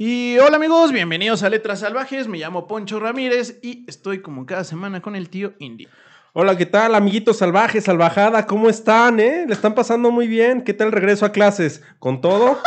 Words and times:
Y 0.00 0.38
hola 0.38 0.58
amigos, 0.58 0.92
bienvenidos 0.92 1.42
a 1.42 1.50
Letras 1.50 1.80
Salvajes. 1.80 2.28
Me 2.28 2.38
llamo 2.38 2.68
Poncho 2.68 3.00
Ramírez 3.00 3.58
y 3.64 3.84
estoy 3.88 4.22
como 4.22 4.46
cada 4.46 4.62
semana 4.62 5.02
con 5.02 5.16
el 5.16 5.28
tío 5.28 5.54
Indy. 5.58 5.88
Hola, 6.34 6.56
¿qué 6.56 6.66
tal, 6.66 6.94
amiguitos 6.94 7.38
salvajes, 7.38 7.82
salvajada? 7.82 8.46
¿Cómo 8.46 8.68
están, 8.70 9.18
eh? 9.18 9.44
¿Le 9.44 9.52
están 9.52 9.74
pasando 9.74 10.12
muy 10.12 10.28
bien? 10.28 10.62
¿Qué 10.62 10.72
tal 10.72 10.86
el 10.86 10.92
regreso 10.92 11.26
a 11.26 11.32
clases? 11.32 11.82
¿Con 11.98 12.20
todo? 12.20 12.60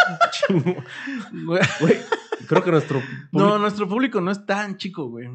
Güey, 1.80 2.00
creo 2.50 2.64
que 2.66 2.72
nuestro 2.72 3.02
No, 3.32 3.58
nuestro 3.58 3.88
público 3.88 4.20
no 4.20 4.30
es 4.30 4.46
tan 4.46 4.76
chico, 4.76 5.08
güey. 5.08 5.30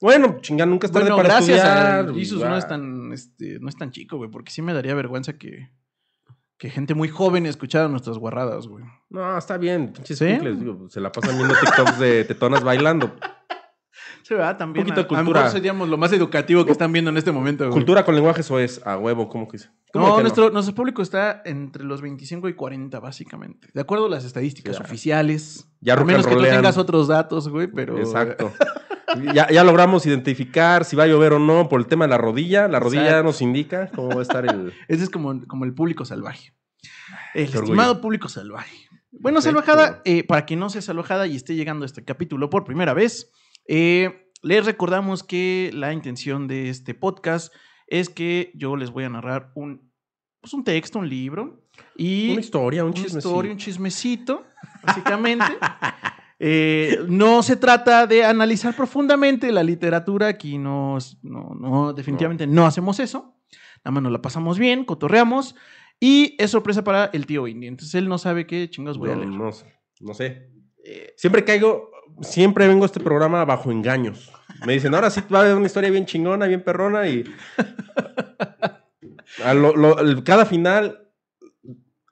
Bueno, 0.00 0.38
chinga, 0.40 0.64
nunca 0.66 0.86
es 0.86 0.92
tarde 0.92 1.10
Bueno, 1.10 1.16
para 1.16 1.30
gracias 1.30 1.58
estudiar. 1.58 2.08
a 2.08 2.14
Jesus 2.14 2.40
no 2.42 2.56
es 2.56 2.68
tan, 2.68 3.12
este, 3.12 3.58
no 3.58 3.68
es 3.68 3.76
tan 3.76 3.90
chico, 3.90 4.18
güey, 4.18 4.30
porque 4.30 4.52
sí 4.52 4.62
me 4.62 4.72
daría 4.72 4.94
vergüenza 4.94 5.36
que, 5.36 5.68
que 6.60 6.68
gente 6.68 6.94
muy 6.94 7.08
joven 7.08 7.46
escuchara 7.46 7.88
nuestras 7.88 8.18
guarradas, 8.18 8.66
güey. 8.66 8.84
No, 9.08 9.38
está 9.38 9.56
bien, 9.56 9.94
pinches 9.94 10.18
¿Sí? 10.18 10.26
digo, 10.26 10.90
se 10.90 11.00
la 11.00 11.10
pasan 11.10 11.38
viendo 11.38 11.54
TikToks 11.58 11.98
de 11.98 12.24
tetonas 12.26 12.62
bailando. 12.62 13.16
Se 14.30 14.36
va 14.36 14.56
también. 14.56 14.86
Poquito 14.86 15.00
a, 15.00 15.02
de 15.02 15.08
a 15.08 15.10
lo 15.10 15.16
cultura. 15.24 15.40
mejor 15.40 15.52
seríamos 15.52 15.88
lo 15.88 15.96
más 15.98 16.12
educativo 16.12 16.64
que 16.64 16.70
están 16.70 16.92
viendo 16.92 17.10
en 17.10 17.16
este 17.16 17.32
momento, 17.32 17.64
güey. 17.64 17.72
Cultura 17.74 18.04
con 18.04 18.14
lenguaje 18.14 18.42
eso 18.42 18.60
es 18.60 18.80
a 18.86 18.96
huevo, 18.96 19.28
¿cómo 19.28 19.48
que 19.48 19.56
dice? 19.56 19.70
¿Cómo 19.92 20.06
No, 20.06 20.16
que 20.18 20.22
nuestro, 20.22 20.50
nuestro 20.50 20.72
público 20.72 21.02
está 21.02 21.42
entre 21.44 21.82
los 21.82 22.00
25 22.00 22.48
y 22.48 22.54
40, 22.54 23.00
básicamente. 23.00 23.66
De 23.74 23.80
acuerdo 23.80 24.06
a 24.06 24.08
las 24.08 24.24
estadísticas 24.24 24.78
Ya. 24.78 24.84
oficiales. 24.84 25.66
Ya 25.80 25.94
a 25.94 26.04
menos 26.04 26.28
que 26.28 26.36
tú 26.36 26.42
tengas 26.42 26.78
otros 26.78 27.08
datos, 27.08 27.48
güey, 27.48 27.66
pero. 27.66 27.98
Exacto. 27.98 28.52
Ya, 29.34 29.50
ya 29.50 29.64
logramos 29.64 30.06
identificar 30.06 30.84
si 30.84 30.94
va 30.94 31.02
a 31.02 31.06
llover 31.08 31.32
o 31.32 31.40
no 31.40 31.68
por 31.68 31.80
el 31.80 31.88
tema 31.88 32.04
de 32.04 32.10
la 32.10 32.18
rodilla. 32.18 32.68
La 32.68 32.78
rodilla 32.78 33.02
Exacto. 33.06 33.24
nos 33.24 33.42
indica 33.42 33.90
cómo 33.90 34.10
va 34.10 34.20
a 34.20 34.22
estar 34.22 34.44
el... 34.46 34.72
Ese 34.88 35.02
es 35.02 35.10
como, 35.10 35.44
como 35.48 35.64
el 35.64 35.74
público 35.74 36.04
salvaje. 36.04 36.54
El 37.34 37.46
Qué 37.50 37.58
orgullo. 37.58 37.72
estimado 37.72 38.00
público 38.00 38.28
salvaje. 38.28 38.76
Bueno, 39.10 39.40
Perfecto. 39.40 39.64
salvajada, 39.66 40.02
eh, 40.04 40.22
para 40.24 40.46
quien 40.46 40.60
no 40.60 40.70
sea 40.70 40.82
salvajada 40.82 41.26
y 41.26 41.34
esté 41.34 41.56
llegando 41.56 41.82
a 41.82 41.86
este 41.86 42.04
capítulo 42.04 42.48
por 42.50 42.62
primera 42.62 42.94
vez, 42.94 43.32
eh, 43.66 44.29
les 44.42 44.64
recordamos 44.64 45.22
que 45.22 45.70
la 45.74 45.92
intención 45.92 46.48
de 46.48 46.70
este 46.70 46.94
podcast 46.94 47.52
es 47.86 48.08
que 48.08 48.52
yo 48.54 48.76
les 48.76 48.90
voy 48.90 49.04
a 49.04 49.08
narrar 49.08 49.52
un, 49.54 49.90
pues 50.40 50.54
un 50.54 50.64
texto, 50.64 50.98
un 50.98 51.08
libro 51.08 51.66
y 51.96 52.30
Una 52.32 52.40
historia, 52.40 52.84
un 52.84 52.90
una 52.90 53.00
historia, 53.00 53.52
un 53.52 53.58
chismecito, 53.58 54.44
básicamente. 54.82 55.46
Eh, 56.42 57.00
no 57.06 57.42
se 57.42 57.54
trata 57.54 58.06
de 58.06 58.24
analizar 58.24 58.74
profundamente 58.74 59.52
la 59.52 59.62
literatura, 59.62 60.28
aquí 60.28 60.56
no, 60.56 60.96
no, 61.20 61.54
no, 61.54 61.92
definitivamente 61.92 62.46
no. 62.46 62.64
hacemos 62.64 62.98
eso. 62.98 63.36
Nada 63.84 63.90
más 63.90 64.02
nos 64.04 64.12
la 64.12 64.22
pasamos 64.22 64.58
bien, 64.58 64.86
cotorreamos 64.86 65.54
y 66.00 66.36
es 66.38 66.50
sorpresa 66.50 66.82
para 66.82 67.10
el 67.12 67.26
tío 67.26 67.46
Indy. 67.46 67.66
Entonces 67.66 67.94
él 67.94 68.08
no 68.08 68.16
sabe 68.16 68.46
qué 68.46 68.70
chingados 68.70 68.96
voy 68.96 69.10
a 69.10 69.16
leer. 69.16 69.28
no 69.28 70.14
sé. 70.14 70.50
Eh, 70.82 71.12
Siempre 71.16 71.44
caigo, 71.44 71.89
siempre 72.20 72.66
vengo 72.68 72.84
a 72.84 72.86
este 72.86 73.00
programa 73.00 73.44
bajo 73.44 73.70
engaños. 73.70 74.30
Me 74.66 74.72
dicen, 74.74 74.94
ahora 74.94 75.10
sí 75.10 75.22
va 75.32 75.38
a 75.38 75.42
haber 75.42 75.54
una 75.56 75.66
historia 75.66 75.90
bien 75.90 76.06
chingona, 76.06 76.46
bien 76.46 76.62
perrona 76.62 77.08
y... 77.08 77.24
A 79.44 79.54
lo- 79.54 79.76
lo- 79.76 79.98
el- 80.00 80.22
cada 80.24 80.44
final 80.44 81.08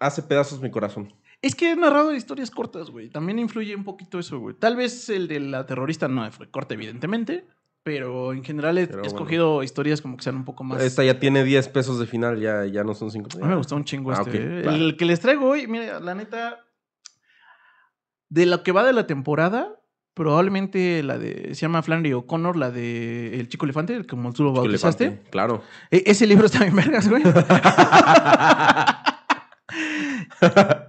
hace 0.00 0.22
pedazos 0.22 0.60
mi 0.60 0.70
corazón. 0.70 1.12
es 1.42 1.54
que 1.54 1.72
he 1.72 1.76
narrado 1.76 2.14
historias 2.14 2.50
cortas, 2.50 2.90
güey. 2.90 3.10
También 3.10 3.38
influye 3.38 3.74
un 3.74 3.84
poquito 3.84 4.18
eso, 4.18 4.38
güey. 4.38 4.54
Tal 4.54 4.76
vez 4.76 5.08
el 5.10 5.28
de 5.28 5.40
la 5.40 5.66
terrorista 5.66 6.08
no 6.08 6.30
fue 6.32 6.50
corta, 6.50 6.74
evidentemente. 6.74 7.44
Pero 7.82 8.32
en 8.32 8.44
general 8.44 8.76
he, 8.78 8.86
Pero 8.86 8.98
he 8.98 9.00
bueno. 9.02 9.14
escogido 9.14 9.62
historias 9.62 10.00
como 10.02 10.16
que 10.16 10.22
sean 10.22 10.36
un 10.36 10.44
poco 10.44 10.62
más. 10.64 10.82
Esta 10.82 11.04
ya 11.04 11.18
tiene 11.18 11.42
10 11.44 11.68
pesos 11.68 11.98
de 11.98 12.06
final, 12.06 12.38
ya, 12.40 12.64
ya 12.66 12.84
no 12.84 12.94
son 12.94 13.10
5. 13.10 13.28
A 13.34 13.38
mí 13.38 13.46
me 13.46 13.56
gustó 13.56 13.76
un 13.76 13.84
chingo 13.84 14.12
Ah, 14.12 14.22
este. 14.24 14.38
eh. 14.38 14.62
El 14.66 14.96
que 14.96 15.04
les 15.04 15.20
traigo 15.20 15.48
hoy, 15.48 15.66
mira, 15.66 15.98
la 16.00 16.14
neta, 16.14 16.58
de 18.28 18.46
lo 18.46 18.62
que 18.62 18.72
va 18.72 18.84
de 18.84 18.92
la 18.92 19.06
temporada, 19.06 19.74
probablemente 20.18 21.02
la 21.02 21.16
de, 21.16 21.54
se 21.54 21.62
llama 21.62 21.82
Flannery 21.82 22.12
O'Connor, 22.12 22.56
la 22.56 22.70
de 22.70 23.40
El 23.40 23.48
Chico 23.48 23.64
Elefante, 23.64 24.04
como 24.06 24.34
tú 24.34 24.44
lo 24.44 24.52
bautizaste. 24.52 25.22
Claro. 25.30 25.62
E- 25.90 26.02
ese 26.06 26.26
libro 26.26 26.44
está 26.44 26.58
bien 26.64 26.76
vergas, 26.76 27.08
güey. 27.08 27.22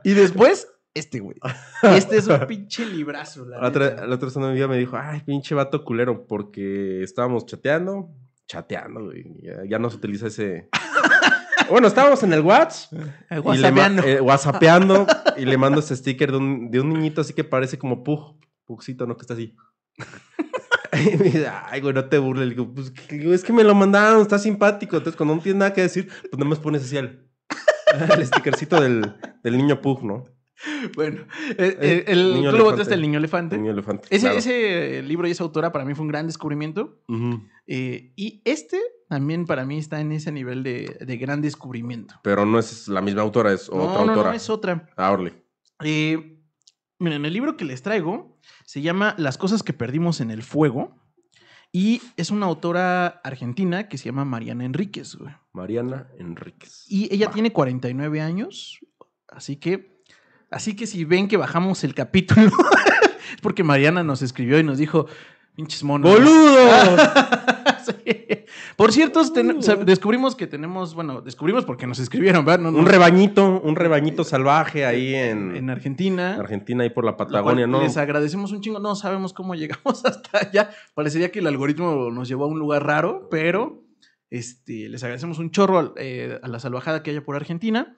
y 0.03 0.11
después, 0.11 0.67
este, 0.93 1.19
güey. 1.19 1.37
Este 1.83 2.17
es 2.17 2.27
un 2.27 2.39
pinche 2.47 2.85
librazo, 2.85 3.45
la 3.45 3.59
La 3.61 3.67
otra, 3.69 3.89
la 4.05 4.15
otra 4.15 4.19
persona 4.19 4.49
me 4.67 4.77
dijo, 4.77 4.97
ay, 4.97 5.21
pinche 5.21 5.55
vato 5.55 5.83
culero, 5.83 6.25
porque 6.27 7.03
estábamos 7.03 7.45
chateando, 7.45 8.09
chateando, 8.47 9.05
güey, 9.05 9.23
ya, 9.41 9.53
ya 9.69 9.79
no 9.79 9.89
se 9.89 9.97
utiliza 9.97 10.27
ese... 10.27 10.69
bueno, 11.69 11.87
estábamos 11.87 12.21
en 12.23 12.33
el 12.33 12.41
WhatsApp, 12.41 12.93
Eh, 13.29 13.31
y 13.31 13.35
le 13.35 13.39
whatsappeando. 13.41 14.03
eh, 14.03 14.21
whatsappeando, 14.21 15.07
y 15.37 15.45
le 15.45 15.57
mando 15.57 15.79
ese 15.79 15.95
sticker 15.95 16.31
de 16.31 16.37
un, 16.37 16.71
de 16.71 16.79
un 16.81 16.89
niñito 16.89 17.21
así 17.21 17.33
que 17.33 17.43
parece 17.43 17.77
como 17.77 18.03
Pug, 18.03 18.35
Pugcito, 18.69 19.07
¿no? 19.07 19.17
Que 19.17 19.21
está 19.23 19.33
así. 19.33 19.55
Y 20.91 21.17
me 21.17 21.23
dice, 21.25 21.47
ay, 21.47 21.81
güey, 21.81 21.93
no 21.93 22.05
te 22.05 22.17
burles. 22.17 22.47
Le 22.49 22.55
digo, 22.55 22.73
pues 22.73 22.91
que- 22.91 23.33
es 23.33 23.43
que 23.43 23.53
me 23.53 23.63
lo 23.63 23.73
mandaron, 23.73 24.21
está 24.21 24.37
simpático. 24.39 24.97
Entonces, 24.97 25.15
cuando 25.15 25.35
no 25.35 25.41
tienes 25.41 25.59
nada 25.59 25.73
que 25.73 25.81
decir, 25.81 26.07
pues 26.07 26.33
nada 26.33 26.45
más 26.49 26.59
pones 26.59 26.83
así 26.83 26.97
el, 26.97 27.29
el 28.17 28.25
stickercito 28.25 28.81
del, 28.81 29.15
del 29.43 29.57
niño 29.57 29.81
Pug, 29.81 30.03
¿no? 30.03 30.23
Bueno, 30.95 31.21
eh, 31.51 31.55
Eh, 31.57 31.77
eh, 31.79 32.03
el, 32.07 32.33
niño 32.33 32.51
tú 32.51 32.57
lo 32.57 32.75
el 32.75 33.01
niño 33.01 33.17
elefante. 33.19 33.55
El 33.55 33.61
niño 33.61 33.71
elefante. 33.73 34.07
Ese, 34.09 34.25
claro. 34.25 34.39
ese 34.39 35.01
libro 35.03 35.27
y 35.27 35.31
esa 35.31 35.43
autora 35.43 35.71
para 35.71 35.85
mí 35.85 35.93
fue 35.93 36.01
un 36.03 36.09
gran 36.09 36.25
descubrimiento. 36.27 37.01
Eh, 37.67 38.11
y 38.17 38.41
este 38.43 38.79
también 39.07 39.45
para 39.45 39.63
mí 39.65 39.77
está 39.77 40.01
en 40.01 40.11
ese 40.11 40.31
nivel 40.33 40.63
de, 40.63 40.97
de 40.99 41.17
gran 41.17 41.41
descubrimiento. 41.41 42.15
Pero 42.23 42.45
no 42.45 42.59
es 42.59 42.87
la 42.89 43.01
misma 43.01 43.21
autora, 43.21 43.53
es 43.53 43.69
otra 43.69 43.85
no, 43.85 44.05
no, 44.05 44.11
autora. 44.11 44.29
no, 44.31 44.35
es 44.35 44.49
otra. 44.49 44.89
Ah, 44.97 45.11
Orly. 45.11 45.31
Eh, 45.83 46.41
miren, 46.99 47.25
el 47.25 47.31
libro 47.33 47.55
que 47.55 47.63
les 47.63 47.81
traigo 47.81 48.38
se 48.65 48.81
llama 48.81 49.15
Las 49.17 49.37
cosas 49.37 49.63
que 49.63 49.73
perdimos 49.73 50.21
en 50.21 50.31
el 50.31 50.43
fuego. 50.43 50.95
Y 51.71 52.01
es 52.17 52.31
una 52.31 52.47
autora 52.47 53.07
argentina 53.23 53.87
que 53.87 53.97
se 53.99 54.05
llama 54.05 54.25
Mariana 54.25 54.65
Enríquez. 54.65 55.15
güey. 55.15 55.33
Mariana 55.53 56.07
Enríquez. 56.17 56.85
Y 56.87 57.13
ella 57.13 57.27
Va. 57.27 57.33
tiene 57.33 57.51
49 57.53 58.21
años. 58.21 58.79
Así 59.27 59.57
que, 59.57 60.01
así 60.49 60.75
que 60.75 60.87
si 60.87 61.05
ven 61.05 61.27
que 61.27 61.37
bajamos 61.37 61.83
el 61.83 61.93
capítulo, 61.93 62.47
es 63.35 63.41
porque 63.41 63.63
Mariana 63.63 64.03
nos 64.03 64.23
escribió 64.23 64.57
y 64.59 64.63
nos 64.63 64.79
dijo, 64.79 65.05
pinches 65.55 65.83
monos. 65.83 66.11
¡Boludo! 66.11 66.97
Sí. 67.85 68.38
Por 68.79 68.93
cierto, 68.93 69.21
ten- 69.31 69.57
o 69.57 69.61
sea, 69.61 69.75
descubrimos 69.75 70.35
que 70.37 70.47
tenemos, 70.47 70.95
bueno, 70.95 71.19
descubrimos 71.21 71.65
porque 71.65 71.85
nos 71.85 71.99
escribieron, 71.99 72.45
¿verdad? 72.45 72.63
No, 72.63 72.71
no, 72.71 72.79
un 72.79 72.85
rebañito, 72.85 73.59
un 73.61 73.75
rebañito 73.75 74.23
salvaje 74.23 74.85
ahí 74.85 75.13
en, 75.13 75.53
en 75.55 75.69
Argentina. 75.69 76.35
Argentina, 76.39 76.83
ahí 76.83 76.89
por 76.89 77.03
la 77.03 77.17
Patagonia, 77.17 77.67
¿no? 77.67 77.81
Les 77.81 77.97
agradecemos 77.97 78.53
un 78.53 78.61
chingo. 78.61 78.79
No 78.79 78.95
sabemos 78.95 79.33
cómo 79.33 79.53
llegamos 79.55 80.05
hasta 80.05 80.39
allá. 80.39 80.69
Parecería 80.93 81.29
que 81.29 81.39
el 81.39 81.47
algoritmo 81.47 82.09
nos 82.09 82.29
llevó 82.29 82.45
a 82.45 82.47
un 82.47 82.57
lugar 82.57 82.85
raro, 82.85 83.27
pero 83.29 83.83
este, 84.29 84.87
les 84.87 85.03
agradecemos 85.03 85.39
un 85.39 85.51
chorro 85.51 85.93
eh, 85.97 86.39
a 86.41 86.47
la 86.47 86.59
salvajada 86.61 87.03
que 87.03 87.11
haya 87.11 87.21
por 87.21 87.35
Argentina. 87.35 87.97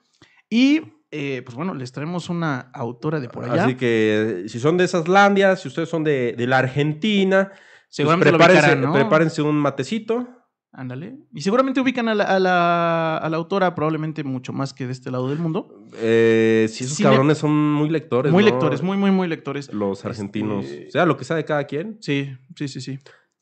Y 0.49 0.81
eh, 1.11 1.43
pues 1.45 1.55
bueno, 1.55 1.75
les 1.75 1.91
traemos 1.91 2.27
una 2.29 2.71
autora 2.73 3.19
de 3.19 3.29
por 3.29 3.45
allá. 3.45 3.65
Así 3.65 3.75
que 3.75 4.45
si 4.47 4.59
son 4.59 4.77
de 4.77 4.85
esas 4.85 5.07
landias, 5.07 5.61
si 5.61 5.67
ustedes 5.67 5.89
son 5.89 6.03
de, 6.03 6.33
de 6.35 6.47
la 6.47 6.57
Argentina, 6.57 7.51
pues 7.95 8.07
prepárense, 8.17 8.53
ubicarán, 8.61 8.81
¿no? 8.81 8.93
prepárense 8.93 9.41
un 9.43 9.57
matecito. 9.57 10.27
Ándale. 10.73 11.17
Y 11.33 11.41
seguramente 11.41 11.81
ubican 11.81 12.07
a 12.07 12.15
la, 12.15 12.23
a 12.23 12.39
la- 12.39 13.17
a 13.17 13.29
la 13.29 13.37
autora, 13.37 13.75
probablemente 13.75 14.23
mucho 14.23 14.53
más 14.53 14.73
que 14.73 14.85
de 14.85 14.93
este 14.93 15.11
lado 15.11 15.29
del 15.29 15.39
mundo. 15.39 15.83
Eh, 15.97 16.67
si 16.71 16.85
esos 16.85 16.97
cabrones 16.99 17.39
son 17.39 17.51
muy 17.73 17.89
lectores. 17.89 18.31
muy 18.31 18.43
¿no? 18.43 18.49
lectores, 18.51 18.81
muy, 18.81 18.95
muy, 18.97 19.11
muy 19.11 19.27
lectores. 19.27 19.71
Los 19.73 20.05
argentinos. 20.05 20.65
Este- 20.65 20.91
Sea 20.91 21.05
lo 21.05 21.17
que 21.17 21.25
sea 21.25 21.35
de 21.35 21.43
cada 21.45 21.65
quien. 21.65 21.97
Sí, 21.99 22.29
sí, 22.55 22.67
sí, 22.69 22.79
sí. 22.79 22.99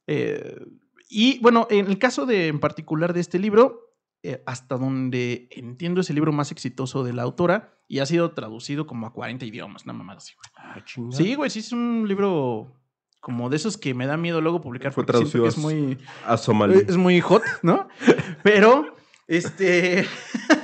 Eh, 0.07 0.59
y 1.07 1.39
bueno, 1.39 1.67
en 1.69 1.85
el 1.87 1.99
caso 1.99 2.25
de, 2.25 2.47
en 2.47 2.59
particular 2.59 3.13
de 3.13 3.19
este 3.19 3.37
libro, 3.37 3.93
eh, 4.23 4.41
hasta 4.47 4.77
donde 4.77 5.47
entiendo 5.51 6.01
es 6.01 6.09
el 6.09 6.15
libro 6.15 6.31
más 6.31 6.51
exitoso 6.51 7.03
de 7.03 7.13
la 7.13 7.21
autora 7.21 7.75
y 7.87 7.99
ha 7.99 8.05
sido 8.05 8.31
traducido 8.31 8.85
como 8.87 9.05
a 9.07 9.13
40 9.13 9.45
idiomas, 9.45 9.83
una 9.85 9.93
mamada 9.93 10.17
así, 10.17 10.33
güey. 10.35 10.51
Ah. 10.57 10.83
Sí, 11.11 11.35
güey, 11.35 11.49
sí 11.51 11.59
es 11.59 11.71
un 11.71 12.05
libro 12.07 12.78
como 13.19 13.49
de 13.49 13.57
esos 13.57 13.77
que 13.77 13.93
me 13.93 14.05
da 14.05 14.17
miedo 14.17 14.41
luego 14.41 14.61
publicar 14.61 14.91
Fue 14.93 15.03
traducido 15.03 15.43
que 15.43 15.49
es 15.49 15.57
muy, 15.57 15.97
A 16.25 16.37
Somalia. 16.37 16.83
es 16.87 16.97
muy 16.97 17.19
hot, 17.21 17.43
¿no? 17.63 17.87
Pero, 18.43 18.95
este, 19.27 20.05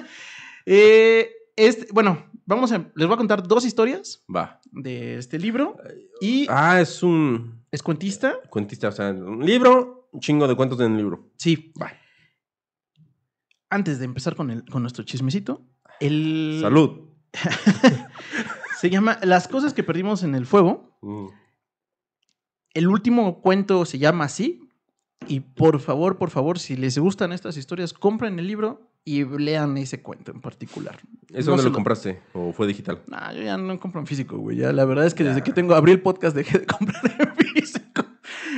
eh, 0.65 1.29
este, 1.55 1.87
bueno, 1.93 2.25
vamos 2.45 2.71
a, 2.71 2.77
les 2.95 3.07
voy 3.07 3.13
a 3.13 3.17
contar 3.17 3.47
dos 3.47 3.65
historias 3.65 4.23
Va. 4.33 4.59
de 4.71 5.17
este 5.17 5.37
libro 5.39 5.77
y 6.21 6.47
Ah, 6.49 6.79
es 6.81 7.03
un 7.03 7.63
es 7.71 7.83
cuentista. 7.83 8.35
cuentista. 8.49 8.87
O 8.87 8.91
sea, 8.91 9.11
un 9.11 9.45
libro, 9.45 10.07
un 10.11 10.19
chingo 10.21 10.47
de 10.47 10.55
cuentos 10.55 10.79
en 10.79 10.91
el 10.93 10.97
libro. 10.97 11.29
Sí, 11.37 11.73
Va. 11.81 11.91
antes 13.69 13.99
de 13.99 14.05
empezar 14.05 14.35
con, 14.35 14.49
el, 14.51 14.63
con 14.65 14.81
nuestro 14.81 15.03
chismecito, 15.03 15.61
el... 15.99 16.59
Salud. 16.61 17.09
Se 18.79 18.89
llama 18.89 19.17
Las 19.23 19.47
cosas 19.47 19.73
que 19.73 19.83
perdimos 19.83 20.23
en 20.23 20.35
el 20.35 20.45
fuego. 20.45 20.97
Mm. 21.01 21.27
El 22.75 22.88
último 22.88 23.42
cuento 23.42 23.83
se 23.86 23.98
llama 23.98 24.25
así. 24.25 24.62
Y 25.27 25.39
por 25.39 25.80
favor, 25.80 26.18
por 26.18 26.30
favor, 26.30 26.60
si 26.60 26.75
les 26.75 27.00
gustan 27.00 27.31
estas 27.31 27.57
historias, 27.57 27.94
compren 27.94 28.38
el 28.38 28.45
libro 28.45 28.92
y 29.04 29.24
lean 29.24 29.75
ese 29.77 30.01
cuento 30.04 30.31
en 30.31 30.42
particular. 30.42 31.00
¿Eso 31.30 31.51
No 31.51 31.57
dónde 31.57 31.63
se 31.63 31.69
lo 31.69 31.74
compraste? 31.74 32.22
¿O 32.33 32.51
fue 32.54 32.68
digital? 32.68 33.01
Nah, 33.07 33.31
yo 33.33 33.42
ya 33.42 33.57
no 33.57 33.80
compro 33.80 34.01
en 34.01 34.07
físico, 34.07 34.38
güey. 34.38 34.57
Ya, 34.57 34.72
la 34.72 34.86
verdad 34.86 35.06
es 35.07 35.16
que 35.16 35.24
desde 35.24 35.42
que 35.42 35.51
tengo 35.51 35.74
abrí 35.74 35.94
el 35.94 36.01
podcast 36.01 36.36
dejé 36.36 36.60
de 36.60 36.66
comprar 36.68 37.01
en 37.18 37.36
físico. 37.54 38.04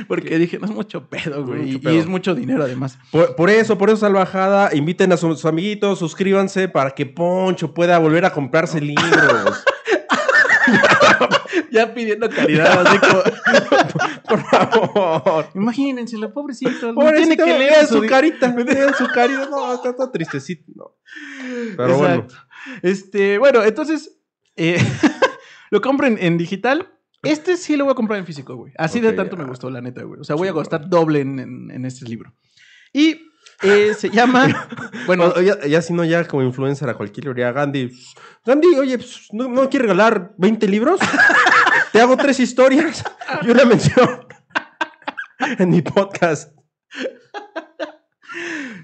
Porque 0.08 0.38
dije, 0.38 0.58
no 0.58 0.66
es 0.66 0.72
mucho 0.72 1.08
pedo, 1.08 1.46
güey. 1.46 1.60
Mucho 1.62 1.76
y- 1.76 1.78
pedo. 1.78 1.94
Y 1.94 1.98
es 1.98 2.06
mucho 2.06 2.34
dinero, 2.34 2.64
además. 2.64 2.98
Por, 3.12 3.34
por 3.36 3.48
eso, 3.50 3.78
por 3.78 3.88
eso, 3.88 3.98
salvajada, 3.98 4.74
inviten 4.74 5.12
a 5.12 5.16
sus 5.16 5.44
amiguitos, 5.44 5.98
suscríbanse 6.00 6.68
para 6.68 6.90
que 6.90 7.06
Poncho 7.06 7.72
pueda 7.72 7.98
volver 7.98 8.24
a 8.26 8.32
comprarse 8.32 8.80
libros. 8.80 9.64
Ya 11.70 11.92
pidiendo 11.94 12.28
caridad, 12.28 12.86
así 12.86 12.98
como... 12.98 13.22
por 14.28 14.44
favor. 14.44 15.46
Imagínense, 15.54 16.16
la 16.18 16.32
pobrecita. 16.32 16.92
tiene 17.16 17.36
que 17.36 17.58
leer 17.58 17.86
su 17.86 18.00
carita, 18.06 18.52
vean 18.52 18.94
su 18.94 19.06
carita. 19.08 19.48
No, 19.50 19.74
está 19.74 19.94
todo 19.94 20.10
tristecito. 20.10 20.72
no. 20.74 20.96
Pero 21.76 21.98
bueno. 21.98 22.26
Este, 22.82 23.38
bueno, 23.38 23.62
entonces, 23.64 24.18
eh, 24.56 24.78
lo 25.70 25.80
compro 25.80 26.06
en, 26.06 26.38
digital. 26.38 26.92
Este 27.22 27.56
sí 27.56 27.76
lo 27.76 27.84
voy 27.84 27.92
a 27.92 27.96
comprar 27.96 28.18
en 28.18 28.26
físico, 28.26 28.54
güey. 28.54 28.72
Así 28.78 29.00
de 29.00 29.12
tanto 29.12 29.36
me 29.36 29.44
ah. 29.44 29.48
gustó, 29.48 29.70
la 29.70 29.80
neta, 29.80 30.02
güey. 30.02 30.20
O 30.20 30.24
sea, 30.24 30.36
voy 30.36 30.48
a 30.48 30.52
gastar 30.52 30.88
doble 30.88 31.20
en, 31.20 31.38
en- 31.38 31.70
en 31.70 31.84
este 31.84 32.04
libro. 32.04 32.32
Y 32.92 33.28
eh, 33.62 33.94
se 33.94 34.10
llama. 34.10 34.68
Bueno, 35.06 35.40
ya, 35.40 35.66
ya 35.66 35.82
si 35.82 35.92
no, 35.92 36.04
ya 36.04 36.24
como 36.26 36.42
influencer 36.42 36.88
a 36.88 36.94
cualquier 36.94 37.24
librería, 37.24 37.50
Gandhi. 37.50 37.90
Gandhi, 38.44 38.68
oye, 38.76 38.98
¿no, 39.32 39.48
no 39.48 39.68
quiere 39.68 39.84
regalar 39.84 40.32
20 40.38 40.68
libros? 40.68 41.00
Te 41.92 42.00
hago 42.00 42.16
tres 42.16 42.38
historias 42.40 43.02
y 43.42 43.50
una 43.50 43.64
mención 43.64 44.26
en 45.58 45.70
mi 45.70 45.82
podcast. 45.82 46.52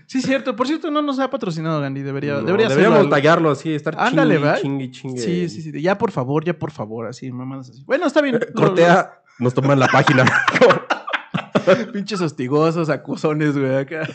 sí, 0.06 0.23
cierto. 0.23 0.56
Por 0.56 0.67
cierto, 0.67 0.91
no 0.91 1.03
nos 1.03 1.19
ha 1.19 1.29
patrocinado 1.31 1.81
Gandhi. 1.81 2.03
Debería, 2.03 2.35
No, 2.35 2.43
debería 2.43 2.69
deberíamos 2.69 2.99
hacerlo. 2.99 3.11
tallarlo 3.17 3.51
así, 3.51 3.75
estar 3.75 3.95
Ándale, 3.99 4.37
chingue, 4.61 4.91
chingue, 4.91 4.91
chingue. 4.91 5.21
Sí, 5.21 5.49
sí, 5.49 5.62
sí. 5.73 5.83
Ya, 5.83 5.99
por 5.99 6.11
favor, 6.12 6.45
ya, 6.45 6.59
por 6.59 6.71
favor. 6.71 7.06
Así, 7.06 7.31
mamadas 7.31 7.71
así. 7.71 7.85
Bueno, 7.85 8.06
está 8.06 8.21
bien. 8.23 8.39
Lo- 8.41 8.53
Cortea, 8.55 9.21
nos 9.39 9.53
toman 9.55 9.79
la 9.79 9.89
página. 9.89 10.25
pinches 11.93 12.21
hostigosos, 12.21 12.89
acusones, 12.91 13.57
güey, 13.57 13.77
acá. 13.77 14.09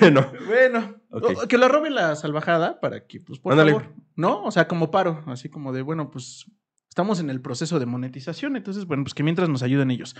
bueno, 0.00 0.30
Bueno, 0.46 1.00
que 1.48 1.58
lo 1.58 1.68
robe 1.68 1.90
la 1.90 2.14
salvajada 2.16 2.80
para 2.80 3.06
que, 3.06 3.20
pues, 3.20 3.38
por 3.40 3.52
Ándale. 3.52 3.72
favor, 3.72 3.94
¿no? 4.16 4.42
O 4.44 4.50
sea, 4.50 4.68
como 4.68 4.90
paro, 4.90 5.22
así 5.26 5.48
como 5.48 5.72
de, 5.72 5.82
bueno, 5.82 6.10
pues, 6.10 6.46
estamos 6.90 7.20
en 7.20 7.30
el 7.30 7.40
proceso 7.40 7.78
de 7.78 7.86
monetización, 7.86 8.56
entonces, 8.56 8.84
bueno, 8.84 9.04
pues 9.04 9.14
que 9.14 9.22
mientras 9.22 9.48
nos 9.48 9.62
ayuden 9.62 9.90
ellos. 9.90 10.14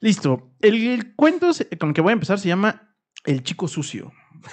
Listo. 0.00 0.50
El, 0.60 0.74
el 0.88 1.14
cuento 1.14 1.50
con 1.78 1.88
el 1.90 1.94
que 1.94 2.00
voy 2.02 2.10
a 2.10 2.12
empezar 2.14 2.38
se 2.38 2.48
llama 2.48 2.92
El 3.24 3.42
chico 3.42 3.66
sucio. 3.68 4.12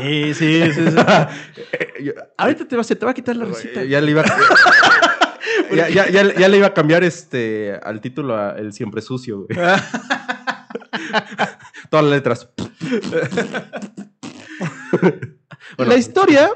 Sí, 0.00 0.34
sí, 0.34 0.62
sí. 0.72 0.84
sí. 0.90 0.96
Yo- 2.04 2.12
Ahorita 2.38 2.66
te 2.66 2.76
va, 2.76 2.82
se 2.84 2.96
te 2.96 3.04
va 3.04 3.10
a 3.12 3.14
quitar 3.14 3.36
la. 3.36 3.46
Eh, 3.46 3.88
Ya 3.88 4.00
le 4.00 4.10
iba 4.12 4.22
a... 4.22 4.24
ya, 5.76 5.88
ya- 5.88 6.08
ya- 6.08 6.34
ya 6.34 6.48
le 6.48 6.56
iba 6.56 6.66
a 6.68 6.74
cambiar 6.74 7.04
este 7.04 7.78
al 7.82 8.00
título 8.00 8.36
a 8.36 8.56
El 8.58 8.72
siempre 8.72 9.02
sucio, 9.02 9.46
güey. 9.46 9.58
Todas 11.90 12.04
las 12.04 12.12
letras. 12.14 12.50
Bueno. 15.76 15.92
La 15.92 15.96
historia 15.96 16.50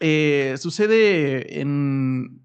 eh, 0.00 0.54
sucede 0.58 1.60
en, 1.60 2.42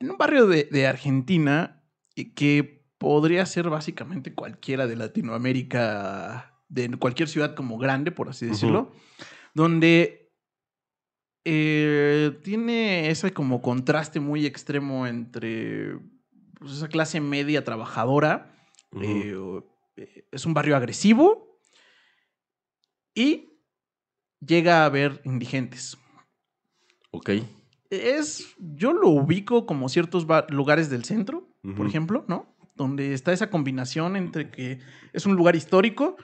en 0.00 0.10
un 0.10 0.18
barrio 0.18 0.46
de, 0.46 0.64
de 0.64 0.86
Argentina 0.86 1.84
y 2.14 2.34
que 2.34 2.80
podría 2.98 3.46
ser 3.46 3.70
básicamente 3.70 4.34
cualquiera 4.34 4.86
de 4.86 4.96
Latinoamérica, 4.96 6.60
de 6.68 6.90
cualquier 6.98 7.28
ciudad 7.28 7.54
como 7.54 7.78
grande, 7.78 8.10
por 8.10 8.28
así 8.28 8.46
decirlo, 8.46 8.92
donde 9.54 10.32
eh, 11.44 12.38
tiene 12.42 13.08
ese 13.08 13.32
como 13.32 13.62
contraste 13.62 14.20
muy 14.20 14.44
extremo 14.44 15.06
entre 15.06 15.98
pues, 16.58 16.72
esa 16.72 16.88
clase 16.88 17.22
media 17.22 17.64
trabajadora 17.64 18.54
eh, 19.00 19.34
eh, 19.96 20.26
es 20.30 20.44
un 20.44 20.52
barrio 20.52 20.76
agresivo 20.76 21.58
y 23.14 23.58
llega 24.40 24.82
a 24.82 24.84
haber 24.84 25.22
indigentes. 25.24 25.96
Ok. 27.12 27.30
Es, 27.90 28.54
yo 28.58 28.92
lo 28.92 29.08
ubico 29.08 29.66
como 29.66 29.88
ciertos 29.88 30.26
lugares 30.50 30.90
del 30.90 31.04
centro, 31.04 31.48
por 31.76 31.86
ejemplo, 31.86 32.24
¿no? 32.28 32.54
Donde 32.76 33.12
está 33.12 33.32
esa 33.32 33.50
combinación 33.50 34.16
entre 34.16 34.50
que 34.50 34.78
es 35.12 35.26
un 35.26 35.34
lugar 35.34 35.56
histórico, 35.56 36.16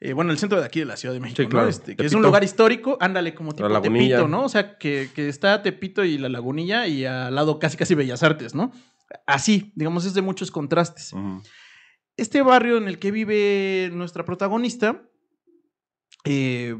eh, 0.00 0.12
bueno, 0.12 0.32
el 0.32 0.38
centro 0.38 0.60
de 0.60 0.66
aquí 0.66 0.80
de 0.80 0.84
la 0.84 0.98
Ciudad 0.98 1.14
de 1.14 1.20
México, 1.20 1.42
Sí, 1.42 1.48
claro. 1.48 1.64
¿no? 1.64 1.70
Este, 1.70 1.96
que 1.96 2.04
es 2.04 2.12
un 2.12 2.20
lugar 2.20 2.44
histórico, 2.44 2.98
ándale, 3.00 3.34
como 3.34 3.54
tipo. 3.54 3.80
Tepito, 3.80 4.28
¿no? 4.28 4.44
O 4.44 4.48
sea, 4.50 4.76
que, 4.76 5.08
que 5.14 5.28
está 5.30 5.62
Tepito 5.62 6.04
y 6.04 6.18
la 6.18 6.28
Lagunilla 6.28 6.86
y 6.86 7.06
al 7.06 7.34
lado 7.34 7.58
casi 7.58 7.78
casi 7.78 7.94
Bellas 7.94 8.22
Artes, 8.22 8.54
¿no? 8.54 8.70
Así, 9.26 9.72
digamos, 9.76 10.04
es 10.04 10.12
de 10.12 10.20
muchos 10.20 10.50
contrastes. 10.50 11.14
Este 12.16 12.42
barrio 12.42 12.76
en 12.76 12.86
el 12.86 12.98
que 12.98 13.10
vive 13.10 13.90
nuestra 13.92 14.24
protagonista 14.24 15.02
eh, 16.24 16.76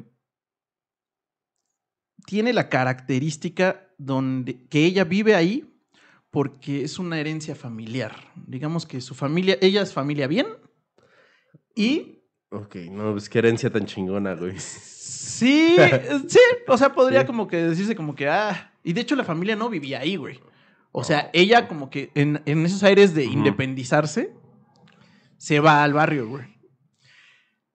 tiene 2.26 2.52
la 2.52 2.68
característica 2.68 3.83
donde 3.98 4.66
que 4.68 4.84
ella 4.84 5.04
vive 5.04 5.34
ahí 5.34 5.64
porque 6.30 6.82
es 6.84 6.98
una 6.98 7.18
herencia 7.20 7.54
familiar. 7.54 8.32
Digamos 8.46 8.86
que 8.86 9.00
su 9.00 9.14
familia, 9.14 9.56
ella 9.60 9.82
es 9.82 9.92
familia 9.92 10.26
bien 10.26 10.46
y 11.74 12.20
Ok, 12.50 12.76
no, 12.90 13.12
pues 13.12 13.28
qué 13.28 13.38
herencia 13.40 13.68
tan 13.70 13.84
chingona, 13.84 14.34
güey. 14.34 14.54
sí, 14.58 15.74
sí, 16.28 16.38
o 16.68 16.78
sea, 16.78 16.92
podría 16.94 17.22
Sí. 17.22 17.26
como 17.26 17.48
que 17.48 17.56
decirse 17.56 17.96
como 17.96 18.14
que, 18.14 18.28
ah, 18.28 18.72
y 18.84 18.92
de 18.92 19.00
hecho 19.00 19.16
la 19.16 19.24
familia 19.24 19.56
no 19.56 19.68
vivía 19.68 19.98
ahí, 20.00 20.14
güey. 20.14 20.38
O 20.92 21.02
sea, 21.02 21.30
ella 21.32 21.66
como 21.66 21.90
que 21.90 22.10
en, 22.14 22.40
en 22.46 22.64
esos 22.64 22.84
aires 22.84 23.12
de 23.14 23.24
independizarse, 23.24 24.32
se 25.36 25.58
va 25.58 25.82
al 25.82 25.92
barrio, 25.94 26.28
güey. 26.28 26.44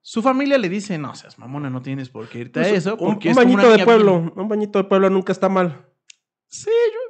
Su 0.00 0.22
familia 0.22 0.56
le 0.56 0.70
dice, 0.70 0.96
no 0.96 1.14
seas 1.14 1.38
mamona, 1.38 1.68
no 1.68 1.82
tienes 1.82 2.08
por 2.08 2.26
qué 2.30 2.38
irte 2.38 2.60
a 2.60 2.68
eso. 2.68 2.96
un, 2.96 3.16
un 3.16 3.18
es 3.22 3.36
bañito 3.36 3.70
de 3.70 3.84
pueblo. 3.84 4.20
bien". 4.20 4.32
Un 4.34 4.48
bañito 4.48 4.78
de 4.78 4.84
pueblo 4.88 5.10
nunca 5.10 5.32
está 5.32 5.50
mal. 5.50 5.86
Sí, 6.50 6.68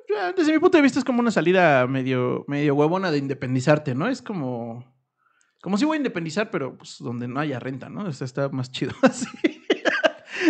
yo, 0.09 0.15
yo, 0.17 0.33
desde 0.35 0.53
mi 0.53 0.59
punto 0.59 0.77
de 0.77 0.83
vista 0.83 0.99
es 0.99 1.05
como 1.05 1.21
una 1.21 1.31
salida 1.31 1.87
medio, 1.87 2.45
medio 2.47 2.75
huevona 2.75 3.11
de 3.11 3.19
independizarte, 3.19 3.95
¿no? 3.95 4.07
Es 4.09 4.21
como... 4.23 4.85
Como 5.63 5.77
si 5.77 5.85
voy 5.85 5.97
a 5.97 5.99
independizar, 5.99 6.51
pero 6.51 6.77
pues 6.79 6.97
donde 7.01 7.27
no 7.29 7.39
haya 7.41 7.59
renta, 7.59 7.89
¿no? 7.91 8.05
O 8.05 8.13
sea, 8.13 8.25
está 8.25 8.49
más 8.51 8.71
chido 8.71 8.93
así. 9.03 9.27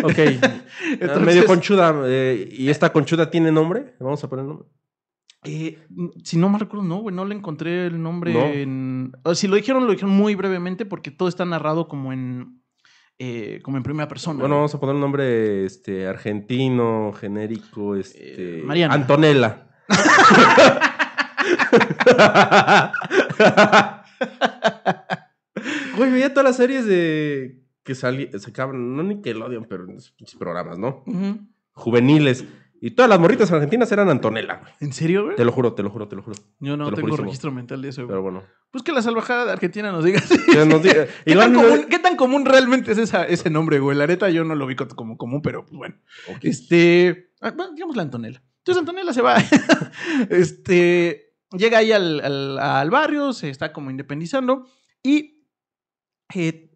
Ok. 0.05 0.19
Entonces- 1.01 1.21
Medio 1.25 1.47
conchuda. 1.47 1.95
eh, 2.07 2.49
¿Y 2.53 2.69
esta 2.69 2.93
conchuda 2.93 3.31
tiene 3.31 3.51
nombre? 3.53 3.95
Vamos 4.01 4.23
a 4.25 4.29
poner 4.29 4.45
nombre. 4.45 4.69
Eh, 5.45 5.79
si 6.23 6.37
no 6.37 6.49
me 6.49 6.59
recuerdo, 6.59 6.85
no, 6.85 6.97
güey, 6.99 7.15
no 7.17 7.25
le 7.25 7.35
encontré 7.35 7.87
el 7.87 8.03
nombre 8.03 8.35
No. 8.35 8.41
en... 8.47 9.13
o 9.25 9.35
si 9.35 9.49
lo 9.49 9.57
dijeron, 9.57 9.87
lo 9.87 9.93
dijeron 9.93 10.11
muy 10.15 10.35
brevemente 10.35 10.85
porque 10.85 11.11
todo 11.11 11.29
está 11.29 11.45
narrado 11.45 11.89
como 11.89 12.13
en... 12.13 12.60
eh, 13.23 13.61
como 13.63 13.77
en 13.77 13.83
primera 13.83 14.09
persona. 14.09 14.41
Bueno, 14.41 14.55
vamos 14.57 14.75
a 14.75 14.81
poner 14.81 14.95
un 14.95 15.01
nombre 15.03 15.67
este, 15.67 16.07
argentino, 16.07 17.13
genérico, 17.13 17.95
este. 17.95 18.61
Eh, 18.61 18.63
Mariana. 18.65 18.95
Antonella. 18.95 19.67
Güey, 25.97 26.11
veía 26.13 26.31
todas 26.33 26.45
las 26.45 26.57
series 26.57 26.87
de. 26.87 27.61
que 27.83 27.95
salí- 27.95 28.31
sacaban, 28.39 28.97
no 28.97 29.03
Nickelodeon, 29.03 29.67
pero 29.69 29.85
en 29.85 29.97
esos 29.97 30.15
programas, 30.39 30.79
¿no? 30.79 31.05
Juveniles. 31.73 32.45
Y 32.83 32.93
todas 32.93 33.09
las 33.11 33.21
morritas 33.21 33.51
argentinas 33.53 33.93
eran 33.93 34.09
Antonella, 34.09 34.57
güey. 34.57 34.73
¿En 34.81 34.93
serio, 34.95 35.25
güey? 35.25 35.37
Te 35.37 35.45
lo 35.45 35.53
juro, 35.53 35.75
te 35.75 35.83
lo 35.83 35.91
juro, 35.91 36.09
te 36.09 36.17
lo 36.17 36.23
juro. 36.23 36.37
Yo 36.61 36.77
no 36.79 36.87
te 36.89 36.93
tengo 36.97 37.09
jurísimo. 37.09 37.25
registro 37.27 37.53
mental 37.53 37.83
de 37.83 37.89
eso, 37.91 38.01
güey. 38.03 38.09
Pero 38.09 38.23
bueno. 38.23 38.43
Pues 38.71 38.83
que 38.83 38.93
la 38.93 39.03
salvajada 39.03 39.45
de 39.45 39.53
Argentina 39.53 39.93
nos 39.93 40.03
diga. 40.05 40.23
Ya 40.55 40.65
nos 40.65 40.83
diga- 40.83 41.07
¿Qué, 41.27 41.35
tan 41.37 41.53
no- 41.53 41.63
común, 41.63 41.87
qué 41.91 41.99
tan 41.99 42.17
común 42.17 42.45
realmente 42.47 42.93
es 42.93 42.99
esa- 42.99 43.25
ese 43.27 43.51
nombre, 43.51 43.81
güey? 43.81 43.97
La 43.99 44.07
neta 44.07 44.31
yo 44.31 44.45
no 44.45 44.55
lo 44.55 44.65
ubico 44.65 44.89
como 44.89 45.19
común, 45.19 45.43
pero 45.43 45.65
pues 45.65 45.77
bueno. 45.77 45.95
Este, 46.41 47.33
ah, 47.43 47.51
bueno, 47.51 47.73
digamos 47.75 47.97
la 47.97 48.03
Antonella. 48.03 48.43
Entonces 48.59 48.81
Antonella 48.81 49.13
se 49.13 49.23
va, 49.23 49.37
este, 50.31 51.35
llega 51.53 51.79
ahí 51.79 51.93
al, 51.93 52.21
al- 52.21 52.59
al 52.59 52.91
barrio, 52.91 53.33
se 53.33 53.51
está 53.51 53.73
como 53.73 53.91
independizando 53.91 54.67
y 55.03 55.45
eh, 56.35 56.71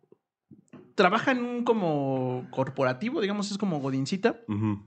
trabaja 0.95 1.33
en 1.33 1.45
un 1.45 1.65
como 1.65 2.47
corporativo, 2.51 3.21
digamos, 3.21 3.51
es 3.51 3.59
como 3.59 3.81
godincita, 3.81 4.41
Ujú. 4.49 4.83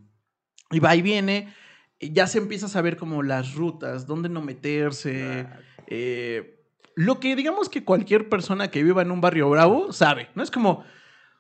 Y 0.72 0.80
va 0.80 0.96
y 0.96 1.02
viene, 1.02 1.54
y 2.00 2.12
ya 2.14 2.28
se 2.28 2.38
empieza 2.38 2.66
a 2.68 2.70
saber 2.70 2.98
como 2.98 3.24
las 3.24 3.56
rutas, 3.56 4.06
dónde 4.08 4.30
no 4.30 4.42
meterse, 4.42 5.48
eh, 5.88 6.60
lo 6.96 7.20
que 7.20 7.36
digamos 7.36 7.70
que 7.70 7.84
cualquier 7.84 8.28
persona 8.30 8.70
que 8.72 8.84
viva 8.84 9.02
en 9.02 9.12
un 9.12 9.22
barrio 9.22 9.50
bravo 9.50 9.92
sabe, 9.94 10.30
¿no? 10.36 10.44
Es 10.44 10.52
como, 10.52 10.84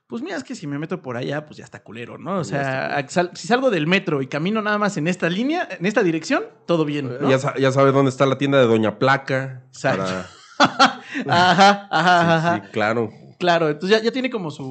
pues 0.07 0.22
mira, 0.22 0.38
es 0.38 0.43
que 0.43 0.55
si 0.55 0.67
me 0.67 0.77
meto 0.79 1.01
por 1.01 1.17
allá, 1.17 1.46
pues 1.46 1.57
ya 1.57 1.63
está 1.65 1.81
culero, 1.84 2.17
¿no? 2.17 2.38
O 2.38 2.43
sea, 2.43 3.05
sal- 3.10 3.31
si 3.34 3.48
salgo 3.48 3.69
del 3.72 3.88
metro 3.88 4.22
y 4.22 4.27
camino 4.27 4.62
nada 4.62 4.77
más 4.77 4.96
en 4.98 5.07
esta 5.07 5.29
línea, 5.29 5.67
en 5.77 5.86
esta 5.86 6.03
dirección, 6.03 6.43
todo 6.65 6.86
bien, 6.86 7.12
¿no? 7.19 7.29
Ya, 7.29 7.39
sa- 7.39 7.57
ya 7.57 7.72
sabes 7.72 7.93
dónde 7.93 8.10
está 8.10 8.25
la 8.25 8.38
tienda 8.38 8.60
de 8.60 8.67
Doña 8.67 8.98
Placa. 9.00 9.63
Para- 9.81 10.27
Ajá, 11.27 11.88
ajá, 11.91 12.22
Sí, 12.22 12.27
ajá. 12.48 12.55
sí, 12.63 12.72
claro. 12.72 13.10
Claro, 13.39 13.69
entonces 13.69 13.98
ya, 14.00 14.03
ya 14.03 14.12
tiene 14.12 14.29
como 14.31 14.50
su, 14.50 14.63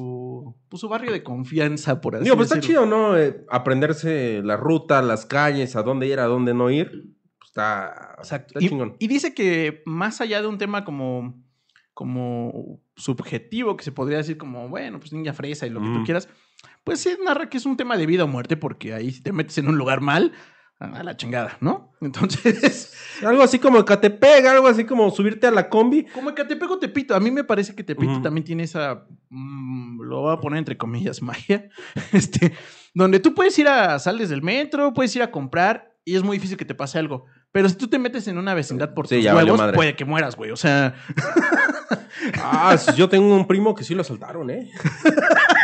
pues, 0.69 0.81
su 0.81 0.89
barrio 0.89 1.11
de 1.11 1.23
confianza, 1.23 2.01
por 2.01 2.15
así 2.15 2.23
Digo, 2.25 2.35
pues 2.35 2.51
está 2.51 2.59
chido, 2.61 2.85
¿no? 2.85 3.17
Eh, 3.17 3.45
aprenderse 3.49 4.41
la 4.43 4.57
ruta, 4.57 5.01
las 5.01 5.25
calles, 5.25 5.75
a 5.75 5.83
dónde 5.83 6.07
ir, 6.07 6.19
a 6.19 6.25
dónde 6.25 6.53
no 6.53 6.69
ir. 6.69 6.89
Pues 7.37 7.49
está, 7.49 8.15
Exacto. 8.19 8.47
está 8.59 8.63
Y, 8.65 8.69
chingón. 8.69 8.95
y 8.99 9.07
dice 9.07 9.33
que 9.33 9.81
más 9.85 10.21
allá 10.21 10.41
de 10.41 10.47
un 10.47 10.57
tema 10.57 10.83
como, 10.85 11.41
como 11.93 12.81
subjetivo, 12.95 13.77
que 13.77 13.83
se 13.83 13.91
podría 13.91 14.17
decir 14.17 14.37
como, 14.37 14.69
bueno, 14.69 14.99
pues 14.99 15.13
niña 15.13 15.33
fresa 15.33 15.65
y 15.67 15.69
lo 15.69 15.81
que 15.81 15.87
tú 15.87 16.03
quieras, 16.03 16.29
pues 16.83 16.99
sí 16.99 17.17
narra 17.23 17.49
que 17.49 17.57
es 17.57 17.65
un 17.65 17.77
tema 17.77 17.97
de 17.97 18.05
vida 18.05 18.23
o 18.23 18.27
muerte, 18.27 18.57
porque 18.57 18.93
ahí 18.93 19.11
si 19.11 19.21
te 19.21 19.31
metes 19.31 19.57
en 19.57 19.67
un 19.67 19.77
lugar 19.77 20.01
mal, 20.01 20.31
a 20.79 21.03
la 21.03 21.17
chingada, 21.17 21.57
¿no? 21.59 21.91
Entonces, 22.01 22.93
Algo 23.25 23.41
así 23.41 23.57
como 23.57 23.83
Catepec, 23.83 24.45
algo 24.45 24.67
así 24.67 24.85
como 24.85 25.09
subirte 25.09 25.47
a 25.47 25.51
la 25.51 25.69
combi. 25.69 26.05
como 26.05 26.33
Tepego 26.33 26.75
o 26.75 26.79
Tepito, 26.79 27.15
a 27.15 27.19
mí 27.19 27.31
me 27.31 27.43
parece 27.43 27.73
que 27.75 27.83
Tepito 27.83 28.11
Ujú. 28.13 28.21
también 28.21 28.43
tiene 28.43 28.63
esa, 28.63 29.05
mm, 29.29 30.01
lo 30.03 30.21
voy 30.21 30.33
a 30.33 30.39
poner 30.39 30.59
entre 30.59 30.77
comillas, 30.77 31.21
magia, 31.23 31.69
este, 32.13 32.53
donde 32.93 33.19
tú 33.19 33.33
puedes 33.33 33.57
ir 33.57 33.67
a, 33.67 33.97
sales 33.99 34.29
del 34.29 34.43
metro, 34.43 34.93
puedes 34.93 35.15
ir 35.15 35.23
a 35.23 35.31
comprar 35.31 35.93
y 36.05 36.15
es 36.15 36.23
muy 36.23 36.37
difícil 36.37 36.57
que 36.57 36.65
te 36.65 36.75
pase 36.75 36.99
algo. 36.99 37.25
Pero 37.51 37.67
si 37.69 37.75
tú 37.75 37.87
te 37.87 37.97
metes 37.97 38.27
en 38.27 38.37
una 38.37 38.53
vecindad 38.53 38.93
por 38.93 39.07
Sí, 39.07 39.23
tus 39.23 39.33
huevos, 39.33 39.61
puede 39.73 39.95
que 39.95 40.05
mueras, 40.05 40.35
güey. 40.35 40.51
O 40.51 40.55
sea, 40.55 40.93
Ah, 42.43 42.75
yo 42.95 43.07
tengo 43.09 43.33
un 43.33 43.47
primo 43.47 43.73
que 43.73 43.83
sí 43.83 43.95
lo 43.95 44.01
asaltaron, 44.01 44.49
¿eh? 44.49 44.69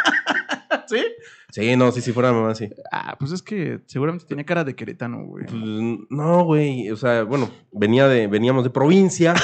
¿sí? 0.88 1.04
Sí, 1.52 1.76
no, 1.76 1.92
sí, 1.92 2.02
si 2.02 2.12
fuera 2.12 2.32
mamá, 2.32 2.56
sí. 2.56 2.70
Ah, 2.92 3.16
pues 3.20 3.32
es 3.32 3.42
que 3.42 3.82
seguramente 3.86 4.26
tenía 4.26 4.46
cara 4.46 4.64
de 4.64 4.76
queretano, 4.76 5.24
güey. 5.26 5.46
Pues, 5.46 5.62
no, 6.10 6.44
güey. 6.46 6.90
O 6.90 6.96
sea, 6.96 7.24
bueno, 7.24 7.50
venía 7.72 8.08
de, 8.08 8.28
veníamos 8.28 8.64
de 8.64 8.70
provincia. 8.70 9.34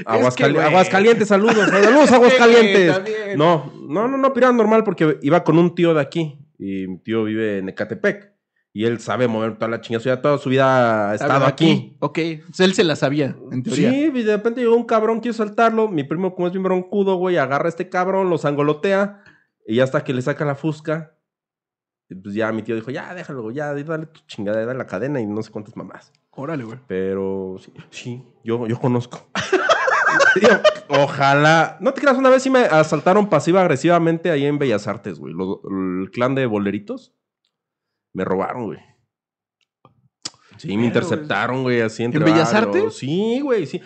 Aguascalientes, 0.06 1.28
saludos. 1.28 1.68
Saludos, 1.68 2.08
Sí, 2.08 2.14
Aguascalientes. 2.14 3.36
No, 3.36 3.72
no, 3.88 4.08
no, 4.08 4.16
no, 4.16 4.32
pirán 4.32 4.56
normal 4.56 4.84
porque 4.84 5.18
iba 5.22 5.44
con 5.44 5.58
un 5.58 5.74
tío 5.74 5.94
de 5.94 6.00
aquí. 6.00 6.38
Y 6.58 6.86
mi 6.86 6.98
tío 6.98 7.24
vive 7.24 7.58
en 7.58 7.68
Ecatepec. 7.68 8.30
Y 8.72 8.84
él 8.84 9.00
sabe 9.00 9.26
mover 9.26 9.56
toda 9.56 9.68
la 9.68 9.80
chingada. 9.80 10.22
Toda 10.22 10.38
su 10.38 10.48
vida 10.48 11.10
ha 11.10 11.14
estado 11.14 11.44
aquí. 11.46 11.96
Ok, 12.00 12.18
Entonces, 12.18 12.66
él 12.66 12.74
se 12.74 12.84
la 12.84 12.94
sabía, 12.94 13.36
en 13.50 13.62
teoría. 13.62 13.90
Sí, 13.90 14.12
y 14.14 14.22
de 14.22 14.36
repente 14.36 14.60
llegó 14.60 14.76
un 14.76 14.84
cabrón, 14.84 15.20
quiere 15.20 15.36
saltarlo. 15.36 15.88
Mi 15.88 16.04
primo, 16.04 16.34
como 16.34 16.46
es 16.46 16.52
bien 16.52 16.62
broncudo, 16.62 17.16
güey, 17.16 17.36
agarra 17.36 17.66
a 17.66 17.68
este 17.68 17.88
cabrón, 17.88 18.30
lo 18.30 18.38
zangolotea. 18.38 19.24
Y 19.66 19.80
hasta 19.80 20.02
que 20.04 20.12
le 20.14 20.22
saca 20.22 20.44
la 20.44 20.54
fusca. 20.54 21.16
pues 22.22 22.34
ya 22.34 22.50
mi 22.52 22.62
tío 22.62 22.74
dijo, 22.74 22.90
ya, 22.90 23.14
déjalo, 23.14 23.50
ya, 23.50 23.72
dale 23.74 24.06
tu 24.06 24.20
chingada, 24.26 24.64
dale 24.64 24.78
la 24.78 24.86
cadena 24.86 25.20
y 25.20 25.26
no 25.26 25.42
sé 25.42 25.50
cuántas 25.50 25.76
mamás. 25.76 26.12
Órale, 26.30 26.64
güey. 26.64 26.78
Pero 26.86 27.56
sí, 27.60 27.72
sí, 27.90 28.24
yo, 28.44 28.66
yo 28.66 28.78
conozco. 28.80 29.28
Digo, 30.34 30.54
Ojalá. 30.88 31.76
No 31.80 31.92
te 31.94 32.00
creas, 32.00 32.16
una 32.16 32.30
vez 32.30 32.42
sí 32.42 32.50
me 32.50 32.60
asaltaron 32.60 33.28
pasiva-agresivamente 33.28 34.30
ahí 34.30 34.44
en 34.44 34.58
Bellas 34.58 34.86
Artes, 34.88 35.18
güey. 35.20 35.32
Lo- 35.34 35.60
el 35.70 36.10
clan 36.10 36.34
de 36.34 36.46
boleritos. 36.46 37.14
Me 38.12 38.24
robaron, 38.24 38.64
güey. 38.66 38.78
Sí, 40.56 40.68
me 40.68 40.74
Pero, 40.74 40.86
interceptaron, 40.86 41.62
güey, 41.62 41.80
así 41.80 42.02
entre 42.02 42.24
Bellas 42.24 42.52
varios. 42.52 42.76
Artes? 42.76 42.96
Sí, 42.96 43.40
güey, 43.40 43.66
sí. 43.66 43.80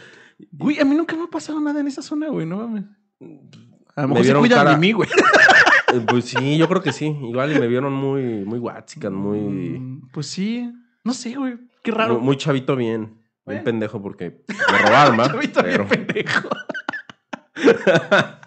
Güey, 0.50 0.81
a 0.81 0.85
mí 0.85 0.95
nunca 0.97 1.14
me 1.14 1.25
ha 1.25 1.28
pasado 1.28 1.61
nada 1.61 1.81
en 1.81 1.87
esa 1.88 2.02
zona, 2.02 2.28
güey, 2.28 2.47
no 2.47 2.57
mames. 2.57 2.85
A 3.97 4.03
lo 4.03 4.09
Me 4.09 4.15
mejor 4.15 4.17
se 4.19 4.23
vieron 4.29 4.43
cuidan 4.43 4.59
cara- 4.59 4.71
de 4.73 4.77
mí, 4.79 4.93
güey. 4.93 5.09
Eh, 5.95 6.01
Pues 6.09 6.25
sí, 6.25 6.59
yo 6.59 6.69
creo 6.69 6.83
que 6.83 6.93
sí. 6.93 7.07
Igual 7.07 7.53
y 7.57 7.61
me 7.61 7.69
vieron 7.69 7.93
muy, 7.93 8.45
muy 8.45 8.59
guachican, 8.59 9.15
muy, 9.15 9.39
Mm, 9.79 10.09
Pues 10.13 10.27
sí. 10.27 10.69
No 11.05 11.13
sé, 11.15 11.35
güey. 11.37 11.57
Qué 11.85 11.93
raro. 11.93 12.15
muy, 12.15 12.23
muy 12.25 12.37
chavito 12.37 12.75
bien. 12.75 13.01
Bien 13.05 13.21
Bueno. 13.45 13.65
pendejo 13.65 14.03
porque 14.03 14.43
me 14.73 14.79
robaron, 14.79 15.21
¿va? 15.21 15.27
Chavito 15.31 15.63
bien 15.63 15.87
Pero- 15.87 15.89
pendejo. 15.89 16.49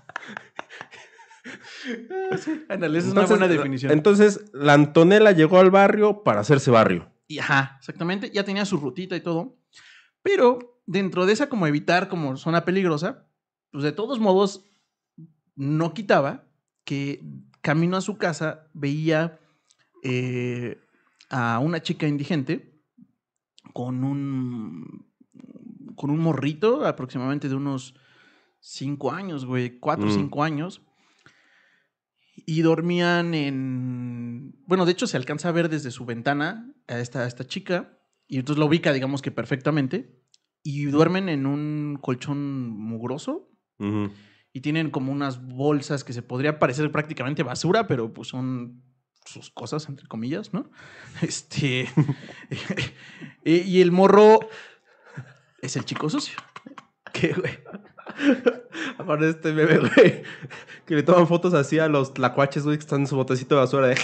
Ah, 2.32 2.38
sí. 2.38 2.66
Es 2.70 3.06
una 3.06 3.26
buena 3.26 3.48
definición. 3.48 3.92
Entonces, 3.94 4.52
la 4.54 4.74
Antonella 4.74 5.32
llegó 5.32 5.60
al 5.60 5.72
barrio 5.72 6.24
para 6.24 6.42
hacerse 6.42 6.70
barrio. 6.72 7.10
Y 7.28 7.40
ajá, 7.40 7.78
exactamente. 7.80 8.30
Ya 8.32 8.44
tenía 8.44 8.66
su 8.66 8.78
rutita 8.78 9.16
y 9.16 9.22
todo. 9.22 9.56
Pero 10.22 10.82
dentro 10.86 11.26
de 11.26 11.34
esa, 11.34 11.48
como 11.48 11.66
evitar 11.68 12.10
como 12.10 12.36
zona 12.36 12.66
peligrosa, 12.66 13.26
pues 13.72 13.84
de 13.86 13.94
todos 13.94 14.20
modos, 14.20 14.67
no 15.58 15.94
quitaba 15.94 16.46
que 16.86 17.22
camino 17.62 17.98
a 17.98 18.02
su 18.02 18.18
casa 18.18 18.70
veía 18.74 19.40
eh, 20.04 20.80
a 21.30 21.60
una 21.60 21.82
chica 21.82 22.08
indigente 22.08 22.80
con 23.74 24.04
un 24.06 25.06
con 25.96 26.12
un 26.12 26.20
morrito 26.20 26.86
aproximadamente 26.86 27.50
de 27.50 27.56
unos 27.56 27.96
cinco 28.60 29.12
años, 29.12 29.46
güey, 29.46 29.80
cuatro 29.80 30.06
o 30.06 30.10
Mm. 30.10 30.14
cinco 30.14 30.44
años. 30.44 30.82
Y 32.46 32.62
dormían 32.62 33.34
en. 33.34 34.54
Bueno, 34.68 34.86
de 34.86 34.92
hecho, 34.92 35.08
se 35.08 35.18
alcanza 35.18 35.50
a 35.50 35.52
ver 35.54 35.70
desde 35.70 35.90
su 35.92 36.06
ventana 36.06 36.72
a 36.88 37.00
esta, 37.00 37.24
a 37.24 37.28
esta 37.28 37.46
chica. 37.48 37.98
Y 38.28 38.38
entonces 38.38 38.60
la 38.60 38.66
ubica, 38.66 38.94
digamos 38.94 39.22
que 39.24 39.32
perfectamente. 39.32 40.22
Y 40.64 40.86
duermen 40.86 41.30
en 41.30 41.46
un 41.48 41.98
colchón 42.00 42.70
mugroso. 42.70 43.50
Ujú. 43.80 44.12
Y 44.58 44.62
tienen 44.62 44.90
como 44.90 45.12
unas 45.12 45.46
bolsas 45.46 46.04
que 46.04 46.14
se 46.14 46.24
podría 46.24 46.58
parecer 46.58 46.92
prácticamente 46.92 47.44
basura, 47.44 47.86
pero 47.86 48.12
pues 48.12 48.30
son 48.30 48.82
sus 49.24 49.52
cosas, 49.52 49.88
entre 49.88 50.08
comillas, 50.08 50.52
¿no? 50.52 50.72
Este. 51.22 51.88
y, 53.46 53.82
el 53.82 53.92
morro 53.92 54.40
es 55.62 55.76
el 55.76 55.86
chico 55.86 56.10
sucio. 56.10 56.40
¿Qué, 57.14 57.34
güey? 57.34 57.60
Aparte 58.98 59.26
de 59.26 59.30
este 59.30 59.54
meme, 59.54 59.78
güey, 59.78 60.24
que 60.88 60.96
le 60.96 61.04
toman 61.04 61.28
fotos 61.28 61.54
así 61.54 61.78
a 61.78 61.88
los 61.88 62.16
tlacuaches, 62.16 62.64
güey, 62.64 62.78
que 62.78 62.84
están 62.84 63.02
en 63.02 63.08
su 63.08 63.16
botecito 63.16 63.54
de 63.54 63.62
basura 63.62 63.88
de... 63.90 64.00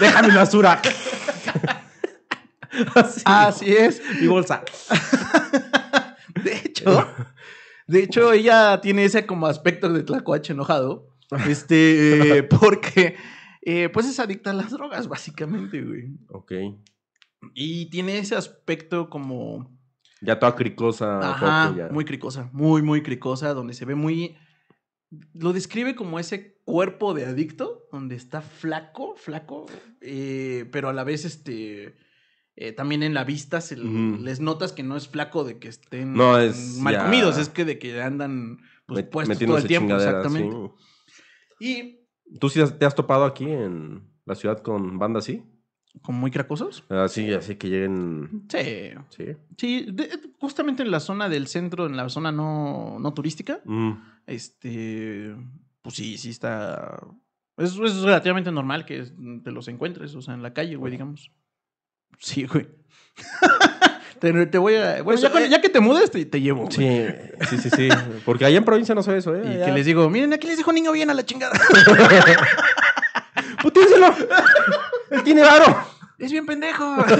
¡Déjame 0.00 0.28
mi 0.28 0.34
basura! 0.34 0.82
así. 2.94 3.22
Así 3.24 3.72
es. 3.74 4.02
Mi 4.20 4.26
bolsa. 4.26 4.64
De 6.44 6.56
hecho, 6.56 7.08
de 7.92 8.02
hecho, 8.02 8.32
ella 8.32 8.80
tiene 8.80 9.04
ese 9.04 9.26
como 9.26 9.46
aspecto 9.46 9.92
de 9.92 10.02
tlacuache 10.02 10.52
enojado. 10.52 11.08
Este, 11.48 12.36
eh, 12.36 12.42
porque 12.42 13.16
eh, 13.62 13.88
pues 13.90 14.06
es 14.06 14.20
adicta 14.20 14.50
a 14.50 14.54
las 14.54 14.70
drogas, 14.70 15.08
básicamente, 15.08 15.80
güey. 15.80 16.10
Ok. 16.28 16.52
Y 17.54 17.88
tiene 17.88 18.18
ese 18.18 18.36
aspecto 18.36 19.08
como. 19.08 19.70
Ya 20.20 20.38
toda 20.38 20.54
cricosa. 20.54 21.20
Ajá, 21.20 21.68
poco, 21.68 21.78
ya. 21.78 21.88
muy 21.88 22.04
cricosa, 22.04 22.50
muy, 22.52 22.82
muy 22.82 23.02
cricosa, 23.02 23.54
donde 23.54 23.72
se 23.72 23.86
ve 23.86 23.94
muy. 23.94 24.36
Lo 25.32 25.54
describe 25.54 25.94
como 25.94 26.18
ese 26.18 26.60
cuerpo 26.64 27.14
de 27.14 27.24
adicto, 27.24 27.88
donde 27.90 28.14
está 28.14 28.42
flaco, 28.42 29.14
flaco, 29.16 29.64
eh, 30.02 30.68
pero 30.70 30.90
a 30.90 30.92
la 30.92 31.04
vez, 31.04 31.24
este. 31.24 31.94
Eh, 32.56 32.72
también 32.72 33.02
en 33.02 33.14
la 33.14 33.24
vista 33.24 33.60
se 33.60 33.76
les 33.76 34.40
notas 34.40 34.72
que 34.72 34.82
no 34.82 34.96
es 34.96 35.08
flaco 35.08 35.44
de 35.44 35.58
que 35.58 35.68
estén 35.68 36.12
No, 36.14 36.38
es 36.38 36.78
mal 36.78 36.94
ya- 36.94 37.04
comidos, 37.04 37.38
es 37.38 37.48
que 37.48 37.64
de 37.64 37.78
que 37.78 38.00
andan 38.02 38.58
pues, 38.86 39.04
puestos 39.06 39.38
todo 39.38 39.58
el 39.58 39.66
tiempo, 39.66 39.94
exactamente. 39.94 40.56
sí. 41.58 41.64
Y 41.64 42.38
¿Tú 42.38 42.48
sí 42.48 42.60
te 42.78 42.86
has 42.86 42.94
topado 42.94 43.24
aquí 43.24 43.44
en 43.44 44.02
la 44.24 44.34
ciudad 44.34 44.58
con 44.62 44.98
banda 44.98 45.18
así? 45.18 45.42
como 46.00 46.20
muy 46.20 46.30
cracosos. 46.30 46.84
Así, 46.88 47.30
así 47.34 47.56
que 47.56 47.68
lleguen... 47.68 48.44
Sí, 48.48 48.92
Sí. 49.10 49.24
sí, 49.58 49.86
de- 49.92 50.08
justamente 50.40 50.82
en 50.82 50.90
la 50.90 51.00
zona 51.00 51.28
del 51.28 51.46
centro, 51.48 51.84
en 51.84 51.98
la 51.98 52.08
zona 52.08 52.32
no, 52.32 52.96
no 52.98 53.12
turística, 53.12 53.60
Mm. 53.66 53.92
este, 54.26 55.36
pues 55.82 55.94
sí, 55.94 56.16
sí 56.16 56.30
está. 56.30 56.98
Es, 57.58 57.76
es 57.78 58.00
relativamente 58.02 58.50
normal 58.50 58.86
que 58.86 59.04
te 59.44 59.50
los 59.52 59.68
encuentres, 59.68 60.14
o 60.14 60.22
sea, 60.22 60.32
en 60.32 60.42
la 60.42 60.54
calle, 60.54 60.76
güey, 60.76 60.92
digamos. 60.92 61.30
Sí, 62.22 62.46
güey. 62.46 62.68
te, 64.20 64.46
te 64.46 64.58
voy 64.58 64.76
a. 64.76 65.02
Bueno, 65.02 65.20
ya, 65.20 65.30
con- 65.32 65.42
eh, 65.42 65.48
ya 65.48 65.60
que 65.60 65.68
te 65.68 65.80
mudes, 65.80 66.08
te, 66.10 66.24
te 66.24 66.40
llevo. 66.40 66.66
güey. 66.66 66.72
Sí, 66.72 67.06
sí, 67.50 67.58
sí, 67.58 67.70
sí. 67.70 67.88
Porque 68.24 68.44
allá 68.44 68.56
en 68.58 68.64
provincia 68.64 68.94
no 68.94 69.02
ve 69.02 69.18
eso, 69.18 69.34
¿eh? 69.34 69.42
Y 69.44 69.48
Allá- 69.48 69.66
que 69.66 69.72
les 69.72 69.86
digo, 69.86 70.08
miren, 70.08 70.32
aquí 70.32 70.46
les 70.46 70.56
dejo 70.56 70.72
niño 70.72 70.92
bien 70.92 71.10
a 71.10 71.14
la 71.14 71.24
chingada. 71.26 71.52
¡Putínselo! 73.62 74.14
¡Él 75.10 75.22
tiene 75.24 75.42
varo! 75.42 75.84
es 76.18 76.30
bien 76.30 76.46
pendejo. 76.46 77.04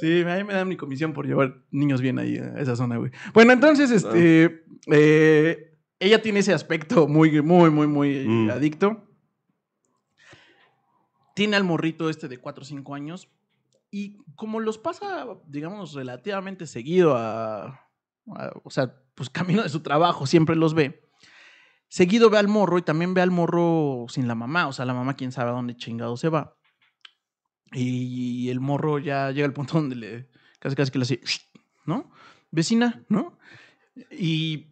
Sí, 0.00 0.22
a 0.22 0.36
mí 0.36 0.44
me 0.44 0.54
dan 0.54 0.68
mi 0.68 0.76
comisión 0.76 1.12
por 1.12 1.26
llevar 1.26 1.56
niños 1.70 2.00
bien 2.00 2.18
ahí 2.18 2.38
a 2.38 2.58
esa 2.60 2.76
zona, 2.76 2.96
güey. 2.96 3.10
Bueno, 3.34 3.52
entonces, 3.52 3.90
este. 3.90 4.62
eh, 4.90 5.74
ella 6.00 6.22
tiene 6.22 6.40
ese 6.40 6.52
aspecto 6.54 7.08
muy, 7.08 7.42
muy, 7.42 7.70
muy, 7.70 7.86
muy 7.86 8.24
Mm. 8.26 8.50
adicto. 8.50 9.04
Tiene 11.38 11.54
al 11.56 11.62
morrito 11.62 12.10
este 12.10 12.26
de 12.26 12.38
4 12.38 12.62
o 12.62 12.64
5 12.64 12.94
años. 12.96 13.28
Y 13.92 14.16
como 14.34 14.58
los 14.58 14.76
pasa, 14.76 15.24
digamos, 15.46 15.92
relativamente 15.94 16.66
seguido 16.66 17.16
a, 17.16 17.66
a- 18.34 18.52
O 18.64 18.70
sea, 18.70 18.92
pues 19.14 19.30
camino 19.30 19.62
de 19.62 19.68
su 19.68 19.78
trabajo, 19.80 20.26
siempre 20.26 20.56
los 20.56 20.74
ve. 20.74 21.08
Seguido 21.88 22.28
ve 22.28 22.38
al 22.38 22.48
morro 22.48 22.76
y 22.76 22.82
también 22.82 23.14
ve 23.14 23.20
al 23.20 23.30
morro 23.30 24.06
sin 24.08 24.26
la 24.26 24.34
mamá. 24.34 24.66
O 24.66 24.72
sea, 24.72 24.84
la 24.84 24.94
mamá, 24.94 25.14
quién 25.14 25.30
sabe 25.30 25.50
a 25.50 25.54
dónde 25.54 25.76
chingado 25.76 26.16
se 26.16 26.28
va. 26.28 26.56
Y 27.72 28.48
el 28.50 28.58
morro 28.58 28.98
ya 28.98 29.30
llega 29.30 29.46
al 29.46 29.52
punto 29.52 29.74
donde 29.74 29.94
le 29.94 30.28
casi 30.58 30.74
casi 30.74 30.90
que 30.90 30.98
le 30.98 31.04
hace, 31.04 31.20
¿no? 31.86 32.10
Vecina, 32.50 33.04
¿no? 33.08 33.38
Y. 34.10 34.66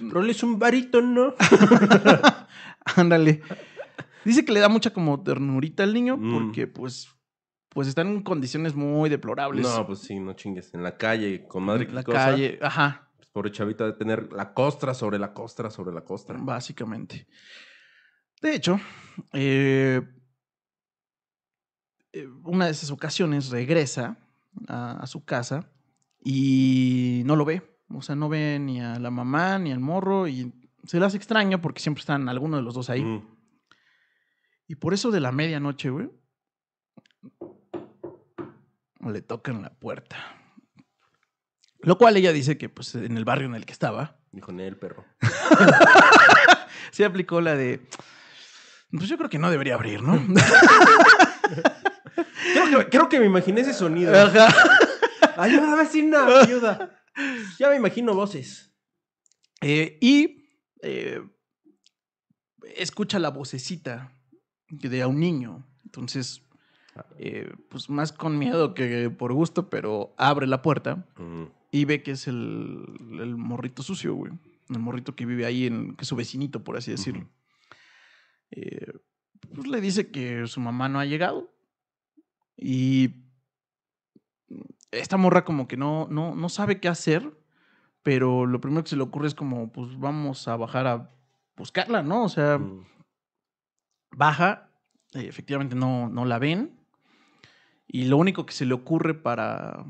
Roles 0.00 0.42
un 0.42 0.58
barítono. 0.58 1.34
Ándale. 2.96 3.40
Dice 4.24 4.44
que 4.44 4.52
le 4.52 4.60
da 4.60 4.68
mucha 4.68 4.90
como 4.92 5.22
ternurita 5.22 5.82
al 5.82 5.92
niño 5.94 6.16
Mm. 6.16 6.32
porque, 6.32 6.66
pues, 6.66 7.08
pues 7.68 7.88
están 7.88 8.06
en 8.08 8.22
condiciones 8.22 8.74
muy 8.74 9.10
deplorables. 9.10 9.62
No, 9.66 9.86
pues 9.86 9.98
sí, 10.00 10.18
no 10.20 10.32
chingues. 10.34 10.72
En 10.74 10.82
la 10.82 10.96
calle, 10.96 11.46
con 11.48 11.64
madre 11.64 11.84
en 11.84 11.94
la 11.94 12.02
cosa, 12.04 12.18
calle. 12.30 12.58
Ajá. 12.62 13.10
pues, 13.16 13.28
pobre 13.30 13.50
chavita 13.52 13.84
de 13.84 13.92
tener 13.94 14.32
la 14.32 14.54
costra 14.54 14.94
sobre 14.94 15.18
la 15.18 15.32
costra 15.34 15.70
sobre 15.70 15.92
la 15.94 16.02
costra. 16.02 16.38
Básicamente. 16.40 17.26
De 18.40 18.54
hecho, 18.54 18.78
eh, 19.32 20.00
eh, 22.12 22.28
una 22.44 22.66
de 22.66 22.70
esas 22.72 22.90
ocasiones 22.90 23.50
regresa 23.50 24.16
a, 24.68 24.92
a 25.02 25.06
su 25.06 25.24
casa 25.24 25.68
y 26.22 27.22
no 27.24 27.36
lo 27.36 27.44
ve. 27.44 27.62
O 27.88 28.02
sea, 28.02 28.14
no 28.16 28.28
ve 28.28 28.58
ni 28.60 28.80
a 28.80 28.98
la 28.98 29.10
mamá 29.10 29.58
ni 29.58 29.72
al 29.72 29.80
morro 29.80 30.26
y 30.28 30.52
se 30.84 30.98
le 31.00 31.06
hace 31.06 31.16
extraño 31.16 31.60
porque 31.60 31.80
siempre 31.80 32.00
están 32.00 32.28
alguno 32.28 32.56
de 32.56 32.62
los 32.62 32.74
dos 32.74 32.88
ahí. 32.90 33.04
Mm. 33.04 33.33
Y 34.66 34.76
por 34.76 34.94
eso 34.94 35.10
de 35.10 35.20
la 35.20 35.32
medianoche, 35.32 35.90
güey, 35.90 36.10
le 39.00 39.22
tocan 39.22 39.62
la 39.62 39.70
puerta. 39.70 40.16
Lo 41.80 41.98
cual 41.98 42.16
ella 42.16 42.32
dice 42.32 42.56
que 42.56 42.68
pues 42.68 42.94
en 42.94 43.16
el 43.18 43.24
barrio 43.24 43.46
en 43.46 43.54
el 43.54 43.66
que 43.66 43.72
estaba, 43.72 44.18
Dijo 44.34 44.50
Nel, 44.50 44.76
perro. 44.76 45.04
se 46.90 47.04
aplicó 47.04 47.40
la 47.40 47.54
de, 47.54 47.80
pues 48.90 49.08
yo 49.08 49.16
creo 49.16 49.30
que 49.30 49.38
no 49.38 49.48
debería 49.48 49.74
abrir, 49.74 50.02
¿no? 50.02 50.20
Creo 52.54 52.78
que, 52.78 52.88
creo 52.88 53.08
que 53.08 53.18
me 53.18 53.26
imaginé 53.26 53.60
ese 53.62 53.74
sonido. 53.74 54.14
Ajá. 54.14 54.48
Ayuda, 55.36 55.74
vecina, 55.74 56.26
ayuda. 56.40 57.02
Ya 57.58 57.68
me 57.68 57.76
imagino 57.76 58.14
voces. 58.14 58.72
Eh, 59.60 59.98
y 60.00 60.48
eh, 60.80 61.20
escucha 62.76 63.18
la 63.18 63.30
vocecita 63.30 64.13
de 64.80 65.02
a 65.02 65.08
un 65.08 65.20
niño. 65.20 65.64
Entonces, 65.84 66.42
eh, 67.18 67.52
pues 67.68 67.90
más 67.90 68.12
con 68.12 68.38
miedo 68.38 68.74
que 68.74 69.10
por 69.10 69.32
gusto, 69.32 69.68
pero 69.68 70.14
abre 70.16 70.46
la 70.46 70.62
puerta 70.62 71.06
y 71.70 71.84
ve 71.84 72.02
que 72.02 72.12
es 72.12 72.28
el, 72.28 72.84
el 73.20 73.36
morrito 73.36 73.82
sucio, 73.82 74.14
güey. 74.14 74.32
El 74.70 74.78
morrito 74.78 75.14
que 75.14 75.26
vive 75.26 75.44
ahí, 75.44 75.66
en, 75.66 75.94
que 75.96 76.02
es 76.02 76.08
su 76.08 76.16
vecinito, 76.16 76.64
por 76.64 76.76
así 76.76 76.90
decirlo. 76.90 77.28
Eh, 78.50 78.92
pues 79.54 79.66
le 79.66 79.80
dice 79.80 80.10
que 80.10 80.46
su 80.46 80.60
mamá 80.60 80.88
no 80.88 81.00
ha 81.00 81.04
llegado. 81.04 81.52
Y 82.56 83.24
esta 84.90 85.16
morra 85.16 85.44
como 85.44 85.66
que 85.68 85.76
no, 85.76 86.06
no, 86.10 86.34
no 86.34 86.48
sabe 86.48 86.80
qué 86.80 86.88
hacer, 86.88 87.36
pero 88.02 88.46
lo 88.46 88.60
primero 88.60 88.84
que 88.84 88.90
se 88.90 88.96
le 88.96 89.02
ocurre 89.02 89.26
es 89.26 89.34
como, 89.34 89.72
pues 89.72 89.98
vamos 89.98 90.46
a 90.48 90.56
bajar 90.56 90.86
a 90.86 91.10
buscarla, 91.56 92.02
¿no? 92.02 92.24
O 92.24 92.28
sea. 92.28 92.60
Baja, 94.16 94.70
eh, 95.14 95.26
efectivamente 95.28 95.74
no, 95.74 96.08
no 96.08 96.24
la 96.24 96.38
ven, 96.38 96.78
y 97.86 98.06
lo 98.06 98.16
único 98.16 98.46
que 98.46 98.52
se 98.52 98.66
le 98.66 98.74
ocurre 98.74 99.14
para 99.14 99.84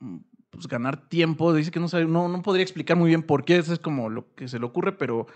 mm, 0.00 0.18
pues, 0.50 0.66
ganar 0.66 1.08
tiempo, 1.08 1.54
dice 1.54 1.70
que 1.70 1.80
no 1.80 1.88
sabe, 1.88 2.06
no, 2.06 2.28
no 2.28 2.42
podría 2.42 2.62
explicar 2.62 2.96
muy 2.96 3.08
bien 3.08 3.22
por 3.22 3.44
qué, 3.44 3.56
eso 3.56 3.72
es 3.72 3.78
como 3.78 4.10
lo 4.10 4.34
que 4.34 4.48
se 4.48 4.58
le 4.58 4.66
ocurre, 4.66 4.92
pero 4.92 5.26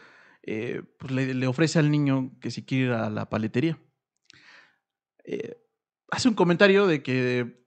eh, 0.43 0.83
pues 0.99 1.13
le, 1.13 1.35
le 1.35 1.47
ofrece 1.47 1.79
al 1.79 1.91
niño 1.91 2.33
que 2.41 2.51
si 2.51 2.65
quiere 2.65 2.85
ir 2.87 2.93
a 2.93 3.11
la 3.11 3.29
paletería. 3.31 3.79
Eh, 5.25 5.57
hace 6.11 6.29
un 6.29 6.35
comentario 6.35 6.87
de 6.87 7.03
que 7.03 7.65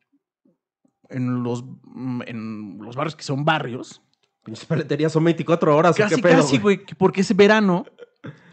en 1.10 1.44
los, 1.44 1.64
mm, 1.84 2.22
en 2.28 2.78
los 2.80 2.96
barrios 2.96 3.16
que 3.16 3.24
son 3.24 3.46
barrios, 3.46 4.02
Pinches 4.46 4.66
paleterías 4.66 5.12
son 5.12 5.24
24 5.24 5.76
horas. 5.76 5.96
¿o 5.96 5.98
Casi, 5.98 6.16
qué 6.16 6.22
pedo, 6.22 6.44
casi, 6.44 6.60
güey, 6.60 6.86
que 6.86 6.94
porque 6.94 7.22
es 7.22 7.36
verano. 7.36 7.84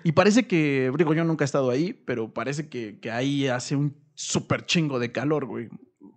Y 0.04 0.12
parece 0.12 0.46
que, 0.46 0.92
digo, 0.96 1.14
yo 1.14 1.24
nunca 1.24 1.44
he 1.44 1.46
estado 1.46 1.70
ahí, 1.70 1.92
pero 1.92 2.32
parece 2.32 2.68
que, 2.68 2.98
que 3.00 3.10
ahí 3.10 3.46
hace 3.48 3.76
un 3.76 3.96
súper 4.14 4.66
chingo 4.66 4.98
de 4.98 5.12
calor, 5.12 5.46
güey. 5.46 5.68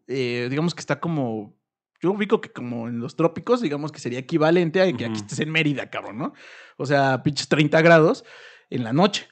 Eh, 0.07 0.47
digamos 0.49 0.75
que 0.75 0.81
está 0.81 0.99
como, 0.99 1.57
yo 2.01 2.11
ubico 2.11 2.41
que 2.41 2.51
como 2.51 2.87
en 2.87 2.99
los 2.99 3.15
trópicos, 3.15 3.61
digamos 3.61 3.91
que 3.91 3.99
sería 3.99 4.19
equivalente 4.19 4.81
a 4.81 4.91
que 4.93 5.05
aquí 5.05 5.15
estés 5.15 5.39
en 5.39 5.51
Mérida, 5.51 5.89
cabrón, 5.89 6.17
¿no? 6.17 6.33
O 6.77 6.85
sea, 6.85 7.23
pinches 7.23 7.47
30 7.47 7.81
grados 7.81 8.25
en 8.69 8.83
la 8.83 8.93
noche. 8.93 9.27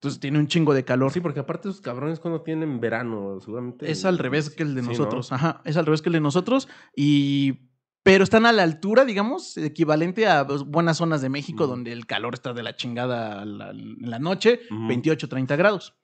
Entonces 0.00 0.18
tiene 0.18 0.38
un 0.38 0.46
chingo 0.46 0.72
de 0.72 0.82
calor. 0.84 1.12
Sí, 1.12 1.20
porque 1.20 1.40
aparte 1.40 1.68
esos 1.68 1.82
cabrones 1.82 2.20
cuando 2.20 2.40
tienen 2.42 2.80
verano, 2.80 3.38
seguramente. 3.40 3.90
Es 3.90 4.06
al 4.06 4.16
revés 4.16 4.48
que 4.48 4.62
el 4.62 4.74
de 4.74 4.80
Sí, 4.80 4.86
¿no? 4.86 4.92
nosotros. 4.92 5.30
Ajá, 5.30 5.60
es 5.66 5.76
al 5.76 5.84
revés 5.84 6.00
que 6.00 6.08
el 6.08 6.14
de 6.14 6.20
nosotros. 6.20 6.68
Y. 6.96 7.69
Pero 8.02 8.24
están 8.24 8.46
a 8.46 8.52
la 8.52 8.62
altura, 8.62 9.04
digamos, 9.04 9.56
equivalente 9.58 10.26
a 10.26 10.42
buenas 10.44 10.96
zonas 10.96 11.20
de 11.20 11.28
México, 11.28 11.66
donde 11.66 11.92
el 11.92 12.06
calor 12.06 12.32
está 12.34 12.52
de 12.54 12.62
la 12.62 12.74
chingada 12.74 13.44
la- 13.44 13.70
en 13.70 14.10
la 14.10 14.18
noche, 14.18 14.60
Ujú. 14.70 14.88
28, 14.88 15.28
30 15.28 15.56
grados. 15.56 15.94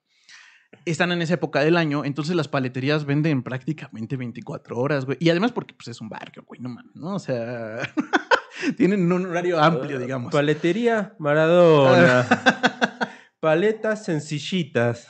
Están 0.85 1.11
en 1.13 1.23
esa 1.23 1.35
época 1.35 1.61
del 1.61 1.77
año, 1.77 2.05
entonces 2.05 2.37
las 2.37 2.49
paleterías 2.49 3.07
venden 3.07 3.43
prácticamente 3.43 4.17
24 4.17 4.77
horas, 4.77 5.07
güey. 5.07 5.17
Y 5.21 5.31
además 5.31 5.53
porque 5.53 5.75
pues, 5.75 5.89
es 5.89 6.01
un 6.03 6.09
barrio, 6.11 6.45
güey, 6.47 6.61
no 6.61 6.69
mames, 6.69 6.95
¿no? 6.95 7.15
O 7.15 7.19
sea, 7.19 7.79
tienen 8.77 9.11
un 9.11 9.25
horario 9.27 9.59
amplio, 9.63 9.99
digamos. 9.99 10.33
Paletería 10.33 11.15
Maradona. 11.19 12.27
Paletas 13.41 14.05
sencillitas. 14.05 15.09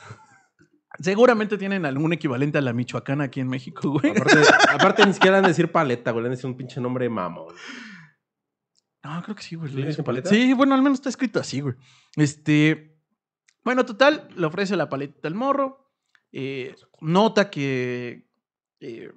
Seguramente 0.99 1.57
tienen 1.57 1.85
algún 1.85 2.13
equivalente 2.13 2.57
a 2.57 2.61
la 2.61 2.73
Michoacana 2.73 3.25
aquí 3.25 3.39
en 3.39 3.47
México, 3.47 3.91
güey. 3.91 4.11
Aparte, 4.11 4.37
aparte 4.73 5.05
ni 5.05 5.13
siquiera 5.13 5.37
han 5.37 5.43
de 5.43 5.49
decir 5.49 5.71
paleta, 5.71 6.11
güey. 6.11 6.23
Le 6.23 6.27
han 6.27 6.31
de 6.31 6.35
decir 6.37 6.49
un 6.49 6.57
pinche 6.57 6.81
nombre 6.81 7.07
mamón. 7.09 7.53
No, 9.03 9.21
creo 9.23 9.35
que 9.35 9.43
sí, 9.43 9.55
güey. 9.55 9.69
¿Sí 9.69 9.75
le 9.75 9.81
dicen 9.81 9.89
dicen 9.91 10.05
paleta? 10.05 10.29
Sí, 10.29 10.53
bueno, 10.53 10.75
al 10.75 10.81
menos 10.81 10.99
está 10.99 11.09
escrito 11.09 11.39
así, 11.39 11.61
güey. 11.61 11.75
Este. 12.15 12.97
Bueno, 13.63 13.85
total, 13.85 14.27
le 14.35 14.45
ofrece 14.45 14.75
la 14.75 14.89
paleta 14.89 15.27
al 15.27 15.35
morro. 15.35 15.91
eh, 16.31 16.75
nota 17.01 17.49
que. 17.49 18.27
eh, 18.79 19.11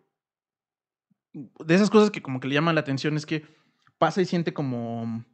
de 1.33 1.75
esas 1.75 1.91
cosas 1.91 2.11
que 2.11 2.23
como 2.23 2.41
que 2.41 2.49
le 2.49 2.55
llaman 2.55 2.75
la 2.75 2.81
atención 2.81 3.17
es 3.17 3.25
que 3.27 3.45
pasa 3.99 4.21
y 4.21 4.27
siente 4.27 4.53
como. 4.53 5.25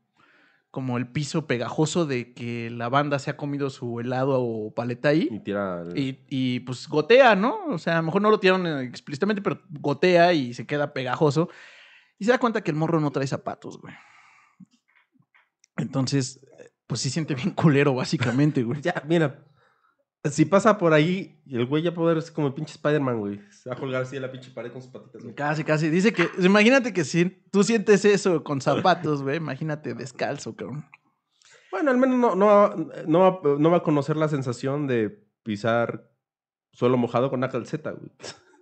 Como 0.76 0.98
el 0.98 1.06
piso 1.08 1.46
pegajoso 1.46 2.04
de 2.04 2.34
que 2.34 2.68
la 2.68 2.90
banda 2.90 3.18
se 3.18 3.30
ha 3.30 3.38
comido 3.38 3.70
su 3.70 3.98
helado 3.98 4.42
o 4.42 4.74
paleta 4.74 5.08
ahí. 5.08 5.26
Y 5.30 5.40
tira. 5.40 5.80
el- 5.80 5.96
Y, 5.98 6.20
y, 6.28 6.60
pues 6.60 6.86
gotea, 6.86 7.34
¿no? 7.34 7.64
O 7.68 7.78
sea, 7.78 7.94
a 7.94 7.96
lo 7.96 8.02
mejor 8.02 8.20
no 8.20 8.28
lo 8.28 8.38
tiraron 8.38 8.66
eh, 8.66 8.82
explícitamente, 8.82 9.40
pero 9.40 9.62
gotea 9.70 10.34
y 10.34 10.52
se 10.52 10.66
queda 10.66 10.92
pegajoso. 10.92 11.48
Y 12.18 12.26
se 12.26 12.30
da 12.32 12.36
cuenta 12.38 12.60
que 12.60 12.72
el 12.72 12.76
morro 12.76 13.00
no 13.00 13.10
trae 13.10 13.26
zapatos, 13.26 13.80
güey. 13.80 13.94
Entonces, 15.78 16.40
eh, 16.58 16.68
pues 16.86 17.00
sí 17.00 17.08
siente 17.08 17.34
bien 17.34 17.50
culero, 17.54 17.94
básicamente, 17.94 18.62
güey. 18.62 18.82
Ya, 18.82 19.02
mira. 19.06 19.44
Si 20.30 20.44
pasa 20.44 20.78
por 20.78 20.92
ahí, 20.92 21.40
el 21.50 21.66
güey 21.66 21.82
ya 21.82 21.92
puede 21.94 22.20
ser 22.20 22.32
como 22.32 22.48
el 22.48 22.54
pinche 22.54 22.72
Spider-Man, 22.72 23.18
güey. 23.20 23.40
Se 23.50 23.68
va 23.68 23.76
a 23.76 23.78
colgar 23.78 24.02
así 24.02 24.16
en 24.16 24.22
la 24.22 24.30
pinche 24.32 24.50
pared 24.50 24.72
con 24.72 24.82
sus 24.82 24.90
patitas, 24.90 25.22
güey. 25.22 25.34
Casi, 25.34 25.64
casi. 25.64 25.88
Dice 25.90 26.12
que, 26.12 26.28
imagínate 26.38 26.92
que 26.92 27.04
si 27.04 27.26
tú 27.50 27.62
sientes 27.64 28.04
eso 28.04 28.42
con 28.44 28.60
zapatos, 28.60 29.22
güey, 29.22 29.36
imagínate 29.36 29.94
descalzo, 29.94 30.54
cabrón. 30.56 30.84
Bueno, 31.70 31.90
al 31.90 31.98
menos 31.98 32.18
no, 32.18 32.34
no, 32.36 32.46
va- 32.46 32.76
no, 33.06 33.18
va, 33.20 33.40
no 33.58 33.70
va 33.70 33.76
a 33.78 33.82
conocer 33.82 34.16
la 34.16 34.28
sensación 34.28 34.86
de 34.86 35.22
pisar 35.42 36.10
suelo 36.72 36.96
mojado 36.96 37.28
con 37.30 37.40
una 37.40 37.48
calceta, 37.48 37.90
güey. 37.92 38.10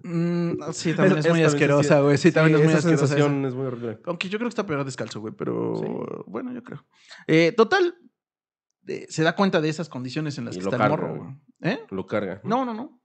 Mm, 0.03 0.61
sí, 0.72 0.92
también 0.94 1.18
es, 1.18 1.29
muy 1.31 1.42
asquerosa, 1.42 2.00
güey. 2.00 2.18
Sí, 2.18 2.31
también 2.31 2.57
es 2.59 2.64
muy 2.64 2.68
esa 2.70 2.79
asquerosa. 2.79 3.05
esa. 3.05 3.14
sensación 3.14 3.44
es 3.46 3.55
muy 3.55 3.66
horrible. 3.66 3.98
Aunque 4.05 4.29
yo 4.29 4.38
creo 4.38 4.48
que 4.48 4.50
está 4.53 4.66
peor 4.66 4.85
descalzo, 4.85 5.20
güey, 5.20 5.33
pero 5.35 5.77
Sí. 5.77 5.87
bueno, 6.27 6.53
yo 6.53 6.62
creo. 6.62 6.85
Eh, 7.27 7.53
total, 7.57 7.94
eh, 8.87 9.07
se 9.09 9.22
da 9.22 9.35
cuenta 9.35 9.62
de 9.62 9.70
esas 9.70 9.88
condiciones 9.88 10.37
en 10.37 10.44
las 10.44 10.57
Y 10.57 10.59
que 10.59 10.64
está 10.64 10.85
el 10.85 10.90
morro, 10.90 11.14
güey. 11.16 11.31
¿Eh? 11.64 11.85
Lo 11.90 12.07
carga. 12.07 12.40
No, 12.44 12.64
no, 12.64 12.72
no. 12.74 13.00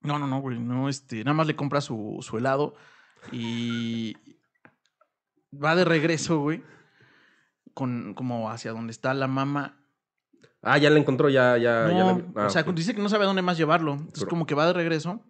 No, 0.00 0.18
no, 0.18 0.26
no, 0.26 0.40
güey. 0.40 0.58
No, 0.58 0.88
este, 0.88 1.22
nada 1.24 1.34
más 1.34 1.46
le 1.46 1.54
compra 1.54 1.80
su, 1.80 2.18
su 2.20 2.36
helado 2.36 2.74
y 3.32 4.16
va 5.52 5.76
de 5.76 5.84
regreso, 5.84 6.40
güey, 6.40 6.62
con, 7.74 8.14
como 8.14 8.50
hacia 8.50 8.72
donde 8.72 8.90
está 8.90 9.14
la 9.14 9.28
mamá. 9.28 9.80
Ah, 10.62 10.78
ya 10.78 10.90
la 10.90 10.98
encontró, 10.98 11.28
ya, 11.28 11.56
ya. 11.58 11.86
ya 11.88 12.04
la- 12.04 12.24
ah, 12.36 12.46
o 12.46 12.50
sea, 12.50 12.62
dice 12.64 12.94
que 12.94 13.02
no 13.02 13.08
sabe 13.08 13.24
a 13.24 13.26
dónde 13.28 13.42
más 13.42 13.56
llevarlo. 13.56 13.92
Entonces, 13.92 14.20
Pero- 14.24 14.30
como 14.30 14.46
que 14.46 14.54
va 14.54 14.66
de 14.66 14.72
regreso. 14.72 15.22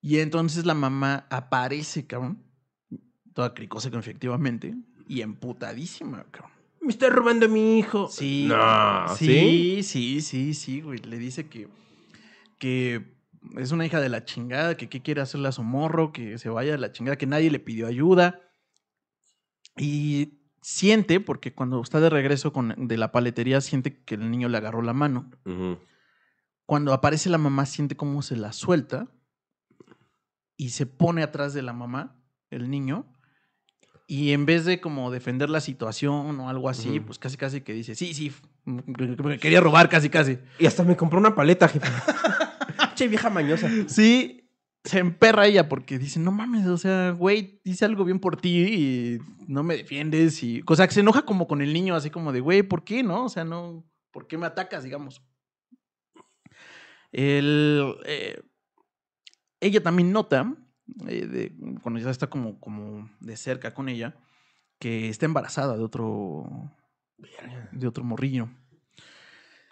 Y 0.00 0.18
entonces 0.20 0.66
la 0.66 0.74
mamá 0.74 1.26
aparece, 1.30 2.06
cabrón. 2.06 2.44
Toda 3.32 3.54
cricosa, 3.54 3.88
efectivamente. 3.88 4.74
Y 5.08 5.22
emputadísima, 5.22 6.24
cabrón. 6.30 6.52
Me 6.84 6.90
está 6.90 7.08
robando 7.08 7.46
a 7.46 7.48
mi 7.48 7.78
hijo. 7.78 8.08
Sí. 8.08 8.46
No, 8.46 9.08
sí, 9.16 9.82
¿sí? 9.82 9.82
sí, 9.82 10.20
sí, 10.20 10.54
sí, 10.54 10.80
güey. 10.82 10.98
Le 10.98 11.18
dice 11.18 11.48
que, 11.48 11.68
que 12.58 13.14
es 13.56 13.72
una 13.72 13.86
hija 13.86 14.00
de 14.00 14.10
la 14.10 14.24
chingada, 14.24 14.76
que 14.76 14.88
qué 14.88 15.00
quiere 15.00 15.22
hacerle 15.22 15.48
a 15.48 15.52
su 15.52 15.62
morro, 15.62 16.12
que 16.12 16.38
se 16.38 16.50
vaya 16.50 16.72
de 16.72 16.78
la 16.78 16.92
chingada, 16.92 17.16
que 17.16 17.26
nadie 17.26 17.50
le 17.50 17.58
pidió 17.58 17.86
ayuda. 17.86 18.40
Y 19.78 20.40
siente, 20.60 21.20
porque 21.20 21.54
cuando 21.54 21.80
está 21.80 22.00
de 22.00 22.10
regreso 22.10 22.52
con, 22.52 22.74
de 22.76 22.96
la 22.96 23.12
paletería, 23.12 23.60
siente 23.60 24.02
que 24.04 24.16
el 24.16 24.30
niño 24.30 24.48
le 24.48 24.58
agarró 24.58 24.82
la 24.82 24.92
mano. 24.92 25.30
Cuando 26.66 26.92
aparece 26.92 27.30
la 27.30 27.38
mamá, 27.38 27.66
siente 27.66 27.96
cómo 27.96 28.22
se 28.22 28.36
la 28.36 28.52
suelta 28.52 29.08
y 30.56 30.70
se 30.70 30.86
pone 30.86 31.22
atrás 31.22 31.54
de 31.54 31.62
la 31.62 31.72
mamá, 31.72 32.22
el 32.50 32.70
niño, 32.70 33.13
Y 34.06 34.32
en 34.32 34.44
vez 34.44 34.66
de 34.66 34.80
como 34.80 35.10
defender 35.10 35.48
la 35.48 35.60
situación 35.60 36.38
o 36.38 36.48
algo 36.48 36.68
así, 36.68 37.00
pues 37.00 37.18
casi 37.18 37.38
casi 37.38 37.62
que 37.62 37.72
dice, 37.72 37.94
sí, 37.94 38.12
sí, 38.12 38.32
me 38.64 39.38
quería 39.38 39.60
robar 39.60 39.88
casi 39.88 40.10
casi. 40.10 40.38
Y 40.58 40.66
hasta 40.66 40.84
me 40.84 40.96
compró 40.96 41.18
una 41.18 41.34
paleta, 41.34 41.68
jefe. 41.68 41.88
che, 42.94 43.08
vieja 43.08 43.30
mañosa. 43.30 43.70
Sí, 43.86 44.50
se 44.84 44.98
emperra 44.98 45.46
ella 45.46 45.68
porque 45.68 45.98
dice, 45.98 46.20
no 46.20 46.32
mames, 46.32 46.66
o 46.66 46.76
sea, 46.76 47.12
güey, 47.12 47.60
hice 47.64 47.86
algo 47.86 48.04
bien 48.04 48.20
por 48.20 48.36
ti 48.36 48.58
y 48.58 49.18
no 49.48 49.62
me 49.62 49.78
defiendes. 49.78 50.42
Y, 50.42 50.62
o 50.66 50.76
sea, 50.76 50.86
que 50.86 50.94
se 50.94 51.00
enoja 51.00 51.22
como 51.22 51.46
con 51.46 51.62
el 51.62 51.72
niño, 51.72 51.94
así 51.94 52.10
como 52.10 52.32
de, 52.32 52.40
güey, 52.40 52.62
¿por 52.62 52.84
qué, 52.84 53.02
no? 53.02 53.24
O 53.24 53.28
sea, 53.30 53.44
no, 53.44 53.84
¿por 54.10 54.26
qué 54.26 54.36
me 54.36 54.46
atacas, 54.46 54.84
digamos? 54.84 55.22
El, 57.10 57.94
eh, 58.04 58.42
ella 59.60 59.82
también 59.82 60.12
nota, 60.12 60.54
eh, 61.08 61.26
de- 61.26 61.52
cuando 61.82 62.00
ya 62.00 62.10
está 62.10 62.26
como, 62.28 62.58
como 62.60 63.08
de 63.20 63.36
cerca 63.36 63.72
con 63.74 63.88
ella, 63.88 64.14
que 64.78 65.08
está 65.08 65.26
embarazada 65.26 65.76
de 65.76 65.82
otro, 65.84 66.70
de 67.72 67.86
otro 67.86 68.04
morrillo. 68.04 68.48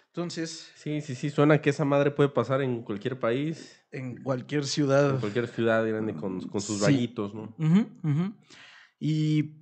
Entonces, 0.07 0.71
Sí, 0.75 1.01
sí, 1.01 1.15
sí, 1.15 1.29
suena 1.29 1.59
que 1.61 1.71
esa 1.71 1.85
madre 1.85 2.11
puede 2.11 2.29
pasar 2.29 2.61
en 2.61 2.83
cualquier 2.83 3.19
país, 3.19 3.81
en 3.91 4.21
cualquier 4.21 4.65
ciudad 4.65 5.11
en 5.15 5.19
cualquier 5.19 5.47
ciudad 5.47 5.85
grande 5.87 6.13
con, 6.13 6.39
con 6.41 6.61
sus 6.61 6.77
Sí. 6.77 6.83
vallitos, 6.83 7.33
¿no? 7.33 7.55
Y 8.99 9.55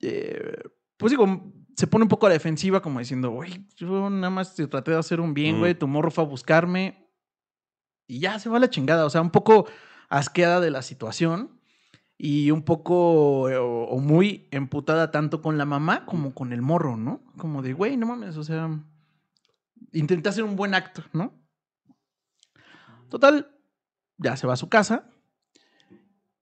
eh, 0.00 0.54
pues 0.96 1.10
digo, 1.10 1.52
se 1.76 1.86
pone 1.86 2.04
un 2.04 2.08
poco 2.08 2.26
a 2.26 2.30
la 2.30 2.34
defensiva, 2.34 2.80
como 2.80 2.98
diciendo, 3.00 3.30
güey, 3.30 3.66
yo 3.76 4.08
nada 4.10 4.30
más 4.30 4.54
te 4.54 4.66
traté 4.66 4.92
de 4.92 4.98
hacer 4.98 5.20
un 5.20 5.34
bien, 5.34 5.56
Mm. 5.56 5.58
güey, 5.58 5.74
tu 5.78 5.86
morro 5.86 6.10
fue 6.10 6.24
a 6.24 6.26
buscarme 6.26 7.06
y 8.06 8.20
ya 8.20 8.38
se 8.38 8.48
va 8.48 8.56
a 8.56 8.60
la 8.60 8.70
chingada. 8.70 9.04
O 9.04 9.10
sea, 9.10 9.20
un 9.20 9.30
poco 9.30 9.66
asqueada 10.08 10.60
de 10.60 10.70
la 10.70 10.82
situación 10.82 11.58
y 12.16 12.50
un 12.50 12.62
poco 12.62 13.48
eh, 13.48 13.56
o, 13.56 13.96
muy 13.98 14.48
emputada 14.50 15.10
tanto 15.10 15.40
con 15.40 15.56
la 15.56 15.64
mamá 15.64 16.04
como 16.04 16.34
con 16.34 16.52
el 16.52 16.62
morro, 16.62 16.96
¿no? 16.96 17.22
Como 17.36 17.62
de, 17.62 17.72
güey, 17.72 17.96
no 17.96 18.06
mames, 18.06 18.36
o 18.36 18.42
sea, 18.42 18.68
intenté 19.92 20.28
hacer 20.28 20.44
un 20.44 20.56
buen 20.56 20.74
acto, 20.74 21.04
¿no? 21.12 21.32
Total, 23.08 23.56
ya 24.18 24.36
se 24.36 24.46
va 24.46 24.54
a 24.54 24.56
su 24.56 24.68
casa 24.68 25.08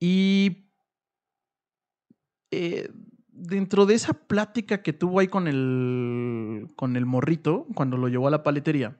y 0.01 0.71
eh, 2.51 2.91
dentro 3.29 3.85
de 3.87 3.95
esa 3.95 4.15
plática 4.15 4.83
que 4.83 4.95
tuvo 4.95 5.21
ahí 5.21 5.29
con 5.29 5.47
el, 5.47 6.69
con 6.75 6.97
el 6.97 7.05
morrito, 7.05 7.67
cuando 7.75 7.99
lo 7.99 8.09
llevó 8.09 8.29
a 8.29 8.31
la 8.31 8.43
paletería, 8.43 8.97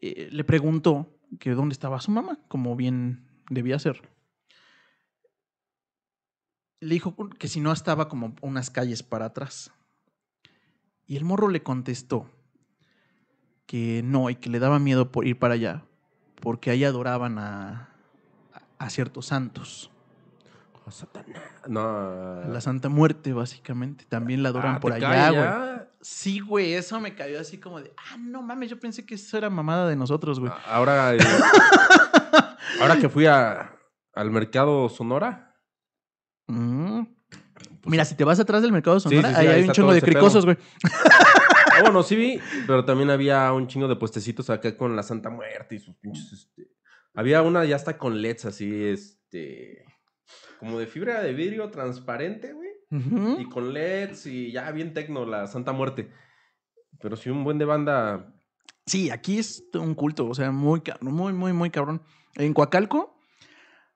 eh, 0.00 0.28
le 0.30 0.44
preguntó 0.44 1.18
que 1.38 1.50
dónde 1.52 1.72
estaba 1.72 2.00
su 2.00 2.10
mamá, 2.10 2.38
como 2.48 2.76
bien 2.76 3.26
debía 3.50 3.78
ser. 3.78 4.08
Le 6.80 6.94
dijo 6.94 7.14
que 7.38 7.48
si 7.48 7.60
no 7.60 7.72
estaba 7.72 8.08
como 8.08 8.34
unas 8.40 8.70
calles 8.70 9.02
para 9.02 9.26
atrás. 9.26 9.70
Y 11.06 11.16
el 11.16 11.24
morro 11.24 11.48
le 11.48 11.62
contestó 11.62 12.28
que 13.66 14.02
no 14.04 14.30
y 14.30 14.36
que 14.36 14.50
le 14.50 14.58
daba 14.58 14.78
miedo 14.78 15.12
por 15.12 15.26
ir 15.26 15.38
para 15.38 15.54
allá, 15.54 15.84
porque 16.40 16.70
ahí 16.70 16.84
adoraban 16.84 17.38
a, 17.38 17.88
a 18.78 18.90
ciertos 18.90 19.26
santos. 19.26 19.90
Oh, 20.84 20.90
Satanás. 20.90 21.40
No. 21.68 21.80
A 21.80 22.44
La 22.48 22.60
Santa 22.60 22.88
Muerte, 22.88 23.32
básicamente. 23.32 24.04
También 24.08 24.42
la 24.42 24.48
adoran 24.48 24.76
Ah, 24.76 24.80
por 24.80 24.92
¿te 24.92 25.04
allá, 25.06 25.30
güey. 25.30 25.88
Sí, 26.02 26.40
güey, 26.40 26.74
eso 26.74 27.00
me 27.00 27.14
cayó 27.14 27.40
así 27.40 27.58
como 27.58 27.80
de, 27.80 27.94
ah, 27.96 28.16
no 28.18 28.42
mames, 28.42 28.68
yo 28.68 28.78
pensé 28.78 29.06
que 29.06 29.14
eso 29.14 29.38
era 29.38 29.48
mamada 29.48 29.88
de 29.88 29.96
nosotros, 29.96 30.40
güey. 30.40 30.52
Ahora, 30.66 31.14
eh, 31.14 31.18
ahora 32.80 32.98
que 32.98 33.08
fui 33.08 33.26
a, 33.26 33.74
al 34.12 34.30
mercado 34.30 34.88
Sonora, 34.88 35.52
Mm. 36.52 37.06
Mira, 37.86 38.04
si 38.04 38.14
te 38.14 38.24
vas 38.24 38.38
atrás 38.38 38.62
del 38.62 38.72
mercado 38.72 39.00
Sonora, 39.00 39.28
sí, 39.28 39.34
sí, 39.34 39.40
ahí 39.40 39.46
ahí 39.46 39.54
hay 39.60 39.68
un 39.68 39.72
chingo 39.72 39.92
de 39.92 40.02
cricosos, 40.02 40.44
güey. 40.44 40.56
Ah, 41.74 41.80
bueno, 41.80 42.02
sí 42.02 42.14
vi, 42.16 42.38
pero 42.66 42.84
también 42.84 43.08
había 43.08 43.50
un 43.50 43.66
chingo 43.66 43.88
de 43.88 43.96
puestecitos 43.96 44.50
acá 44.50 44.76
con 44.76 44.94
la 44.94 45.02
Santa 45.02 45.30
Muerte 45.30 45.76
y 45.76 45.78
sus 45.78 45.96
pinches, 45.96 46.30
este... 46.30 46.70
Había 47.14 47.40
una 47.40 47.64
ya 47.64 47.76
hasta 47.76 47.96
con 47.96 48.20
LEDs 48.20 48.44
así, 48.44 48.84
este... 48.84 49.82
Como 50.58 50.78
de 50.78 50.86
fibra 50.86 51.22
de 51.22 51.32
vidrio 51.32 51.70
transparente, 51.70 52.52
güey. 52.52 52.68
Y 53.38 53.48
con 53.48 53.72
LEDs 53.72 54.26
y 54.26 54.52
ya 54.52 54.70
bien 54.70 54.92
tecno 54.92 55.24
la 55.24 55.46
Santa 55.46 55.72
Muerte. 55.72 56.10
Pero 57.00 57.16
sí 57.16 57.30
un 57.30 57.44
buen 57.44 57.58
de 57.58 57.64
banda... 57.64 58.34
Sí, 58.84 59.10
aquí 59.10 59.38
es 59.38 59.64
un 59.74 59.94
culto, 59.94 60.26
o 60.26 60.34
sea, 60.34 60.50
muy 60.50 60.82
muy, 61.00 61.32
muy, 61.32 61.52
muy 61.52 61.70
cabrón. 61.70 62.02
En 62.34 62.52
Coacalco 62.52 63.16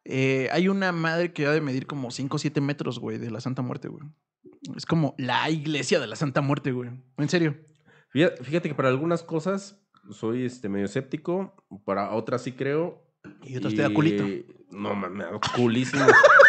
eh, 0.05 0.49
hay 0.53 0.69
una 0.69 0.93
madre 0.93 1.33
que 1.33 1.47
ha 1.47 1.51
de 1.51 1.61
medir 1.61 1.87
como 1.87 2.11
5 2.11 2.37
o 2.37 2.39
7 2.39 2.61
metros, 2.61 2.99
güey, 2.99 3.19
de 3.19 3.31
la 3.31 3.41
Santa 3.41 3.63
Muerte, 3.63 3.89
güey. 3.89 4.05
Es 4.77 4.87
como 4.87 5.15
la 5.19 5.51
iglesia 5.51 6.01
de 6.01 6.07
la 6.07 6.17
Santa 6.17 6.41
Muerte, 6.41 6.73
güey. 6.73 6.91
En 7.19 7.29
serio. 7.29 7.57
Fíjate, 8.13 8.69
que 8.69 8.75
para 8.75 8.89
algunas 8.89 9.23
cosas 9.23 9.83
soy 10.11 10.45
este 10.45 10.69
medio 10.69 10.87
escéptico, 10.87 11.55
para 11.85 12.13
otras 12.13 12.43
sí 12.43 12.53
creo. 12.53 13.05
Y 13.43 13.57
otras 13.57 13.75
te 13.75 13.83
da 13.83 13.91
culito. 13.91 14.25
No, 14.71 14.95
mames, 14.95 15.27
culísimo. 15.55 16.07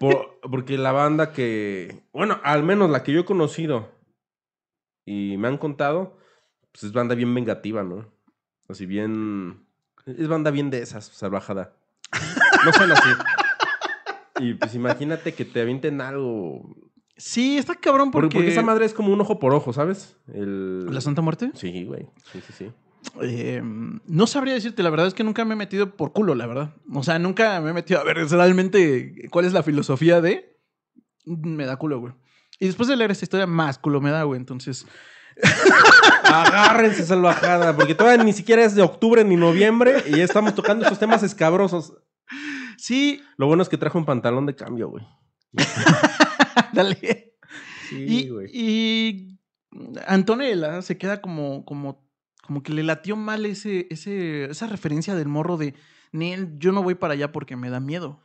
Por- 0.00 0.40
porque 0.50 0.78
la 0.78 0.92
banda 0.92 1.30
que, 1.32 2.02
bueno, 2.12 2.40
al 2.42 2.62
menos 2.64 2.88
la 2.90 3.02
que 3.02 3.12
yo 3.12 3.20
he 3.20 3.24
conocido 3.26 3.90
y 5.04 5.36
me 5.36 5.46
han 5.48 5.58
contado, 5.58 6.16
pues 6.72 6.84
es 6.84 6.92
banda 6.92 7.14
bien 7.14 7.34
vengativa, 7.34 7.82
¿no? 7.82 8.06
Así 8.68 8.86
bien, 8.86 9.66
es 10.06 10.26
banda 10.26 10.50
bien 10.50 10.70
de 10.70 10.80
esas, 10.80 11.04
salvajada. 11.04 11.74
No 12.64 12.72
son 12.72 12.90
así. 12.92 13.08
Y 14.38 14.54
pues 14.54 14.74
imagínate 14.74 15.34
que 15.34 15.44
te 15.44 15.60
avienten 15.60 16.00
algo. 16.00 16.74
Sí, 17.16 17.58
está 17.58 17.74
cabrón 17.74 18.10
Porque, 18.10 18.36
porque... 18.38 18.48
esa 18.48 18.62
madre 18.62 18.86
es 18.86 18.94
como 18.94 19.12
un 19.12 19.20
ojo 19.20 19.38
por 19.38 19.52
ojo, 19.52 19.74
¿sabes? 19.74 20.16
El... 20.32 20.86
¿La 20.86 21.02
Santa 21.02 21.20
Muerte? 21.20 21.50
Sí, 21.54 21.84
güey. 21.84 22.06
Sí, 22.32 22.40
sí, 22.40 22.52
sí. 22.56 22.72
Eh, 23.22 23.60
no 23.62 24.26
sabría 24.26 24.54
decirte, 24.54 24.82
la 24.82 24.90
verdad 24.90 25.06
es 25.06 25.14
que 25.14 25.24
nunca 25.24 25.44
me 25.44 25.54
he 25.54 25.56
metido 25.56 25.96
por 25.96 26.12
culo, 26.12 26.34
la 26.34 26.46
verdad. 26.46 26.74
O 26.92 27.02
sea, 27.02 27.18
nunca 27.18 27.60
me 27.60 27.70
he 27.70 27.72
metido 27.72 28.00
a 28.00 28.04
ver 28.04 28.16
realmente 28.28 29.28
cuál 29.30 29.44
es 29.44 29.52
la 29.52 29.62
filosofía 29.62 30.20
de... 30.20 30.58
Me 31.24 31.66
da 31.66 31.76
culo, 31.76 32.00
güey. 32.00 32.12
Y 32.58 32.66
después 32.66 32.88
de 32.88 32.96
leer 32.96 33.10
esta 33.10 33.24
historia, 33.24 33.46
más 33.46 33.78
culo 33.78 34.00
me 34.00 34.10
da, 34.10 34.22
güey. 34.24 34.38
Entonces, 34.38 34.86
Agárrense 36.24 37.04
salvajada, 37.04 37.74
porque 37.74 37.94
todavía 37.94 38.22
ni 38.22 38.32
siquiera 38.32 38.64
es 38.64 38.74
de 38.74 38.82
octubre 38.82 39.24
ni 39.24 39.36
noviembre 39.36 40.02
y 40.06 40.16
ya 40.18 40.24
estamos 40.24 40.54
tocando 40.54 40.84
estos 40.84 40.98
temas 40.98 41.22
escabrosos. 41.22 41.94
sí, 42.76 43.22
Lo 43.36 43.46
bueno 43.46 43.62
es 43.62 43.68
que 43.68 43.78
trajo 43.78 43.98
un 43.98 44.04
pantalón 44.04 44.46
de 44.46 44.54
cambio, 44.54 44.88
güey. 44.88 45.06
dale. 46.72 47.34
Sí, 47.88 48.04
Y, 48.06 48.28
güey. 48.28 48.48
y 48.52 49.38
Antonella 50.06 50.82
se 50.82 50.98
queda 50.98 51.20
como, 51.20 51.64
como, 51.64 52.08
como 52.50 52.64
que 52.64 52.72
le 52.72 52.82
latió 52.82 53.14
mal 53.14 53.46
ese, 53.46 53.86
ese, 53.90 54.46
esa 54.46 54.66
referencia 54.66 55.14
del 55.14 55.28
morro 55.28 55.56
de 55.56 55.72
Nel, 56.10 56.58
yo 56.58 56.72
no 56.72 56.82
voy 56.82 56.96
para 56.96 57.14
allá 57.14 57.30
porque 57.30 57.54
me 57.54 57.70
da 57.70 57.78
miedo. 57.78 58.20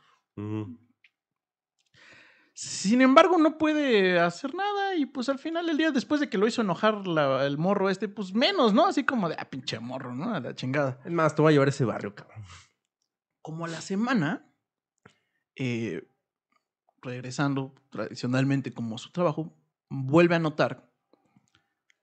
Sin 2.52 3.02
embargo, 3.02 3.38
no 3.38 3.56
puede 3.56 4.18
hacer 4.18 4.52
nada 4.52 4.96
y 4.96 5.06
pues 5.06 5.28
al 5.28 5.38
final 5.38 5.66
del 5.68 5.76
día, 5.76 5.92
después 5.92 6.20
de 6.20 6.28
que 6.28 6.38
lo 6.38 6.48
hizo 6.48 6.62
enojar 6.62 7.06
la- 7.06 7.46
el 7.46 7.56
morro 7.56 7.88
este, 7.88 8.08
pues 8.08 8.34
menos, 8.34 8.74
¿no? 8.74 8.86
Así 8.86 9.04
como 9.04 9.28
de, 9.28 9.36
ah, 9.38 9.48
pinche 9.48 9.78
morro, 9.78 10.12
¿no? 10.12 10.34
A 10.34 10.40
la 10.40 10.56
chingada. 10.56 10.98
Es 11.04 11.12
más, 11.12 11.36
te 11.36 11.42
voy 11.42 11.50
a 11.50 11.52
llevar 11.52 11.68
a 11.68 11.70
ese 11.70 11.84
barrio, 11.84 12.12
cabrón. 12.16 12.42
Como 13.42 13.64
a 13.64 13.68
la 13.68 13.80
semana, 13.80 14.52
eh, 15.54 16.10
regresando 17.00 17.76
tradicionalmente 17.90 18.72
como 18.72 18.96
a 18.96 18.98
su 18.98 19.12
trabajo, 19.12 19.56
vuelve 19.88 20.34
a 20.34 20.40
notar 20.40 20.85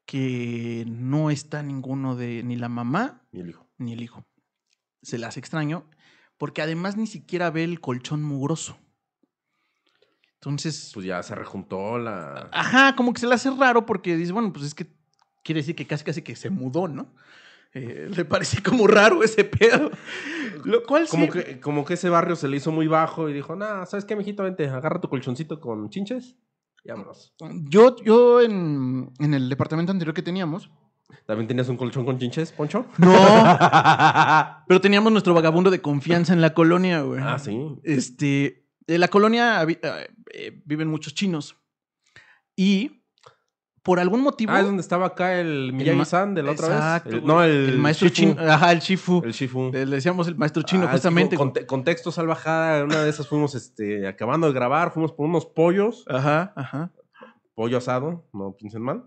que 0.06 0.86
no 0.88 1.30
está 1.30 1.64
ninguno 1.64 2.16
de 2.16 2.44
ni 2.44 2.56
la 2.56 2.70
mamá 2.70 3.22
Y 3.32 3.40
el 3.40 3.50
hijo. 3.50 3.68
ni 3.78 3.94
el 3.94 4.02
hijo. 4.02 4.26
Se 5.02 5.18
las 5.18 5.38
extraño 5.38 5.86
porque 6.38 6.62
además 6.62 6.98
ni 6.98 7.08
siquiera 7.08 7.50
ve 7.52 7.64
el 7.64 7.80
colchón 7.80 8.24
mugroso. 8.24 8.78
Entonces, 10.36 10.92
Pues 10.94 11.06
ya 11.06 11.24
se 11.24 11.36
rejuntó 11.36 11.98
la. 11.98 12.50
Ajá, 12.52 12.96
como 12.96 13.14
que 13.14 13.22
se 13.22 13.28
le 13.28 13.36
hace 13.36 13.50
raro 13.52 13.86
porque 13.86 14.18
dice, 14.18 14.34
bueno, 14.34 14.52
pues 14.52 14.66
es 14.66 14.76
que 14.76 14.88
quiere 15.44 15.62
decir 15.62 15.76
que 15.76 15.88
casi 15.88 16.04
casi 16.04 16.22
que 16.22 16.36
se 16.36 16.50
mudó, 16.50 16.88
¿no? 16.88 17.14
Eh, 17.74 18.10
le 18.14 18.26
parece 18.26 18.62
como 18.62 18.86
raro 18.88 19.24
ese 19.24 19.46
pedo. 19.46 19.90
Lo 20.66 20.84
cual 20.84 21.08
Como 21.10 21.26
sí. 21.26 21.32
que, 21.32 21.60
como 21.60 21.86
que 21.86 21.94
ese 21.96 22.10
barrio 22.10 22.36
se 22.36 22.48
le 22.48 22.58
hizo 22.58 22.72
muy 22.72 22.88
bajo 22.88 23.30
y 23.30 23.34
dijo, 23.34 23.56
nah, 23.56 23.86
¿sabes 23.86 24.06
qué, 24.06 24.16
mijito? 24.16 24.44
Vente, 24.44 24.68
agarra 24.68 25.00
tu 25.02 25.10
colchoncito 25.10 25.60
con 25.60 25.90
chinches 25.90 26.36
y 26.84 26.90
vámonos. 26.90 27.34
Yo, 27.70 27.96
yo 28.04 28.42
en, 28.42 29.12
en 29.20 29.34
el 29.34 29.50
departamento 29.50 29.92
anterior 29.92 30.14
que 30.14 30.22
teníamos. 30.22 30.70
¿También 31.26 31.48
tenías 31.48 31.70
un 31.70 31.78
colchón 31.78 32.06
con 32.06 32.18
chinches, 32.20 32.52
Poncho? 32.52 32.86
No. 32.98 33.14
pero 34.68 34.82
teníamos 34.82 35.12
nuestro 35.12 35.34
vagabundo 35.34 35.72
de 35.72 35.82
confianza 35.82 36.34
en 36.34 36.42
la 36.42 36.54
colonia, 36.54 37.02
güey. 37.02 37.22
ah, 37.24 37.40
sí. 37.40 37.58
Este. 37.84 38.66
En 38.88 39.00
la 39.00 39.08
colonia 39.08 39.64
eh, 39.64 39.80
eh, 40.34 40.62
viven 40.66 40.90
muchos 40.90 41.14
chinos. 41.14 41.56
Y 42.56 43.03
por 43.84 44.00
algún 44.00 44.22
motivo. 44.22 44.52
Ah, 44.54 44.60
es 44.62 44.66
donde 44.66 44.82
estaba 44.82 45.08
acá 45.08 45.38
el 45.40 45.74
Miyagi-san 45.74 46.34
de 46.34 46.42
la 46.44 46.52
otra 46.52 46.68
Exacto, 46.68 47.10
vez. 47.10 47.20
El- 47.20 47.26
no, 47.28 47.44
el, 47.44 47.52
el 47.70 47.78
maestro 47.78 48.08
chino. 48.10 48.36
Ajá, 48.40 48.72
el 48.72 48.80
Shifu. 48.80 49.22
El 49.26 49.34
Shifu. 49.34 49.72
Le, 49.74 49.86
decíamos 49.86 50.28
el 50.30 50.36
maestro 50.38 50.64
chino, 50.64 50.86
Ah, 50.88 50.92
justamente. 50.94 51.36
con- 51.36 51.50
conte- 51.50 51.66
contexto 51.66 52.10
salvajada, 52.12 52.84
una 52.86 53.04
de 53.04 53.10
esas 53.10 53.28
fuimos 53.28 53.54
este, 53.56 54.08
acabando 54.08 54.48
de 54.48 54.54
grabar, 54.54 54.92
fuimos 54.94 55.12
por 55.12 55.26
unos 55.28 55.46
pollos, 55.46 56.06
Ajá, 56.10 56.54
ajá. 56.56 56.92
pollo 57.56 57.78
asado, 57.78 58.26
no 58.34 58.56
piensen 58.58 58.82
mal. 58.84 59.04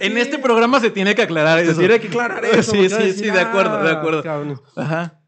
En 0.00 0.18
este 0.18 0.38
programa 0.38 0.80
se 0.80 0.90
tiene 0.90 1.14
que 1.14 1.22
aclarar 1.22 1.60
se 1.64 1.70
eso. 1.70 1.78
tiene 1.80 2.00
que 2.00 2.08
aclarar 2.08 2.44
eso. 2.44 2.72
Sí, 2.72 2.88
sí, 2.88 3.12
sí, 3.12 3.30
de 3.30 3.40
acuerdo, 3.40 3.82
de 3.82 3.90
"Ah, 3.90 3.98
acuerdo". 3.98 4.22
cabrón". 4.22 4.60
Ajá. 4.76 5.20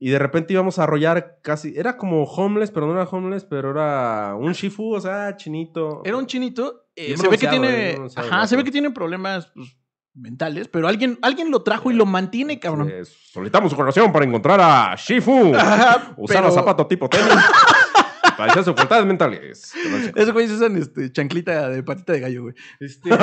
Y 0.00 0.10
de 0.10 0.18
repente 0.18 0.52
íbamos 0.52 0.78
a 0.78 0.84
arrollar 0.84 1.38
casi, 1.42 1.74
era 1.76 1.96
como 1.96 2.22
homeless, 2.22 2.70
pero 2.70 2.86
no 2.86 2.92
era 2.92 3.02
homeless, 3.04 3.44
pero 3.44 3.72
era 3.72 4.36
un 4.36 4.52
shifu, 4.52 4.94
o 4.94 5.00
sea, 5.00 5.36
chinito. 5.36 6.02
Era 6.04 6.16
un 6.16 6.26
chinito. 6.26 6.86
eh, 6.94 7.16
se 7.16 7.28
ve 7.28 7.36
que 7.36 7.48
tiene. 7.48 7.98
Ajá, 8.14 8.46
se 8.46 8.56
ve 8.56 8.62
que 8.62 8.70
tiene 8.70 8.90
problemas 8.92 9.50
pues, 9.54 9.76
mentales, 10.14 10.68
pero 10.68 10.86
alguien, 10.86 11.18
alguien 11.20 11.50
lo 11.50 11.62
trajo 11.64 11.90
y 11.90 11.94
lo 11.94 12.06
mantiene, 12.06 12.60
cabrón. 12.60 12.88
Eh, 12.90 13.04
solicitamos 13.04 13.70
su 13.70 13.76
corazón 13.76 14.12
para 14.12 14.24
encontrar 14.24 14.60
a 14.60 14.94
Shifu. 14.96 15.52
Ajá, 15.56 16.14
Usar 16.16 16.42
pero- 16.42 16.52
zapato 16.52 16.86
tipo 16.86 17.08
tenis. 17.08 17.26
para 18.36 18.54
sus 18.54 18.66
facultades 18.66 19.04
mentales. 19.04 19.74
Esos 20.14 20.32
güeyes 20.32 20.52
usan 20.52 20.76
este, 20.76 21.10
chanclita 21.10 21.70
de 21.70 21.82
patita 21.82 22.12
de 22.12 22.20
gallo, 22.20 22.42
güey. 22.44 22.54
Este... 22.78 23.10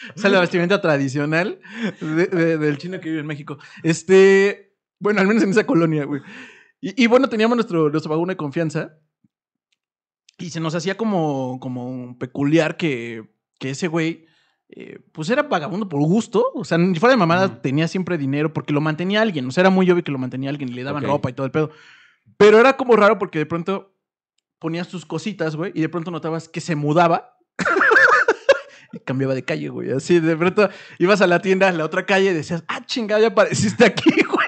o 0.16 0.18
sea, 0.18 0.30
la 0.30 0.40
vestimenta 0.40 0.80
tradicional 0.80 1.60
de- 2.00 2.26
de- 2.26 2.58
del 2.58 2.78
chino 2.78 3.00
que 3.00 3.08
vive 3.08 3.20
en 3.20 3.26
México. 3.26 3.58
Este, 3.82 4.76
bueno, 4.98 5.20
al 5.20 5.26
menos 5.26 5.42
en 5.42 5.50
esa 5.50 5.66
colonia, 5.66 6.04
güey. 6.04 6.22
Y, 6.80 7.04
y 7.04 7.06
bueno, 7.06 7.28
teníamos 7.28 7.56
nuestro, 7.56 7.90
nuestro 7.90 8.10
vagón 8.10 8.28
de 8.28 8.36
confianza. 8.36 8.96
Y 10.38 10.50
se 10.50 10.60
nos 10.60 10.74
hacía 10.74 10.96
como, 10.96 11.58
como 11.60 12.16
peculiar 12.18 12.76
que, 12.78 13.28
que 13.58 13.70
ese 13.70 13.88
güey, 13.88 14.24
eh, 14.70 14.98
pues 15.12 15.28
era 15.28 15.42
vagabundo 15.42 15.88
por 15.88 16.00
gusto. 16.00 16.46
O 16.54 16.64
sea, 16.64 16.78
ni 16.78 16.98
fuera 16.98 17.12
de 17.12 17.18
mamada, 17.18 17.60
tenía 17.60 17.86
siempre 17.88 18.16
dinero 18.16 18.52
porque 18.54 18.72
lo 18.72 18.80
mantenía 18.80 19.20
alguien. 19.20 19.46
O 19.46 19.50
sea, 19.50 19.60
era 19.62 19.70
muy 19.70 19.90
obvio 19.90 20.02
que 20.02 20.12
lo 20.12 20.18
mantenía 20.18 20.48
alguien 20.48 20.70
y 20.70 20.72
le 20.72 20.82
daban 20.82 21.02
ropa 21.12 21.28
y 21.28 21.34
todo 21.34 21.44
el 21.44 21.52
pedo. 21.52 21.70
Pero 22.38 22.58
era 22.58 22.76
como 22.78 22.96
raro 22.96 23.18
porque 23.18 23.38
de 23.38 23.44
pronto 23.46 23.94
ponías 24.58 24.88
tus 24.88 25.04
cositas, 25.04 25.56
güey, 25.56 25.72
y 25.74 25.82
de 25.82 25.88
pronto 25.90 26.10
notabas 26.10 26.48
que 26.48 26.60
se 26.62 26.74
mudaba. 26.74 27.36
Y 28.92 28.98
cambiaba 29.00 29.34
de 29.34 29.44
calle, 29.44 29.68
güey. 29.68 29.90
Así, 29.92 30.20
de 30.20 30.36
pronto 30.36 30.68
ibas 30.98 31.20
a 31.20 31.26
la 31.26 31.40
tienda, 31.40 31.68
a 31.68 31.72
la 31.72 31.84
otra 31.84 32.06
calle, 32.06 32.30
y 32.30 32.34
decías, 32.34 32.64
ah, 32.68 32.84
chingada, 32.86 33.20
ya 33.20 33.28
apareciste 33.28 33.84
aquí, 33.84 34.10
güey. 34.30 34.46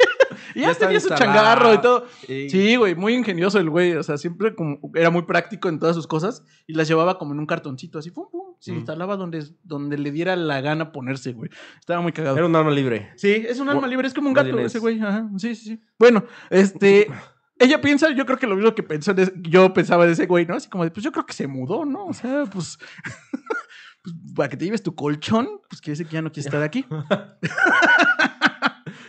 Y 0.55 0.61
ya, 0.61 0.73
Ya 0.73 0.75
tenía 0.75 1.01
su 1.01 1.09
changarro 1.09 1.73
y 1.73 1.79
todo. 1.81 2.07
Sí. 2.27 2.51
Sí, 2.51 2.77
güey, 2.77 2.95
muy 2.95 3.15
ingenioso 3.15 3.59
el 3.59 3.71
güey. 3.71 3.93
O 3.97 4.03
sea, 4.03 4.19
siempre 4.19 4.55
como 4.55 4.79
era 4.95 5.09
muy 5.09 5.23
práctico 5.23 5.71
en 5.71 5.79
todas 5.79 5.97
sus 5.97 6.07
cosas 6.07 6.45
y 6.67 6.75
las 6.75 6.87
llevaba 6.89 7.19
como 7.19 7.33
en 7.33 7.39
un 7.39 7.47
cartoncito, 7.47 7.99
así, 7.99 8.11
pum, 8.11 8.27
pum. 8.31 8.55
Se 8.59 8.71
Mm. 8.73 8.77
instalaba 8.77 9.17
donde, 9.17 9.45
donde 9.65 9.97
le 9.97 10.11
diera 10.11 10.37
la 10.37 10.61
gana 10.61 10.93
ponerse, 10.93 11.33
güey. 11.33 11.51
Estaba 11.81 12.03
muy 12.03 12.13
cagado. 12.13 12.37
Era 12.37 12.45
un 12.47 12.55
arma 12.55 12.71
libre. 12.71 13.13
Sí, 13.17 13.31
es 13.49 13.61
un 13.61 13.71
alma 13.71 13.87
Bu- 13.87 13.91
libre, 13.91 14.07
es 14.07 14.13
como 14.15 14.29
un 14.29 14.35
gato 14.35 14.59
ese 14.59 14.77
es- 14.77 14.83
güey. 14.83 15.01
Ajá, 15.01 15.27
sí, 15.39 15.55
sí, 15.55 15.65
sí. 15.71 15.81
Bueno, 15.99 16.25
este. 16.51 17.07
Ella 17.59 17.81
piensa, 17.81 18.11
yo 18.11 18.27
creo 18.27 18.39
que 18.39 18.47
lo 18.49 18.57
mismo 18.57 18.75
que 18.75 18.83
pensó, 18.83 19.15
yo 19.37 19.73
pensaba 19.73 20.05
de 20.05 20.13
ese 20.13 20.27
güey, 20.27 20.45
¿no? 20.47 20.55
Así 20.57 20.69
como 20.69 20.83
de, 20.85 20.91
pues 20.91 21.05
yo 21.05 21.13
creo 21.13 21.25
que 21.25 21.33
se 21.33 21.47
mudó, 21.47 21.85
¿no? 21.85 22.07
O 22.07 22.13
sea, 22.13 22.45
pues. 22.53 22.77
pues, 24.03 24.17
para 24.35 24.49
que 24.49 24.57
te 24.57 24.65
lleves 24.65 24.83
tu 24.83 24.95
colchón, 24.95 25.49
pues 25.69 25.81
quiere 25.81 25.93
decir 25.93 26.07
que 26.07 26.15
ya 26.15 26.23
no 26.23 26.33
quiere 26.33 26.49
estar 26.49 26.63
aquí. 26.63 26.85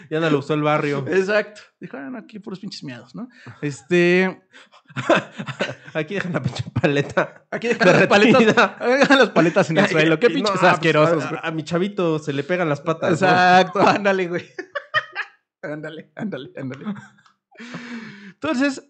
Ya 0.10 0.20
no 0.20 0.30
le 0.30 0.36
gustó 0.36 0.54
el 0.54 0.62
barrio. 0.62 1.04
Exacto. 1.08 1.62
Dijo, 1.80 1.98
ah, 1.98 2.08
no, 2.08 2.20
aquí 2.20 2.38
puros 2.38 2.60
pinches 2.60 2.84
miados, 2.84 3.16
¿no? 3.16 3.30
Este. 3.64 4.44
Aquí 5.96 6.14
dejan 6.14 6.34
la 6.34 6.42
pinche 6.44 6.64
paleta. 6.70 7.46
Aquí 7.50 7.70
dejan 7.70 7.88
las 7.88 8.08
paletas. 8.08 8.80
Dejan 8.80 9.18
las 9.18 9.30
paletas 9.30 9.70
en 9.72 9.80
el 9.80 9.88
suelo. 9.90 10.20
Qué 10.20 10.28
Y 10.28 10.30
no, 10.30 10.36
pinches 10.36 10.56
ah, 10.58 10.60
pues, 10.60 10.74
asquerosos, 10.74 11.24
a, 11.42 11.50
mi 11.50 11.64
chavito 11.64 12.20
se 12.20 12.32
le 12.32 12.44
pegan 12.44 12.70
las 12.70 12.82
patas. 12.82 13.10
¿no? 13.10 13.28
Exacto, 13.28 13.80
ándale, 13.82 14.28
güey. 14.28 14.46
ándale, 15.64 16.12
ándale, 16.16 16.52
ándale. 16.58 16.86
Entonces, 18.34 18.88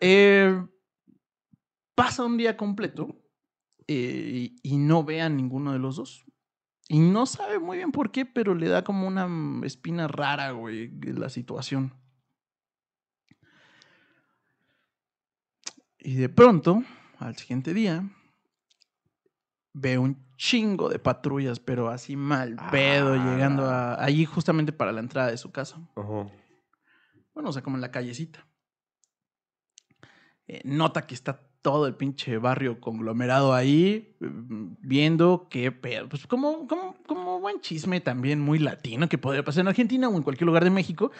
eh, 0.00 0.64
pasa 1.94 2.24
un 2.24 2.38
día 2.38 2.56
completo 2.56 3.19
eh, 3.92 4.52
y, 4.62 4.76
no 4.76 5.02
ve 5.02 5.20
a 5.20 5.28
ninguno 5.28 5.72
de 5.72 5.80
los 5.80 5.96
dos. 5.96 6.24
Y 6.88 7.00
no 7.00 7.26
sabe 7.26 7.58
muy 7.58 7.78
bien 7.78 7.90
por 7.90 8.12
qué, 8.12 8.24
pero 8.24 8.54
le 8.54 8.68
da 8.68 8.84
como 8.84 9.08
una 9.08 9.26
mm, 9.26 9.64
espina 9.64 10.06
rara, 10.06 10.52
güey, 10.52 10.92
la 11.00 11.28
situación. 11.28 11.92
Y 15.98 16.14
de 16.14 16.28
pronto, 16.28 16.84
al 17.18 17.36
siguiente 17.36 17.74
día, 17.74 18.08
ve 19.72 19.98
un 19.98 20.24
chingo 20.36 20.88
de 20.88 21.00
patrullas, 21.00 21.58
pero 21.58 21.88
así 21.88 22.14
mal 22.14 22.54
pedo, 22.70 23.14
Ah, 23.14 23.32
llegando 23.34 23.64
a, 23.64 24.00
allí 24.00 24.24
justamente 24.24 24.72
para 24.72 24.92
la 24.92 25.00
entrada 25.00 25.32
de 25.32 25.36
su 25.36 25.50
casa. 25.50 25.80
Bueno, 27.34 27.48
o 27.48 27.52
sea, 27.52 27.62
como 27.62 27.76
en 27.76 27.80
la 27.80 27.90
callecita. 27.90 28.46
Eh, 30.46 30.60
nota 30.64 31.08
que 31.08 31.14
está 31.14 31.49
todo 31.62 31.86
el 31.86 31.94
pinche 31.94 32.38
barrio 32.38 32.80
conglomerado 32.80 33.54
ahí, 33.54 34.16
mm, 34.20 34.76
viendo 34.80 35.48
qué 35.50 35.72
pedo. 35.72 36.08
Pues 36.08 36.26
como, 36.26 36.66
como, 36.66 36.96
como 37.06 37.40
buen 37.40 37.60
chisme 37.60 38.00
también 38.00 38.40
muy 38.40 38.58
latino 38.58 39.08
que 39.08 39.18
podría 39.18 39.44
pasar 39.44 39.62
en 39.62 39.68
Argentina 39.68 40.08
o 40.08 40.16
en 40.16 40.22
cualquier 40.22 40.46
lugar 40.46 40.64
de 40.64 40.70
México, 40.70 41.10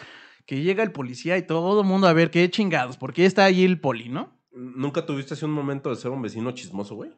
que 0.45 0.61
llega 0.61 0.83
el 0.83 0.91
policía 0.91 1.37
y 1.37 1.45
todo 1.45 1.81
el 1.81 1.87
mundo 1.87 2.07
a 2.07 2.13
ver 2.13 2.31
qué 2.31 2.49
chingados, 2.49 2.97
por 2.97 3.13
qué 3.13 3.25
está 3.25 3.45
allí 3.45 3.63
el 3.63 3.79
poli, 3.79 4.09
¿no? 4.09 4.31
¿Nunca 4.51 5.05
tuviste 5.05 5.33
así 5.33 5.45
un 5.45 5.51
momento 5.51 5.89
de 5.89 5.95
ser 5.95 6.11
un 6.11 6.21
vecino 6.21 6.51
chismoso, 6.51 6.95
güey? 6.95 7.11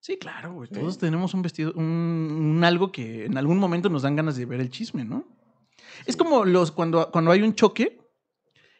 Sí, 0.00 0.16
claro, 0.18 0.52
güey. 0.52 0.68
Todos 0.68 0.98
tenemos 0.98 1.34
un 1.34 1.42
vestido, 1.42 1.72
un, 1.74 1.84
un 1.84 2.64
algo 2.64 2.92
que 2.92 3.24
en 3.24 3.36
algún 3.36 3.58
momento 3.58 3.88
nos 3.88 4.02
dan 4.02 4.16
ganas 4.16 4.36
de 4.36 4.46
ver 4.46 4.60
el 4.60 4.70
chisme, 4.70 5.04
¿no? 5.04 5.24
Es 6.06 6.16
como 6.16 6.44
los 6.44 6.70
cuando, 6.70 7.10
cuando 7.10 7.30
hay 7.30 7.42
un 7.42 7.54
choque 7.54 7.98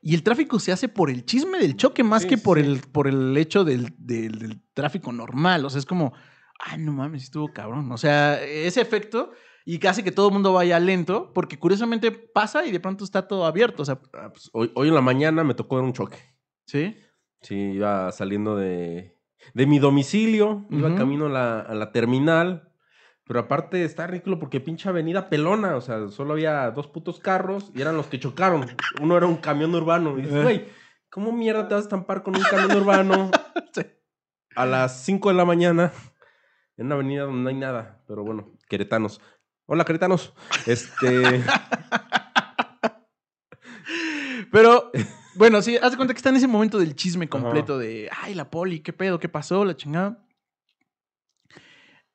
y 0.03 0.15
el 0.15 0.23
tráfico 0.23 0.59
se 0.59 0.73
hace 0.73 0.89
por 0.89 1.11
el 1.11 1.25
chisme 1.25 1.59
del 1.59 1.77
choque 1.77 2.03
más 2.05 2.23
Sí, 2.23 2.29
que 2.29 2.39
por, 2.39 2.59
sí. 2.61 2.65
el, 2.67 2.81
por 2.81 3.09
el 3.09 3.37
hecho 3.37 3.65
del, 3.65 3.95
del- 3.99 4.39
del 4.39 4.61
tráfico 4.75 5.13
normal. 5.13 5.65
O 5.65 5.71
sea, 5.71 5.79
es 5.79 5.87
como, 5.87 6.13
ay, 6.61 6.79
no 6.79 6.93
mames, 6.93 7.25
estuvo 7.25 7.53
cabrón. 7.53 7.91
O 7.93 7.97
sea, 7.99 8.43
ese 8.43 8.81
efecto 8.81 9.33
y 9.65 9.79
casi 9.79 10.03
que 10.03 10.13
todo 10.13 10.29
el 10.29 10.33
mundo 10.35 10.53
vaya 10.53 10.79
lento 10.81 11.33
porque 11.35 11.59
curiosamente 11.59 12.11
pasa 12.13 12.65
y 12.65 12.71
de 12.73 12.81
pronto 12.81 13.05
está 13.05 13.27
todo 13.29 13.45
abierto. 13.45 13.83
O 13.83 13.87
sea, 13.87 14.01
Ah, 14.15 14.31
pues, 14.33 14.49
hoy, 14.53 14.71
hoy 14.75 14.89
en 14.89 14.95
la 14.95 15.01
mañana 15.03 15.43
me 15.45 15.55
tocó 15.55 15.77
un 15.81 15.93
choque. 15.93 16.19
sí. 16.67 16.97
Sí, 17.41 17.55
iba 17.55 18.11
saliendo 18.11 18.57
de, 18.57 19.17
de 19.55 19.67
mi 19.67 19.79
domicilio, 19.79 20.67
iba 20.71 20.93
camino 20.97 21.27
a 21.27 21.29
la, 21.29 21.61
a 21.61 21.75
la 21.75 21.93
terminal. 21.93 22.67
Pero 23.29 23.41
aparte 23.41 23.85
está 23.85 24.07
ridículo 24.07 24.38
porque 24.38 24.59
pinche 24.59 24.88
avenida 24.88 25.29
pelona, 25.29 25.77
o 25.77 25.83
sea, 25.83 26.09
solo 26.09 26.33
había 26.33 26.71
dos 26.71 26.87
putos 26.87 27.21
carros 27.21 27.71
y 27.75 27.83
eran 27.83 27.95
los 27.97 28.07
que 28.07 28.19
chocaron. 28.19 28.67
Uno 29.03 29.19
era 29.19 29.27
un 29.27 29.37
camión 29.37 29.75
urbano. 29.75 30.19
Y 30.19 30.23
dices, 30.23 30.37
Eh. 30.38 30.43
güey, 30.43 30.64
¿cómo 31.11 31.31
mierda 31.31 31.69
te 31.69 31.75
vas 31.75 31.83
a 31.83 31.87
estampar 31.87 32.23
con 32.23 32.35
un 32.35 32.43
camión 32.43 32.75
urbano 32.79 33.31
a 34.57 34.64
las 34.67 35.05
5 35.05 35.29
de 35.29 35.35
la 35.35 35.45
mañana 35.45 35.93
en 36.79 36.87
una 36.87 36.95
avenida 36.95 37.25
donde 37.25 37.43
no 37.43 37.49
hay 37.51 37.55
nada? 37.57 38.03
Pero 38.09 38.25
bueno, 38.25 38.51
queretanos. 38.67 39.21
Hola, 39.67 39.85
queretanos. 39.85 40.33
Este. 40.67 41.45
Pero, 44.51 44.91
bueno, 45.35 45.61
sí, 45.61 45.77
haz 45.77 45.91
de 45.91 45.97
cuenta 45.99 46.14
que 46.14 46.19
está 46.19 46.31
en 46.31 46.37
ese 46.37 46.49
momento 46.49 46.79
del 46.79 46.95
chisme 46.97 47.29
completo 47.29 47.77
de, 47.79 48.09
ay, 48.23 48.35
la 48.35 48.49
poli, 48.51 48.81
qué 48.81 48.95
pedo, 48.95 49.19
qué 49.21 49.29
pasó, 49.29 49.67
la 49.67 49.77
chingada. 49.77 50.25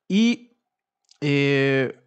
Y 0.08 0.53
eh, 1.26 2.04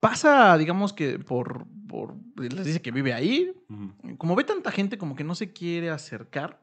pasa, 0.00 0.58
digamos 0.58 0.92
que 0.92 1.20
por, 1.20 1.64
por, 1.88 2.16
les 2.36 2.64
dice 2.64 2.82
que 2.82 2.90
vive 2.90 3.12
ahí, 3.14 3.54
como 4.18 4.34
ve 4.34 4.42
tanta 4.42 4.72
gente, 4.72 4.98
como 4.98 5.14
que 5.14 5.22
no 5.22 5.36
se 5.36 5.52
quiere 5.52 5.90
acercar. 5.90 6.60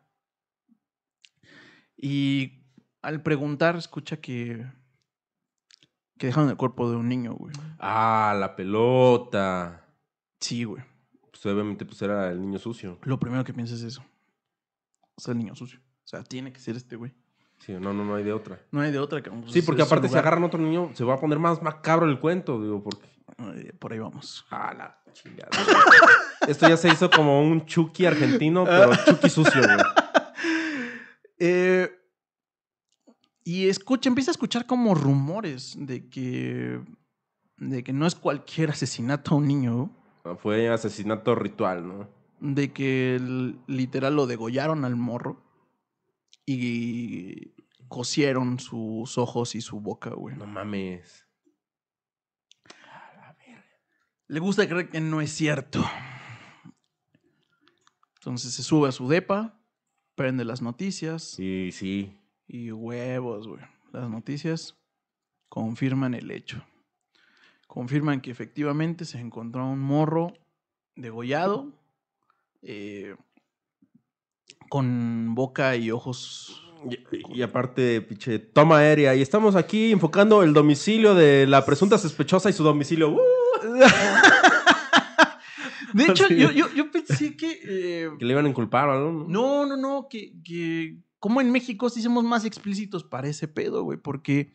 Y 1.96 2.66
al 3.02 3.24
preguntar, 3.24 3.78
escucha 3.78 4.18
que, 4.18 4.70
que 6.18 6.28
dejaron 6.28 6.50
el 6.50 6.58
cuerpo 6.58 6.90
de 6.90 6.98
un 6.98 7.08
niño, 7.08 7.34
güey. 7.34 7.56
Ah, 7.80 8.36
la 8.38 8.58
pelota. 8.58 9.88
Sí, 10.42 10.66
güey. 10.66 10.84
Pues 11.32 11.46
obviamente 11.46 11.86
pues 11.86 12.02
era 12.02 12.30
el 12.30 12.42
niño 12.42 12.60
sucio. 12.60 13.00
Lo 13.04 13.20
primero 13.22 13.46
que 13.46 13.54
piensas 13.54 13.80
es 13.80 13.86
eso. 13.86 14.04
O 15.16 15.22
sea, 15.22 15.32
el 15.32 15.38
niño 15.38 15.56
sucio. 15.56 15.80
O 15.80 16.08
sea, 16.08 16.24
tiene 16.24 16.52
que 16.52 16.60
ser 16.60 16.76
este 16.76 16.98
güey. 16.98 17.14
Sí, 17.66 17.74
no, 17.74 17.94
no, 17.94 18.04
no 18.04 18.16
hay 18.16 18.24
de 18.24 18.34
otra. 18.34 18.60
No 18.72 18.82
hay 18.82 18.92
de 18.92 19.00
otra. 19.00 19.22
Pues 19.22 19.52
Sí, 19.52 19.62
porque 19.62 19.82
aparte 19.82 20.10
si 20.10 20.18
agarran 20.18 20.44
otro 20.44 20.60
niño, 20.60 20.92
se 20.94 21.04
va 21.04 21.16
a 21.16 21.20
poner 21.20 21.40
más 21.40 21.62
macabro 21.62 22.08
el 22.08 22.20
cuento, 22.20 22.62
digo, 22.62 22.84
porque... 22.84 23.08
Por 23.80 23.94
ahí 23.94 24.00
vamos. 24.00 24.46
Ah, 24.52 24.74
la 24.76 25.02
chingada. 25.14 25.50
Esto 26.48 26.68
ya 26.68 26.78
se 26.78 26.90
hizo 26.90 27.10
como 27.10 27.42
un 27.42 27.66
Chucky 27.66 28.06
argentino, 28.06 28.66
pero 28.66 28.92
Chucky 29.06 29.30
sucio, 29.30 29.62
güey. 29.62 29.78
Eh, 31.44 31.90
y 33.44 33.68
escucha, 33.68 34.08
empieza 34.08 34.30
a 34.30 34.34
escuchar 34.34 34.68
como 34.68 34.94
rumores 34.94 35.74
de 35.76 36.08
que, 36.08 36.80
de 37.58 37.84
que 37.84 37.94
no 37.94 38.06
es 38.06 38.14
cualquier 38.14 38.70
asesinato 38.70 39.34
a 39.34 39.38
un 39.40 39.48
niño. 39.48 39.90
Fue 40.38 40.70
asesinato 40.70 41.34
ritual, 41.34 41.88
¿no? 41.88 42.22
de 42.42 42.74
que 42.74 43.22
literal 43.68 44.16
lo 44.16 44.28
degollaron 44.28 44.84
al 44.84 44.96
morro 44.96 45.44
y 46.46 47.54
cosieron 47.88 48.60
sus 48.60 49.18
ojos 49.18 49.56
y 49.56 49.62
su 49.62 49.80
boca, 49.80 50.12
güey. 50.12 50.36
No 50.36 50.46
mames. 50.48 51.28
Le 54.28 54.40
gusta 54.40 54.68
creer 54.68 54.90
que 54.90 55.02
no 55.02 55.20
es 55.20 55.32
cierto. 55.32 55.84
Entonces 58.16 58.54
se 58.54 58.64
sube 58.64 58.88
a 58.88 58.92
su 58.94 59.10
depa, 59.10 59.60
prende 60.16 60.46
las 60.46 60.62
noticias 60.62 61.24
Sí, 61.24 61.72
sí. 61.74 62.18
y 62.48 62.72
huevos, 62.72 63.48
güey. 63.48 63.62
Las 63.92 64.10
noticias 64.10 64.78
confirman 65.50 66.14
el 66.14 66.32
hecho. 66.32 66.64
Confirman 67.68 68.22
que 68.22 68.32
efectivamente 68.32 69.04
se 69.04 69.20
encontró 69.20 69.66
un 69.68 69.80
morro 69.80 70.34
degollado, 70.96 71.74
eh, 72.62 73.16
con 74.72 75.36
boca 75.36 75.76
y 75.76 75.92
ojos. 75.92 76.64
Y, 76.90 77.40
y 77.40 77.42
aparte, 77.42 78.00
pinche 78.02 78.40
toma 78.40 78.78
aérea. 78.78 79.14
Y 79.16 79.22
estamos 79.22 79.58
aquí 79.58 79.92
enfocando 79.92 80.44
el 80.44 80.54
domicilio 80.54 81.14
de 81.14 81.46
la 81.46 81.66
presunta 81.66 81.98
sospechosa 81.98 82.50
y 82.50 82.54
su 82.54 82.64
domicilio. 82.64 83.10
¡Uh! 83.10 83.20
De 85.94 86.06
hecho, 86.06 86.26
Sí. 86.28 86.38
yo, 86.38 86.52
yo, 86.52 86.74
yo 86.74 86.90
pensé 86.90 87.36
que. 87.36 87.60
eh, 87.66 88.10
Que 88.18 88.24
le 88.26 88.32
iban 88.32 88.46
a 88.46 88.50
inculpar 88.50 88.88
o 88.88 88.92
algo. 88.94 89.26
No, 89.28 89.66
no, 89.66 89.76
no, 89.76 90.08
que, 90.10 90.36
que 90.42 90.96
como 91.20 91.42
en 91.42 91.52
México 91.52 91.90
sí 91.90 92.02
somos 92.02 92.24
más 92.24 92.46
explícitos 92.46 93.04
para 93.04 93.28
ese 93.28 93.50
pedo, 93.50 93.84
güey, 93.84 93.98
porque 93.98 94.54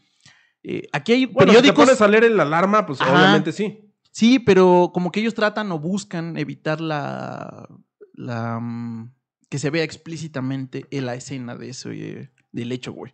eh, 0.63 0.89
aquí 0.93 1.13
hay 1.13 1.27
Bueno, 1.27 1.53
si 1.53 1.57
te 1.57 1.61
periódicos. 1.63 1.85
pones 1.85 2.01
a 2.01 2.09
leer 2.09 2.25
el 2.25 2.41
alarma, 2.41 2.87
pues 2.87 3.03
Ajá. 3.03 3.13
obviamente 3.13 3.53
sí. 3.53 3.83
Sí, 4.13 4.39
pero 4.39 4.93
como 4.95 5.13
que 5.13 5.21
ellos 5.21 5.35
tratan 5.35 5.71
o 5.73 5.79
buscan 5.79 6.39
evitar 6.39 6.81
la, 6.81 7.69
la 8.15 8.59
mm, 8.59 9.13
que 9.49 9.59
se 9.59 9.71
vea 9.71 9.85
explícitamente 9.85 10.87
en 10.91 11.07
la 11.07 11.15
escena 11.15 11.57
de 11.57 11.69
eso, 11.69 11.91
eh, 11.91 12.31
del 12.53 12.73
hecho, 12.73 12.93
güey. 12.93 13.13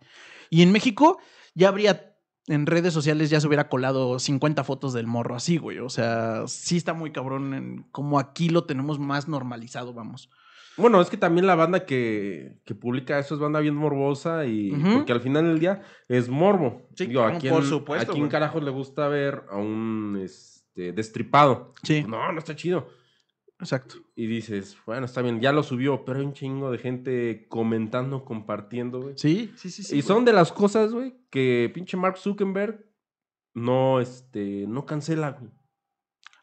Y 0.49 0.61
en 0.61 0.71
México 0.71 1.19
ya 1.55 1.69
habría 1.69 2.13
en 2.47 2.65
redes 2.65 2.93
sociales 2.93 3.29
ya 3.29 3.39
se 3.39 3.47
hubiera 3.47 3.69
colado 3.69 4.19
50 4.19 4.63
fotos 4.63 4.93
del 4.93 5.07
morro 5.07 5.35
así, 5.35 5.57
güey. 5.57 5.79
O 5.79 5.89
sea, 5.89 6.43
sí 6.47 6.77
está 6.77 6.93
muy 6.93 7.11
cabrón 7.11 7.53
en 7.53 7.83
como 7.91 8.19
aquí 8.19 8.49
lo 8.49 8.65
tenemos 8.65 8.99
más 8.99 9.27
normalizado, 9.27 9.93
vamos. 9.93 10.29
Bueno, 10.75 10.99
es 11.01 11.09
que 11.09 11.17
también 11.17 11.45
la 11.45 11.55
banda 11.55 11.85
que, 11.85 12.57
que 12.65 12.73
publica 12.73 13.19
eso 13.19 13.35
es 13.35 13.39
banda 13.39 13.59
bien 13.59 13.75
morbosa 13.75 14.45
y 14.45 14.71
porque 14.71 15.11
al 15.11 15.21
final 15.21 15.45
del 15.45 15.59
día 15.59 15.83
es 16.07 16.29
morbo. 16.29 16.87
Sí, 16.95 17.05
Digo, 17.05 17.21
claro, 17.21 17.37
aquí 17.37 17.47
por 17.47 17.63
supuesto, 17.63 18.13
en 18.13 18.19
güey. 18.19 18.31
carajos 18.31 18.63
le 18.63 18.71
gusta 18.71 19.07
ver 19.07 19.43
a 19.51 19.57
un 19.57 20.19
este, 20.21 20.91
destripado. 20.91 21.73
Sí, 21.83 22.03
No, 22.07 22.31
no 22.31 22.39
está 22.39 22.55
chido. 22.55 22.89
Exacto. 23.63 23.95
Y 24.15 24.27
dices, 24.27 24.77
bueno, 24.85 25.05
está 25.05 25.21
bien, 25.21 25.41
ya 25.41 25.51
lo 25.51 25.63
subió, 25.63 26.05
pero 26.05 26.19
hay 26.19 26.25
un 26.25 26.33
chingo 26.33 26.71
de 26.71 26.77
gente 26.77 27.45
comentando, 27.49 28.23
compartiendo, 28.25 29.01
güey. 29.01 29.15
Sí, 29.17 29.51
sí, 29.55 29.69
sí. 29.69 29.83
sí 29.83 29.95
y 29.95 30.01
güey. 30.01 30.07
son 30.07 30.25
de 30.25 30.33
las 30.33 30.51
cosas, 30.51 30.93
güey, 30.93 31.15
que 31.29 31.71
pinche 31.73 31.97
Mark 31.97 32.17
Zuckerberg 32.17 32.85
no, 33.53 33.99
este, 33.99 34.65
no 34.67 34.85
cancela, 34.85 35.31
güey. 35.31 35.51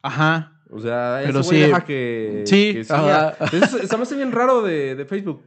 Ajá. 0.01 0.61
O 0.71 0.79
sea, 0.79 1.21
Pero 1.23 1.43
sí. 1.43 1.57
deja 1.57 1.83
que, 1.83 2.43
Sí, 2.45 2.73
que 2.73 2.93
ajá. 2.93 3.35
Eso 3.51 3.85
se 3.85 3.97
me 3.97 4.03
hace 4.03 4.15
bien 4.15 4.31
raro 4.31 4.61
de, 4.61 4.95
de 4.95 5.05
Facebook. 5.05 5.43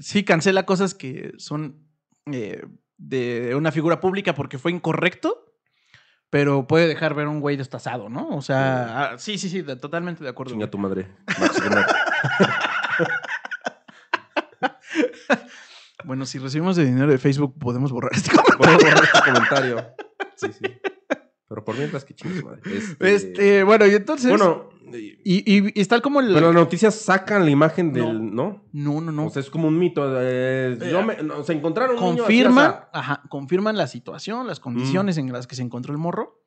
Sí, 0.00 0.24
cancela 0.24 0.66
cosas 0.66 0.94
que 0.94 1.32
son 1.36 1.86
eh, 2.26 2.66
de 2.96 3.54
una 3.54 3.70
figura 3.70 4.00
pública 4.00 4.34
porque 4.34 4.58
fue 4.58 4.72
incorrecto, 4.72 5.53
pero 6.34 6.66
puede 6.66 6.88
dejar 6.88 7.14
ver 7.14 7.28
un 7.28 7.38
güey 7.40 7.56
destazado, 7.56 8.08
¿no? 8.08 8.26
O 8.30 8.42
sea, 8.42 9.12
ah, 9.12 9.18
sí, 9.18 9.38
sí, 9.38 9.48
sí, 9.48 9.62
de- 9.62 9.76
totalmente 9.76 10.24
de 10.24 10.30
acuerdo. 10.30 10.50
Chinga 10.50 10.64
güey. 10.64 10.70
tu 10.72 10.78
madre. 10.78 11.06
Zuckerberg. 11.52 11.86
Bueno, 16.04 16.26
si 16.26 16.38
recibimos 16.38 16.76
de 16.76 16.84
dinero 16.84 17.10
de 17.10 17.16
Facebook, 17.18 17.58
podemos 17.58 17.90
borrar 17.90 18.12
este 18.14 18.30
Puedo 18.58 18.72
borrar 18.74 19.04
este 19.04 19.20
comentario. 19.24 19.86
Sí, 20.36 20.48
sí. 20.52 20.64
Pero 21.48 21.64
por 21.64 21.76
mientras 21.78 22.04
que 22.04 22.14
chingue 22.14 22.40
su 22.40 22.44
madre. 22.46 22.60
Este, 22.66 23.14
Este, 23.14 23.62
bueno, 23.62 23.86
y 23.86 23.94
entonces. 23.94 24.28
bueno, 24.28 24.68
y, 24.92 25.18
y, 25.24 25.78
y 25.78 25.80
está 25.80 26.00
como 26.00 26.20
el. 26.20 26.32
pero 26.32 26.46
las 26.52 26.54
noticias 26.62 26.94
sacan 26.94 27.44
la 27.44 27.50
imagen 27.50 27.92
del, 27.92 28.34
¿no? 28.34 28.64
no, 28.72 29.00
no, 29.00 29.12
no. 29.12 29.26
O 29.26 29.30
sea, 29.30 29.40
es 29.40 29.50
como 29.50 29.68
un 29.68 29.78
mito. 29.78 30.04
eh, 30.20 30.78
yo 30.90 31.02
me- 31.02 31.22
no, 31.22 31.42
se 31.42 31.52
encontraron 31.54 31.96
un 31.96 32.02
niño 32.10 32.24
así, 32.24 32.40
o 32.40 32.44
confirman, 32.44 32.70
sea, 32.70 32.90
ajá, 32.92 33.22
confirman 33.28 33.76
la 33.76 33.86
situación, 33.86 34.46
las 34.46 34.60
condiciones 34.60 35.16
en 35.18 35.32
las 35.32 35.46
que 35.46 35.56
se 35.56 35.62
encontró 35.62 35.92
el 35.92 35.98
morro. 35.98 36.40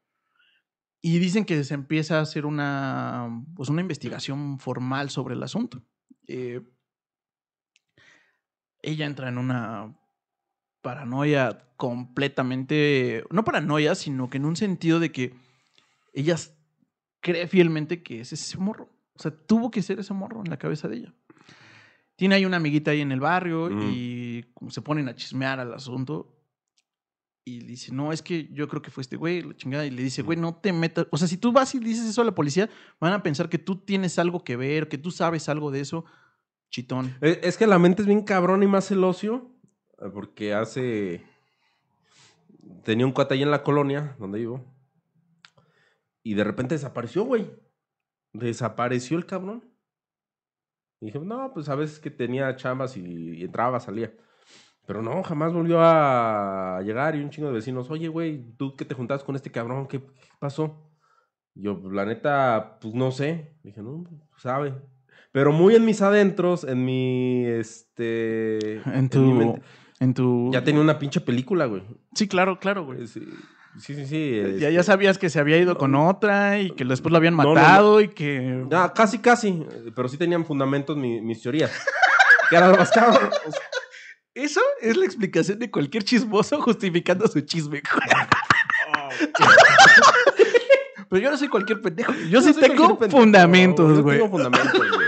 Y 1.02 1.20
dicen 1.20 1.46
que 1.46 1.64
se 1.64 1.74
empieza 1.76 2.18
a 2.18 2.22
hacer 2.22 2.46
una, 2.46 3.44
pues 3.56 3.70
una 3.70 3.82
investigación 3.82 4.60
formal 4.60 5.10
sobre 5.10 5.36
el 5.36 5.44
asunto. 5.44 5.84
Eh, 6.28 6.62
ella 8.82 9.06
entra 9.06 9.30
en 9.30 9.38
una 9.38 9.96
paranoia 10.82 11.66
completamente, 11.78 13.24
no 13.32 13.44
paranoia, 13.44 13.96
sino 13.96 14.30
que 14.30 14.38
en 14.38 14.46
un 14.46 14.56
sentido 14.56 15.00
de 15.00 15.12
que 15.12 15.34
ella 16.14 16.34
s- 16.36 16.57
cree 17.20 17.48
fielmente 17.48 18.02
que 18.04 18.22
es 18.22 18.34
ese 18.34 18.58
morro. 18.58 18.90
O 19.14 19.20
sea, 19.20 19.32
tuvo 19.32 19.72
que 19.72 19.82
ser 19.82 20.00
ese 20.00 20.14
morro 20.14 20.42
en 20.44 20.50
la 20.50 20.58
cabeza 20.58 20.88
de 20.88 20.98
ella. 20.98 21.14
Tiene 22.16 22.36
ahí 22.36 22.46
una 22.46 22.58
amiguita 22.58 22.92
ahí 22.92 23.02
en 23.02 23.12
el 23.12 23.20
barrio 23.20 23.70
Mm. 23.70 23.82
y 23.94 24.44
como 24.54 24.72
se 24.72 24.82
ponen 24.82 25.08
a 25.08 25.16
chismear 25.16 25.60
al 25.60 25.74
asunto. 25.74 26.34
Y 27.46 27.62
le 27.62 27.68
dice, 27.68 27.94
no, 27.94 28.12
es 28.12 28.22
que 28.22 28.50
yo 28.52 28.68
creo 28.68 28.82
que 28.82 28.92
fue 28.92 29.02
este 29.02 29.16
güey, 29.16 29.42
la 29.42 29.56
chingada. 29.56 29.86
Y 29.86 29.90
le 29.92 30.04
dice, 30.04 30.22
güey, 30.22 30.38
no 30.38 30.56
te 30.56 30.74
metas. 30.74 31.08
O 31.12 31.18
sea, 31.18 31.28
si 31.30 31.38
tú 31.38 31.52
vas 31.54 31.74
y 31.76 31.80
dices 31.80 32.06
eso 32.10 32.22
a 32.22 32.26
la 32.26 32.36
policía, 32.36 32.70
van 33.00 33.14
a 33.14 33.24
pensar 33.24 33.48
que 33.50 33.58
tú 33.58 33.78
tienes 33.78 34.20
algo 34.20 34.44
que 34.44 34.58
ver, 34.58 34.90
que 34.90 34.98
tú 34.98 35.12
sabes 35.12 35.48
algo 35.48 35.72
de 35.72 35.80
eso. 35.80 36.04
Chitón. 36.70 37.16
Es 37.22 37.40
es 37.44 37.58
que 37.58 37.66
la 37.66 37.80
mente 37.80 38.02
es 38.02 38.08
bien 38.08 38.24
cabrón 38.24 38.64
y 38.64 38.68
más 38.68 38.92
el 38.92 39.02
ocio. 39.04 39.50
eh, 40.02 40.10
Porque 40.14 40.54
hace. 40.54 41.24
Tenía 42.84 43.06
un 43.06 43.14
cuate 43.14 43.36
ahí 43.36 43.44
en 43.44 43.52
la 43.52 43.64
colonia 43.64 44.16
donde 44.20 44.40
vivo. 44.40 44.66
Y 46.28 46.34
de 46.34 46.44
repente 46.44 46.76
desapareció, 46.76 47.24
güey. 47.24 47.50
Desapareció 48.34 49.18
el 49.18 49.26
cabrón. 49.26 49.64
Y 51.00 51.06
dije, 51.06 51.20
no, 51.20 51.52
pues 51.54 51.70
a 51.70 51.76
veces 51.76 52.02
que 52.02 52.12
tenía 52.12 52.54
chambas 52.58 52.98
y, 52.98 53.38
y 53.38 53.44
entraba, 53.46 53.80
salía. 53.80 54.14
Pero 54.86 55.02
no, 55.02 55.24
jamás 55.24 55.54
volvió 55.54 55.78
a 55.80 56.82
llegar. 56.84 57.16
Y 57.16 57.22
un 57.22 57.30
chingo 57.30 57.48
de 57.48 57.54
vecinos, 57.54 57.90
oye, 57.90 58.10
güey, 58.10 58.44
tú 58.58 58.76
que 58.76 58.84
te 58.84 58.94
juntabas 58.94 59.24
con 59.24 59.38
este 59.38 59.52
cabrón, 59.52 59.88
¿qué, 59.88 60.02
qué 60.02 60.30
pasó? 60.38 60.92
Yo, 61.56 61.82
la 61.90 62.04
neta, 62.04 62.78
pues 62.82 62.94
no 62.94 63.12
sé. 63.12 63.58
Dije, 63.64 63.82
no, 63.82 64.04
pues, 64.04 64.42
sabe. 64.42 64.76
Pero 65.32 65.54
muy 65.54 65.76
en 65.76 65.86
mis 65.86 66.02
adentros, 66.02 66.66
en 66.66 66.84
mi, 66.84 67.46
este... 67.46 68.82
En 68.84 69.04
mi 69.04 69.10
tu. 69.10 69.22
mente, 69.22 69.62
En 70.02 70.14
tu. 70.14 70.52
ya 70.52 70.62
tenía 70.62 70.82
una 70.82 71.00
pinche 71.00 71.22
película, 71.22 71.68
güey. 71.68 71.84
Sí, 72.16 72.28
claro, 72.28 72.60
claro, 72.60 72.84
güey. 72.84 73.08
Sí, 73.08 73.26
sí, 73.80 73.96
sí. 73.96 74.06
sí, 74.08 74.32
Ya, 74.36 74.48
este, 74.48 74.74
ya 74.74 74.84
sabías 74.84 75.18
que 75.18 75.30
se 75.30 75.40
había 75.40 75.58
ido 75.58 75.78
con 75.78 75.96
otra 75.96 76.60
y 76.60 76.72
que 76.72 76.86
después 76.86 77.12
lo 77.12 77.18
habían 77.18 77.36
No, 77.36 77.44
no, 77.44 77.50
no. 77.50 77.56
matado 77.56 78.02
y 78.02 78.10
que. 78.10 78.66
Ah, 78.72 78.92
casi, 78.96 79.20
casi. 79.20 79.66
Pero 79.96 80.08
sí 80.10 80.18
tenían 80.18 80.46
fundamentos 80.46 80.96
mi- 80.98 81.22
mis 81.22 81.42
teorías. 81.42 81.72
que 82.50 82.56
era 82.56 82.68
lo 82.70 82.78
más 82.78 82.92
cabrón. 82.92 83.30
O 83.46 83.52
sea, 83.52 83.62
Eso 84.34 84.62
es 84.82 84.96
la 84.98 85.06
explicación 85.06 85.58
de 85.60 85.72
cualquier 85.72 86.04
chismoso 86.04 86.62
justificando 86.62 87.28
su 87.28 87.42
chisme. 87.42 87.82
Pero 91.10 91.22
yo 91.24 91.32
no 91.32 91.38
soy 91.38 91.48
cualquier 91.48 91.82
pendejo. 91.82 92.14
Yo 92.30 92.42
sí 92.42 92.54
tengo 92.54 92.98
fundamentos, 93.10 94.02
güey. 94.02 94.18
tengo 94.20 94.30
fundamentos, 94.32 94.74
güey. 94.78 95.08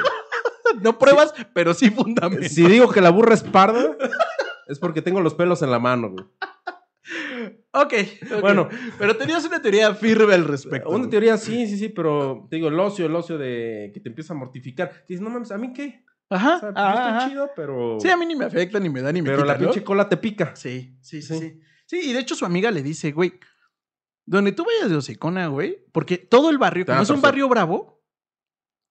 No 0.81 0.97
pruebas, 0.97 1.33
pero 1.53 1.73
sí 1.73 1.89
fundamentos. 1.89 2.51
Si 2.51 2.63
digo 2.63 2.89
que 2.89 3.01
la 3.01 3.09
burra 3.09 3.33
es 3.33 3.43
parda, 3.43 3.97
es 4.67 4.79
porque 4.79 5.01
tengo 5.01 5.19
los 5.19 5.33
pelos 5.33 5.61
en 5.61 5.71
la 5.71 5.79
mano, 5.79 6.09
güey. 6.11 6.25
Ok, 7.71 7.93
ok. 8.31 8.41
Bueno. 8.41 8.67
pero 8.97 9.15
tenías 9.15 9.45
una 9.45 9.61
teoría 9.61 9.93
firme 9.93 10.33
al 10.33 10.45
respecto. 10.45 10.89
Una 10.89 11.09
teoría, 11.09 11.37
sí, 11.37 11.67
sí, 11.67 11.77
sí, 11.77 11.89
pero 11.89 12.47
te 12.49 12.55
digo, 12.55 12.67
el 12.69 12.79
ocio, 12.79 13.05
el 13.05 13.15
ocio 13.15 13.37
de 13.37 13.91
que 13.93 13.99
te 13.99 14.09
empieza 14.09 14.33
a 14.33 14.37
mortificar. 14.37 14.91
Dices, 15.07 15.21
no 15.21 15.29
mames, 15.29 15.51
¿a 15.51 15.57
mí 15.57 15.71
qué? 15.73 16.03
Ajá. 16.31 16.55
O 16.57 16.59
sea, 16.59 16.73
pues, 16.73 16.77
ajá, 16.83 16.93
está 16.93 17.17
ajá. 17.17 17.29
chido, 17.29 17.49
pero. 17.55 17.97
Sí, 17.99 18.09
a 18.09 18.17
mí 18.17 18.25
ni 18.25 18.35
me 18.35 18.45
afecta, 18.45 18.79
ni 18.79 18.89
me 18.89 19.01
da, 19.01 19.11
ni 19.11 19.21
me 19.21 19.29
pero 19.29 19.43
quita, 19.43 19.53
la 19.53 19.59
¿no? 19.59 19.65
pinche 19.65 19.83
cola 19.83 20.09
te 20.09 20.17
pica. 20.17 20.55
Sí, 20.55 20.97
sí, 21.01 21.21
sí, 21.21 21.37
Sí. 21.37 21.61
sí. 21.85 21.99
Y 22.09 22.13
de 22.13 22.19
hecho 22.19 22.35
su 22.35 22.45
amiga 22.45 22.71
le 22.71 22.81
dice, 22.81 23.11
güey, 23.11 23.33
donde 24.25 24.51
tú 24.51 24.65
vayas 24.65 24.89
de 24.89 24.97
hocicona, 24.97 25.47
güey, 25.47 25.85
porque 25.91 26.17
todo 26.17 26.49
el 26.49 26.57
barrio, 26.57 26.85
como 26.85 27.01
es 27.01 27.09
un 27.09 27.21
barrio 27.21 27.47
bravo, 27.49 28.03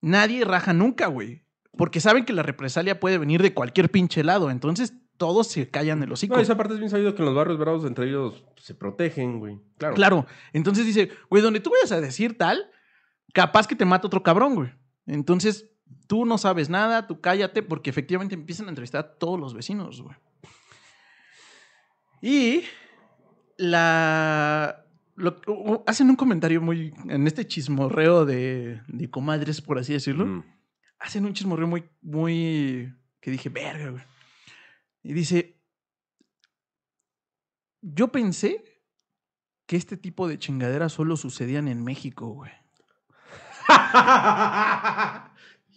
nadie 0.01 0.45
raja 0.45 0.73
nunca, 0.73 1.07
güey. 1.07 1.45
Porque 1.77 2.01
saben 2.01 2.25
que 2.25 2.33
la 2.33 2.43
represalia 2.43 2.99
puede 2.99 3.19
venir 3.19 3.41
de 3.41 3.55
cualquier 3.55 3.89
pinche 3.91 4.25
lado. 4.25 4.51
Entonces 4.51 4.95
todos 5.19 5.49
se 5.49 5.69
callan 5.69 6.03
el 6.03 6.11
hocico. 6.13 6.35
No, 6.37 6.41
esa 6.41 6.57
parte 6.57 6.73
es 6.75 6.79
bien 6.81 6.91
sabido 6.91 7.15
que 7.15 7.21
en 7.23 7.27
los 7.27 7.35
barrios 7.35 7.59
bravos 7.59 7.85
entre 7.85 8.07
ellos 8.09 8.45
se 8.57 8.75
protegen, 8.75 9.39
güey. 9.41 9.61
Claro. 9.77 9.95
Claro. 9.95 10.27
Entonces 10.53 10.87
dice, 10.87 11.11
güey, 11.29 11.43
donde 11.43 11.61
tú 11.61 11.71
vayas 11.71 11.93
a 11.93 12.01
decir 12.01 12.39
tal, 12.39 12.71
capaz 13.35 13.67
que 13.67 13.77
te 13.77 13.85
mata 13.85 14.07
otro 14.07 14.23
cabrón, 14.23 14.55
güey. 14.55 14.71
Entonces 15.07 15.71
tú 16.07 16.25
no 16.25 16.39
sabes 16.39 16.71
nada, 16.71 17.07
tú 17.07 17.21
cállate, 17.21 17.63
porque 17.63 17.91
efectivamente 17.91 18.35
empiezan 18.35 18.67
a 18.67 18.71
entrevistar 18.71 19.01
a 19.05 19.19
todos 19.19 19.39
los 19.39 19.53
vecinos, 19.55 20.01
güey. 20.01 20.17
Y 22.21 22.63
la. 23.57 24.85
lo- 25.17 25.41
hacen 25.87 26.11
un 26.11 26.17
comentario 26.17 26.61
muy. 26.61 26.93
En 27.09 27.27
este 27.27 27.47
chismorreo 27.47 28.25
de, 28.25 28.81
de 28.89 29.11
comadres, 29.11 29.61
por 29.61 29.79
así 29.79 29.93
decirlo. 29.93 30.27
Mm. 30.27 30.45
hacen 31.01 31.25
un 31.25 31.33
chismorreo 31.33 31.69
muy, 31.69 31.85
muy, 32.03 32.93
que 33.21 33.31
dije, 33.31 33.49
verga, 33.49 33.91
güey. 33.91 34.03
Y 35.03 35.13
dice, 35.13 35.61
yo 37.83 38.09
pensé 38.09 38.65
que 39.67 39.77
este 39.77 39.97
tipo 39.97 40.29
de 40.29 40.39
chingaderas 40.39 40.93
solo 40.93 41.17
sucedían 41.17 41.69
en 41.69 41.85
México, 41.85 42.29
güey. 42.29 42.53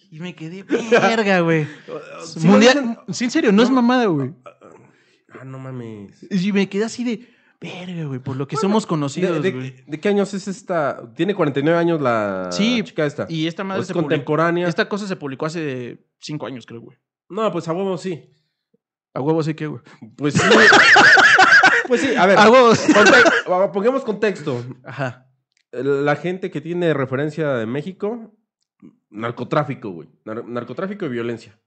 Y 0.10 0.20
me 0.20 0.36
quedé, 0.36 0.64
verga, 0.64 1.40
güey. 1.42 1.68
Sí, 2.26 2.46
Mundial, 2.48 2.78
dicen- 2.80 2.98
sí, 3.14 3.24
en 3.26 3.32
serio, 3.32 3.52
no, 3.52 3.64
es 3.64 3.70
mamada, 3.70 4.06
güey. 4.08 4.34
Ah, 5.40 5.44
no 5.46 5.58
mames. 5.60 6.26
Y 6.30 6.52
me 6.52 6.68
quedé 6.70 6.84
así 6.86 7.04
de, 7.04 7.28
verga, 7.60 8.04
güey, 8.06 8.20
por 8.20 8.36
lo 8.36 8.48
que 8.48 8.58
somos 8.58 8.84
¿De, 8.84 8.90
conocidos, 8.90 9.42
de- 9.42 9.52
güey. 9.52 9.84
de 9.88 10.00
qué 10.00 10.10
años 10.10 10.34
es 10.34 10.48
esta? 10.48 11.14
Tiene 11.16 11.34
49 11.34 11.80
años 11.80 12.02
la 12.02 12.50
Sí, 12.52 12.84
chica 12.84 13.06
esta. 13.06 13.26
Y 13.30 13.48
esta 13.48 13.64
¿O 13.64 13.66
madre 13.66 13.82
es 13.82 13.88
se 13.88 13.94
publicó- 13.94 14.02
contemporánea. 14.10 14.68
Esta 14.68 14.88
cosa 14.90 15.08
se 15.08 15.16
publicó 15.16 15.46
hace 15.46 16.06
cinco 16.20 16.46
años, 16.46 16.66
creo, 16.66 16.82
güey. 16.82 16.98
No, 17.30 17.50
pues 17.52 17.68
a 17.70 17.74
huevo 17.74 17.98
sí. 17.98 18.30
A 19.14 19.22
huevo 19.22 19.43
sí 19.43 19.53
que, 19.53 19.68
güey. 19.68 19.82
Pues 20.16 20.34
sí. 20.36 20.41
pues 21.88 22.01
sí, 22.01 22.16
a 22.16 22.26
ver. 22.26 22.38
A 22.39 22.49
huevo 22.49 22.74
sí. 22.76 22.93
conte- 22.93 23.72
pongamos 23.74 24.03
contexto. 24.03 24.64
Ajá. 24.84 25.28
La 25.72 26.16
gente 26.16 26.51
que 26.51 26.62
tiene 26.62 26.93
referencia 26.93 27.53
de 27.53 27.66
México, 27.66 28.34
narcotráfico, 29.09 29.89
güey. 29.89 30.09
Nar- 30.26 30.45
narcotráfico 30.45 31.05
y 31.05 31.09
violencia. 31.09 31.57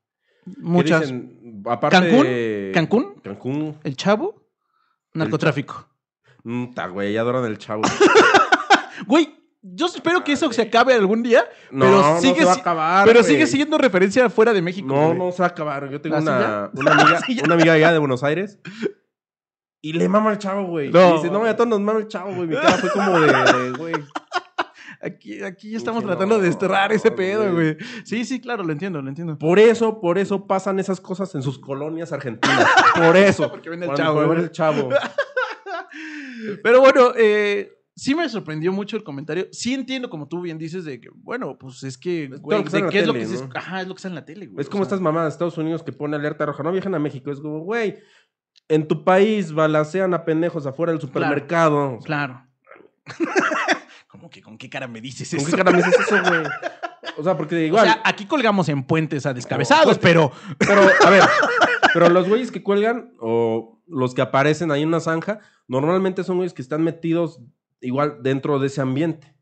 ¿Qué 0.45 0.53
Muchas. 0.59 1.01
dicen? 1.03 1.62
aparte 1.66 1.97
¿Cancún? 1.99 2.72
¿Cancún? 2.74 3.20
Cancún. 3.22 3.78
El 3.82 3.97
chavo, 3.97 4.47
narcotráfico. 5.14 5.88
Mm, 6.42 6.74
ta, 6.74 6.88
güey, 6.88 7.14
ya 7.14 7.20
adoran 7.22 7.45
el 7.47 7.59
chavo. 7.59 7.82
Güey, 9.07 9.28
yo 9.67 9.87
espero 9.87 10.23
que 10.23 10.33
eso 10.33 10.53
se 10.53 10.61
acabe 10.61 10.93
algún 10.93 11.23
día, 11.23 11.47
No, 11.71 11.87
pero 11.87 11.97
no 12.03 12.21
sigue 12.21 12.41
se 12.41 12.45
va 12.45 12.53
a 12.53 12.57
acabar, 12.57 13.07
pero 13.07 13.23
sigue 13.23 13.47
siguiendo 13.47 13.79
referencia 13.79 14.29
fuera 14.29 14.53
de 14.53 14.61
México. 14.61 14.87
No, 14.87 15.15
no 15.15 15.33
se 15.33 15.39
va 15.39 15.47
a 15.47 15.51
acabar. 15.51 15.89
Yo 15.91 16.03
tengo 16.03 16.17
¿Ah, 16.17 16.21
una, 16.21 16.71
una 16.75 16.93
amiga, 16.93 17.45
una 17.45 17.73
allá 17.73 17.93
de 17.93 17.99
Buenos 17.99 18.23
Aires. 18.23 18.59
Y 19.81 19.95
le 19.95 20.07
mama 20.09 20.33
el 20.33 20.39
chavo, 20.39 20.67
güey. 20.67 20.91
No. 20.91 21.11
Y 21.11 21.12
dice, 21.15 21.31
no, 21.31 21.45
a 21.45 21.57
todos 21.57 21.69
nos 21.69 21.81
mama 21.81 21.99
el 22.01 22.09
chavo, 22.09 22.35
güey. 22.35 22.47
Mi 22.47 22.57
cara 22.57 22.77
fue 22.77 22.91
como 22.91 23.21
de, 23.21 23.73
güey. 23.79 23.95
Aquí, 25.03 25.43
aquí 25.43 25.71
ya 25.73 25.77
estamos 25.77 26.03
tratando 26.03 26.37
de 26.37 26.41
no, 26.41 26.47
desterrar 26.47 26.91
ese 26.91 27.11
pedo, 27.11 27.53
güey. 27.53 27.77
Sí, 28.05 28.25
sí, 28.25 28.41
claro, 28.41 28.65
lo 28.65 28.73
entiendo, 28.73 29.03
lo 29.03 29.09
entiendo. 29.11 29.39
Por 29.39 29.59
eso, 29.59 30.01
por 30.01 30.17
eso 30.17 30.47
pasan 30.47 30.79
esas 30.79 30.99
cosas 30.99 31.35
en 31.35 31.43
sus 31.43 31.59
colonias 31.59 32.11
argentinas. 32.11 32.67
Por 32.95 33.15
eso. 33.15 33.51
Porque 33.51 33.69
viene 33.69 33.85
el 33.85 33.93
chavo, 33.93 34.33
el 34.33 34.51
chavo. 34.51 34.89
Pero 36.62 36.81
bueno, 36.81 37.12
eh, 37.17 37.84
sí 37.97 38.14
me 38.14 38.28
sorprendió 38.28 38.72
mucho 38.72 38.97
el 38.97 39.05
comentario. 39.05 39.47
Sí 39.53 39.74
entiendo, 39.74 40.11
como 40.11 40.28
tú 40.28 40.40
bien 40.40 40.59
dices, 40.59 40.84
de 40.84 41.01
que, 41.01 41.11
bueno, 41.14 41.57
pues 41.59 41.82
es 41.82 41.97
que, 41.97 42.28
güey, 42.28 42.64
que 42.64 42.70
de 42.70 42.88
qué 42.88 43.01
es 43.01 43.07
lo 43.07 43.14
que 43.14 43.26
se... 43.26 43.47
¿no? 43.47 43.51
Ajá, 43.55 43.80
es 43.82 43.88
lo 43.88 43.95
que 43.95 43.99
está 43.99 44.09
en 44.09 44.14
la 44.14 44.24
tele, 44.24 44.47
güey. 44.47 44.61
Es 44.61 44.68
como 44.68 44.82
o 44.82 44.84
sea, 44.84 44.97
estas 44.97 45.01
mamadas 45.01 45.32
de 45.32 45.34
Estados 45.34 45.59
Unidos 45.59 45.82
que 45.82 45.92
pone 45.92 46.16
alerta 46.16 46.47
roja. 46.47 46.62
No 46.62 46.72
viajan 46.72 46.95
a 46.95 46.99
México. 46.99 47.30
Es 47.30 47.40
como, 47.40 47.61
güey, 47.61 47.97
en 48.68 48.88
tu 48.88 49.05
país 49.05 49.53
balacean 49.53 50.14
a 50.14 50.24
pendejos 50.24 50.66
afuera 50.66 50.92
del 50.92 51.01
supermercado. 51.01 51.99
Claro. 52.05 52.47
como 54.09 54.30
que, 54.30 54.42
¿con 54.42 54.59
qué 54.59 54.70
cara 54.70 54.88
me 54.88 55.01
dices 55.01 55.30
¿Con 55.30 55.40
eso? 55.40 55.51
qué 55.51 55.57
cara 55.57 55.70
me 55.70 55.78
dices 55.78 55.95
eso, 56.01 56.22
güey? 56.22 56.42
O 57.16 57.22
sea, 57.22 57.36
porque 57.36 57.55
O 57.55 57.59
igual. 57.61 57.84
sea, 57.84 58.01
aquí 58.05 58.24
colgamos 58.26 58.68
en 58.68 58.82
puentes 58.82 59.24
a 59.24 59.32
descabezados, 59.32 59.99
pero... 60.01 60.32
Pero, 60.59 60.80
a 60.80 61.11
ver, 61.11 61.22
pero 61.92 62.09
los 62.09 62.28
güeyes 62.28 62.51
que 62.51 62.61
cuelgan 62.61 63.12
o 63.20 63.80
los 63.86 64.14
que 64.14 64.22
aparecen 64.22 64.72
ahí 64.72 64.82
en 64.82 64.88
una 64.88 64.99
zanja, 64.99 65.38
normalmente 65.68 66.24
son 66.24 66.38
güeyes 66.38 66.55
que 66.55 66.62
están 66.62 66.82
metidos 66.82 67.40
igual 67.81 68.18
dentro 68.22 68.59
de 68.59 68.66
ese 68.68 68.81
ambiente. 68.81 69.35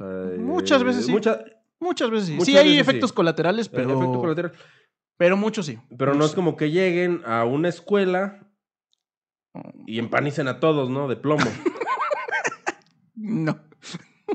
Eh, 0.00 0.36
Muchas 0.38 0.82
veces 0.84 1.06
sí. 1.06 1.12
mucha- 1.12 1.42
Muchas 1.80 2.10
veces 2.10 2.26
sí. 2.28 2.32
Muchas 2.34 2.46
sí 2.46 2.56
hay 2.58 2.68
veces 2.68 2.80
efectos 2.80 3.10
sí. 3.10 3.16
colaterales, 3.16 3.68
pero... 3.68 3.90
efecto 3.98 4.20
colateral. 4.20 4.52
Pero 5.16 5.36
muchos 5.36 5.66
sí. 5.66 5.78
Pero 5.98 6.14
no 6.14 6.24
es 6.24 6.32
como 6.34 6.56
que 6.56 6.70
lleguen 6.70 7.22
a 7.24 7.44
una 7.44 7.68
escuela 7.68 8.46
y 9.86 9.98
empanicen 9.98 10.46
a 10.48 10.60
todos, 10.60 10.90
¿no? 10.90 11.08
De 11.08 11.16
plomo. 11.16 11.44
No. 13.22 13.58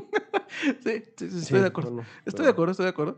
sí, 0.62 0.74
sí, 0.84 1.02
sí, 1.16 1.24
estoy 1.24 1.40
Sí, 1.40 1.54
de 1.58 1.66
acuerdo. 1.66 2.00
Estoy 2.24 2.32
pero- 2.32 2.44
de 2.44 2.50
acuerdo, 2.50 2.70
estoy 2.72 2.84
de 2.84 2.90
acuerdo. 2.90 3.16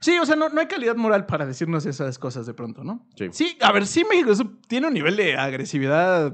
Sí, 0.00 0.18
o 0.18 0.26
sea, 0.26 0.36
no, 0.36 0.48
no 0.50 0.60
hay 0.60 0.66
calidad 0.66 0.96
moral 0.96 1.24
para 1.24 1.46
decirnos 1.46 1.86
esas 1.86 2.18
cosas 2.18 2.46
de 2.46 2.52
pronto, 2.54 2.84
¿no? 2.84 3.06
Sí. 3.16 3.28
Sí, 3.32 3.56
a 3.62 3.72
ver, 3.72 3.86
sí 3.86 4.04
México 4.08 4.32
tiene 4.68 4.88
un 4.88 4.94
nivel 4.94 5.16
de 5.16 5.36
agresividad 5.36 6.32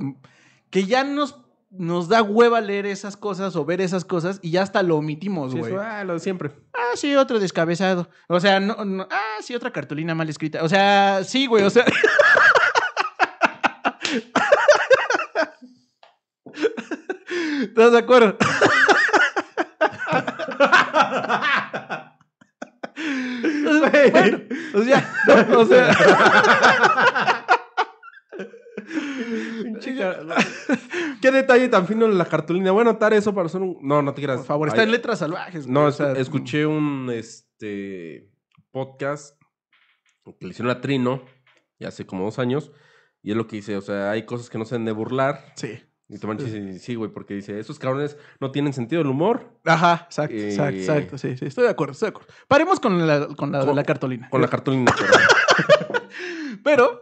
que 0.70 0.84
ya 0.86 1.04
nos, 1.04 1.38
nos 1.70 2.08
da 2.08 2.22
hueva 2.22 2.60
leer 2.60 2.84
esas 2.86 3.16
cosas 3.16 3.54
o 3.54 3.64
ver 3.64 3.80
esas 3.80 4.04
cosas 4.04 4.40
y 4.42 4.50
ya 4.50 4.62
hasta 4.62 4.82
lo 4.82 4.96
omitimos, 4.96 5.52
Sí, 5.52 5.58
güey. 5.58 5.72
eso, 5.72 5.80
ah, 5.80 6.02
lo 6.04 6.14
de 6.14 6.20
siempre. 6.20 6.50
Ah, 6.74 6.96
sí, 6.96 7.14
otro 7.14 7.38
descabezado. 7.38 8.08
O 8.28 8.40
sea, 8.40 8.58
no, 8.60 8.84
no- 8.84 9.06
ah, 9.10 9.36
sí, 9.40 9.54
otra 9.54 9.70
cartulina 9.72 10.14
mal 10.14 10.28
escrita. 10.28 10.62
O 10.64 10.68
sea, 10.68 11.22
sí, 11.24 11.46
güey, 11.46 11.62
o 11.64 11.70
sea... 11.70 11.84
¿Estás 17.62 17.92
de 17.92 17.98
acuerdo? 17.98 18.36
bueno, 23.80 24.40
o 24.74 24.82
sea, 24.82 25.08
no, 25.48 25.58
o 25.60 25.66
sea... 25.66 27.36
Qué 31.22 31.30
detalle 31.30 31.68
tan 31.68 31.86
fino 31.86 32.06
en 32.06 32.16
la 32.18 32.24
cartulina. 32.24 32.70
Voy 32.72 32.80
a 32.80 32.90
anotar 32.90 33.12
eso 33.14 33.34
para 33.34 33.46
hacer 33.46 33.60
un. 33.60 33.78
No, 33.82 34.02
no 34.02 34.12
te 34.14 34.20
quieras. 34.20 34.38
Por 34.38 34.46
favor, 34.46 34.68
está 34.68 34.82
en 34.82 34.90
letras 34.90 35.18
salvajes. 35.20 35.66
No, 35.66 35.84
o 35.86 35.92
sea, 35.92 36.12
escuché 36.12 36.66
un 36.66 37.10
este 37.12 38.30
podcast 38.70 39.40
que 40.38 40.46
le 40.46 40.50
hicieron 40.50 40.70
a 40.70 40.80
Trino 40.80 41.22
ya 41.78 41.88
hace 41.88 42.06
como 42.06 42.24
dos 42.24 42.38
años. 42.38 42.72
Y 43.22 43.32
es 43.32 43.36
lo 43.36 43.46
que 43.46 43.56
dice, 43.56 43.76
o 43.76 43.80
sea, 43.82 44.10
hay 44.12 44.24
cosas 44.24 44.48
que 44.48 44.56
no 44.58 44.64
se 44.64 44.74
deben 44.76 44.86
de 44.86 44.92
burlar. 44.92 45.52
Sí. 45.56 45.78
Y 46.08 46.18
te 46.18 46.26
manches 46.26 46.52
y 46.52 46.78
sí, 46.80 46.94
güey, 46.96 47.10
porque 47.12 47.34
dice, 47.34 47.58
esos 47.60 47.78
cabrones 47.78 48.16
no 48.40 48.50
tienen 48.50 48.72
sentido 48.72 49.00
del 49.00 49.12
humor 49.12 49.60
Ajá, 49.64 50.06
exacto, 50.06 50.34
Eh, 50.34 50.48
exacto, 50.48 50.76
exacto. 50.80 51.18
Sí, 51.18 51.36
sí, 51.36 51.44
estoy 51.46 51.64
de 51.64 51.70
acuerdo, 51.70 51.92
estoy 51.92 52.06
de 52.06 52.10
acuerdo. 52.10 52.32
Paremos 52.48 52.80
con 52.80 53.06
la, 53.06 53.28
con 53.28 53.52
la 53.52 53.64
Con- 53.64 53.76
la 53.76 53.84
cartulina. 53.84 54.28
con 54.28 54.40
la 54.40 54.48
cartulina. 54.50 54.92
pero- 54.96 56.00
Pero 56.64 57.00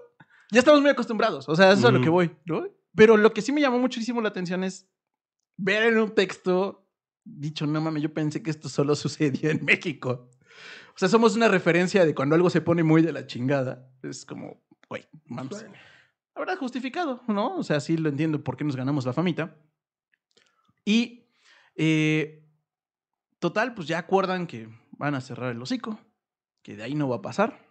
ya 0.50 0.60
estamos 0.60 0.80
muy 0.80 0.90
acostumbrados. 0.90 1.48
O 1.48 1.56
sea, 1.56 1.72
eso 1.72 1.80
es 1.80 1.84
a 1.84 1.90
lo 1.90 2.00
que 2.00 2.08
voy, 2.08 2.36
¿no? 2.44 2.66
Pero 2.94 3.16
lo 3.16 3.32
que 3.32 3.42
sí 3.42 3.52
me 3.52 3.60
llamó 3.60 3.78
muchísimo 3.78 4.20
la 4.20 4.30
atención 4.30 4.64
es 4.64 4.88
ver 5.56 5.84
en 5.84 5.98
un 5.98 6.14
texto 6.14 6.88
dicho, 7.24 7.66
no 7.66 7.80
mames, 7.80 8.02
yo 8.02 8.12
pensé 8.12 8.42
que 8.42 8.50
esto 8.50 8.68
solo 8.68 8.94
sucedía 8.96 9.50
en 9.50 9.64
México. 9.64 10.30
O 10.94 10.98
sea, 10.98 11.08
somos 11.08 11.36
una 11.36 11.48
referencia 11.48 12.04
de 12.04 12.14
cuando 12.14 12.34
algo 12.34 12.50
se 12.50 12.60
pone 12.60 12.82
muy 12.82 13.02
de 13.02 13.12
la 13.12 13.26
chingada. 13.26 13.88
Es 14.02 14.24
como, 14.24 14.60
güey, 14.88 15.06
vamos. 15.26 15.62
La 16.34 16.40
verdad, 16.40 16.56
justificado, 16.58 17.22
¿no? 17.28 17.56
O 17.56 17.62
sea, 17.62 17.80
sí 17.80 17.96
lo 17.96 18.08
entiendo 18.08 18.42
por 18.42 18.56
qué 18.56 18.64
nos 18.64 18.76
ganamos 18.76 19.04
la 19.04 19.12
famita. 19.12 19.56
Y, 20.84 21.26
eh, 21.76 22.48
total, 23.38 23.74
pues 23.74 23.86
ya 23.86 23.98
acuerdan 23.98 24.46
que 24.46 24.68
van 24.92 25.14
a 25.14 25.20
cerrar 25.20 25.52
el 25.52 25.62
hocico, 25.62 26.00
que 26.62 26.76
de 26.76 26.82
ahí 26.82 26.94
no 26.94 27.08
va 27.08 27.16
a 27.16 27.22
pasar. 27.22 27.67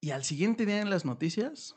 Y 0.00 0.10
al 0.10 0.24
siguiente 0.24 0.64
día 0.66 0.80
en 0.80 0.90
las 0.90 1.04
noticias, 1.04 1.76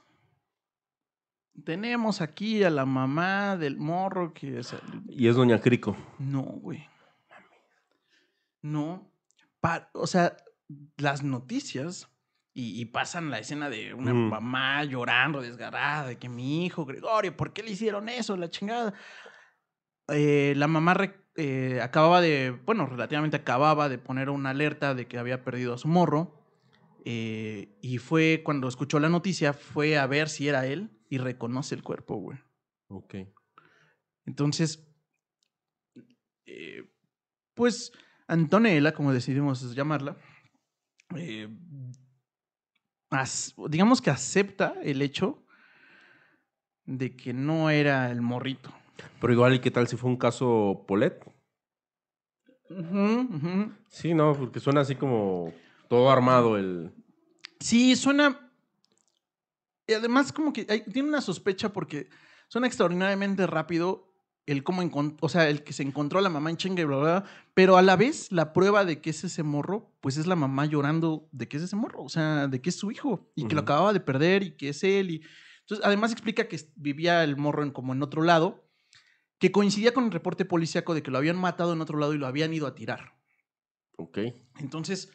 tenemos 1.65 2.21
aquí 2.21 2.63
a 2.63 2.69
la 2.69 2.85
mamá 2.85 3.57
del 3.57 3.77
morro 3.77 4.33
que... 4.33 4.59
es- 4.59 4.75
Y 5.09 5.27
es 5.27 5.35
Doña 5.35 5.59
Crico. 5.59 5.97
No, 6.19 6.43
güey. 6.43 6.87
No. 8.61 9.11
Pa- 9.59 9.89
o 9.93 10.07
sea, 10.07 10.37
las 10.97 11.23
noticias 11.23 12.07
y, 12.53 12.79
y 12.79 12.85
pasan 12.85 13.29
la 13.31 13.39
escena 13.39 13.69
de 13.69 13.93
una 13.93 14.13
Mm. 14.13 14.29
mamá 14.29 14.83
llorando, 14.83 15.41
desgarrada, 15.41 16.07
de 16.07 16.17
que 16.19 16.29
mi 16.29 16.65
hijo 16.65 16.85
Gregorio, 16.85 17.35
¿por 17.35 17.53
qué 17.53 17.63
le 17.63 17.71
hicieron 17.71 18.09
eso? 18.09 18.35
La 18.37 18.49
chingada. 18.49 18.93
Eh, 20.09 20.53
la 20.57 20.67
mamá 20.67 20.95
eh, 21.35 21.79
acababa 21.81 22.19
de, 22.21 22.51
bueno, 22.65 22.85
relativamente 22.85 23.37
acababa 23.37 23.87
de 23.89 23.97
poner 23.97 24.29
una 24.29 24.49
alerta 24.49 24.93
de 24.93 25.07
que 25.07 25.17
había 25.17 25.43
perdido 25.43 25.73
a 25.73 25.77
su 25.77 25.87
morro. 25.87 26.40
Eh, 27.03 27.77
y 27.81 27.97
fue 27.97 28.41
cuando 28.43 28.67
escuchó 28.67 28.99
la 28.99 29.09
noticia, 29.09 29.53
fue 29.53 29.97
a 29.97 30.05
ver 30.07 30.29
si 30.29 30.47
era 30.47 30.65
él 30.67 30.91
y 31.09 31.17
reconoce 31.17 31.75
el 31.75 31.83
cuerpo, 31.83 32.15
güey. 32.15 32.37
Ok. 32.87 33.15
Entonces, 34.25 34.87
eh, 36.45 36.89
pues 37.53 37.91
Antonella, 38.27 38.93
como 38.93 39.13
decidimos 39.13 39.73
llamarla, 39.73 40.17
eh, 41.15 41.49
digamos 43.69 44.01
que 44.01 44.09
acepta 44.09 44.75
el 44.83 45.01
hecho 45.01 45.43
de 46.85 47.15
que 47.15 47.33
no 47.33 47.69
era 47.69 48.11
el 48.11 48.21
morrito. 48.21 48.71
Pero 49.19 49.33
igual, 49.33 49.55
¿y 49.55 49.59
qué 49.59 49.71
tal 49.71 49.87
si 49.87 49.97
fue 49.97 50.09
un 50.09 50.17
caso 50.17 50.85
Polet? 50.87 51.23
Sí, 53.89 54.13
no, 54.13 54.33
porque 54.33 54.59
suena 54.59 54.81
así 54.81 54.95
como 54.95 55.53
todo 55.91 56.09
armado 56.09 56.55
el... 56.55 56.93
Sí, 57.59 57.97
suena. 57.97 58.49
Y 59.85 59.91
además, 59.91 60.31
como 60.31 60.53
que 60.53 60.65
hay- 60.69 60.85
tiene 60.85 61.09
una 61.09 61.19
sospecha 61.19 61.73
porque 61.73 62.07
suena 62.47 62.65
extraordinariamente 62.65 63.45
rápido 63.45 64.07
el 64.45 64.63
cómo 64.63 64.83
encon- 64.83 65.17
o 65.19 65.27
sea, 65.27 65.49
el 65.49 65.65
que 65.65 65.73
se 65.73 65.83
encontró 65.83 66.19
a 66.19 66.21
la 66.21 66.29
mamá 66.29 66.49
en 66.49 66.55
chinga 66.55 66.81
y 66.81 66.85
bla, 66.85 66.95
bla, 66.95 67.19
bla, 67.19 67.25
pero 67.53 67.75
a 67.75 67.81
la 67.81 67.97
vez 67.97 68.31
la 68.31 68.53
prueba 68.53 68.85
de 68.85 69.01
que 69.01 69.09
es 69.09 69.25
ese 69.25 69.43
morro, 69.43 69.91
pues 69.99 70.15
es 70.15 70.27
la 70.27 70.37
mamá 70.37 70.65
llorando 70.65 71.27
de 71.33 71.49
que 71.49 71.57
es 71.57 71.63
ese 71.63 71.75
morro, 71.75 72.03
o 72.03 72.09
sea, 72.09 72.47
de 72.47 72.61
que 72.61 72.69
es 72.69 72.77
su 72.77 72.89
hijo 72.89 73.29
y 73.35 73.49
que 73.49 73.55
lo 73.55 73.61
acababa 73.61 73.91
de 73.91 73.99
perder 73.99 74.43
y 74.43 74.51
que 74.55 74.69
es 74.69 74.85
él. 74.85 75.11
Y... 75.11 75.21
Entonces, 75.59 75.85
además 75.85 76.13
explica 76.13 76.47
que 76.47 76.57
vivía 76.77 77.21
el 77.25 77.35
morro 77.35 77.63
en, 77.63 77.71
como 77.71 77.91
en 77.91 78.01
otro 78.01 78.21
lado, 78.21 78.63
que 79.39 79.51
coincidía 79.51 79.93
con 79.93 80.05
el 80.05 80.11
reporte 80.11 80.45
policíaco 80.45 80.93
de 80.93 81.03
que 81.03 81.11
lo 81.11 81.17
habían 81.17 81.37
matado 81.37 81.73
en 81.73 81.81
otro 81.81 81.99
lado 81.99 82.13
y 82.13 82.17
lo 82.17 82.27
habían 82.27 82.53
ido 82.53 82.65
a 82.65 82.75
tirar. 82.75 83.13
Ok. 83.97 84.19
Entonces 84.59 85.11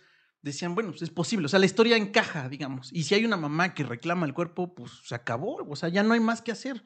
decían, 0.47 0.75
bueno, 0.75 0.91
pues 0.91 1.03
es 1.03 1.11
posible, 1.11 1.47
o 1.47 1.49
sea, 1.49 1.59
la 1.59 1.67
historia 1.67 1.97
encaja, 1.97 2.49
digamos. 2.49 2.93
Y 2.93 3.03
si 3.03 3.15
hay 3.15 3.25
una 3.25 3.37
mamá 3.37 3.75
que 3.75 3.83
reclama 3.83 4.27
el 4.27 4.33
cuerpo, 4.33 4.75
pues 4.75 4.93
se 5.05 5.15
acabó, 5.15 5.57
o 5.69 5.77
sea, 5.77 5.89
ya 5.89 6.03
no 6.03 6.15
hay 6.15 6.21
más 6.21 6.41
que 6.41 6.53
hacer. 6.53 6.83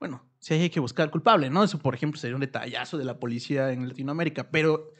Bueno, 0.00 0.24
si 0.40 0.54
hay 0.54 0.70
que 0.70 0.80
buscar 0.80 1.04
al 1.04 1.10
culpable, 1.10 1.50
¿no? 1.50 1.62
Eso, 1.62 1.78
por 1.78 1.94
ejemplo, 1.94 2.18
sería 2.18 2.34
un 2.34 2.40
detallazo 2.40 2.98
de 2.98 3.04
la 3.04 3.20
policía 3.20 3.70
en 3.70 3.88
Latinoamérica, 3.88 4.50
pero... 4.50 4.92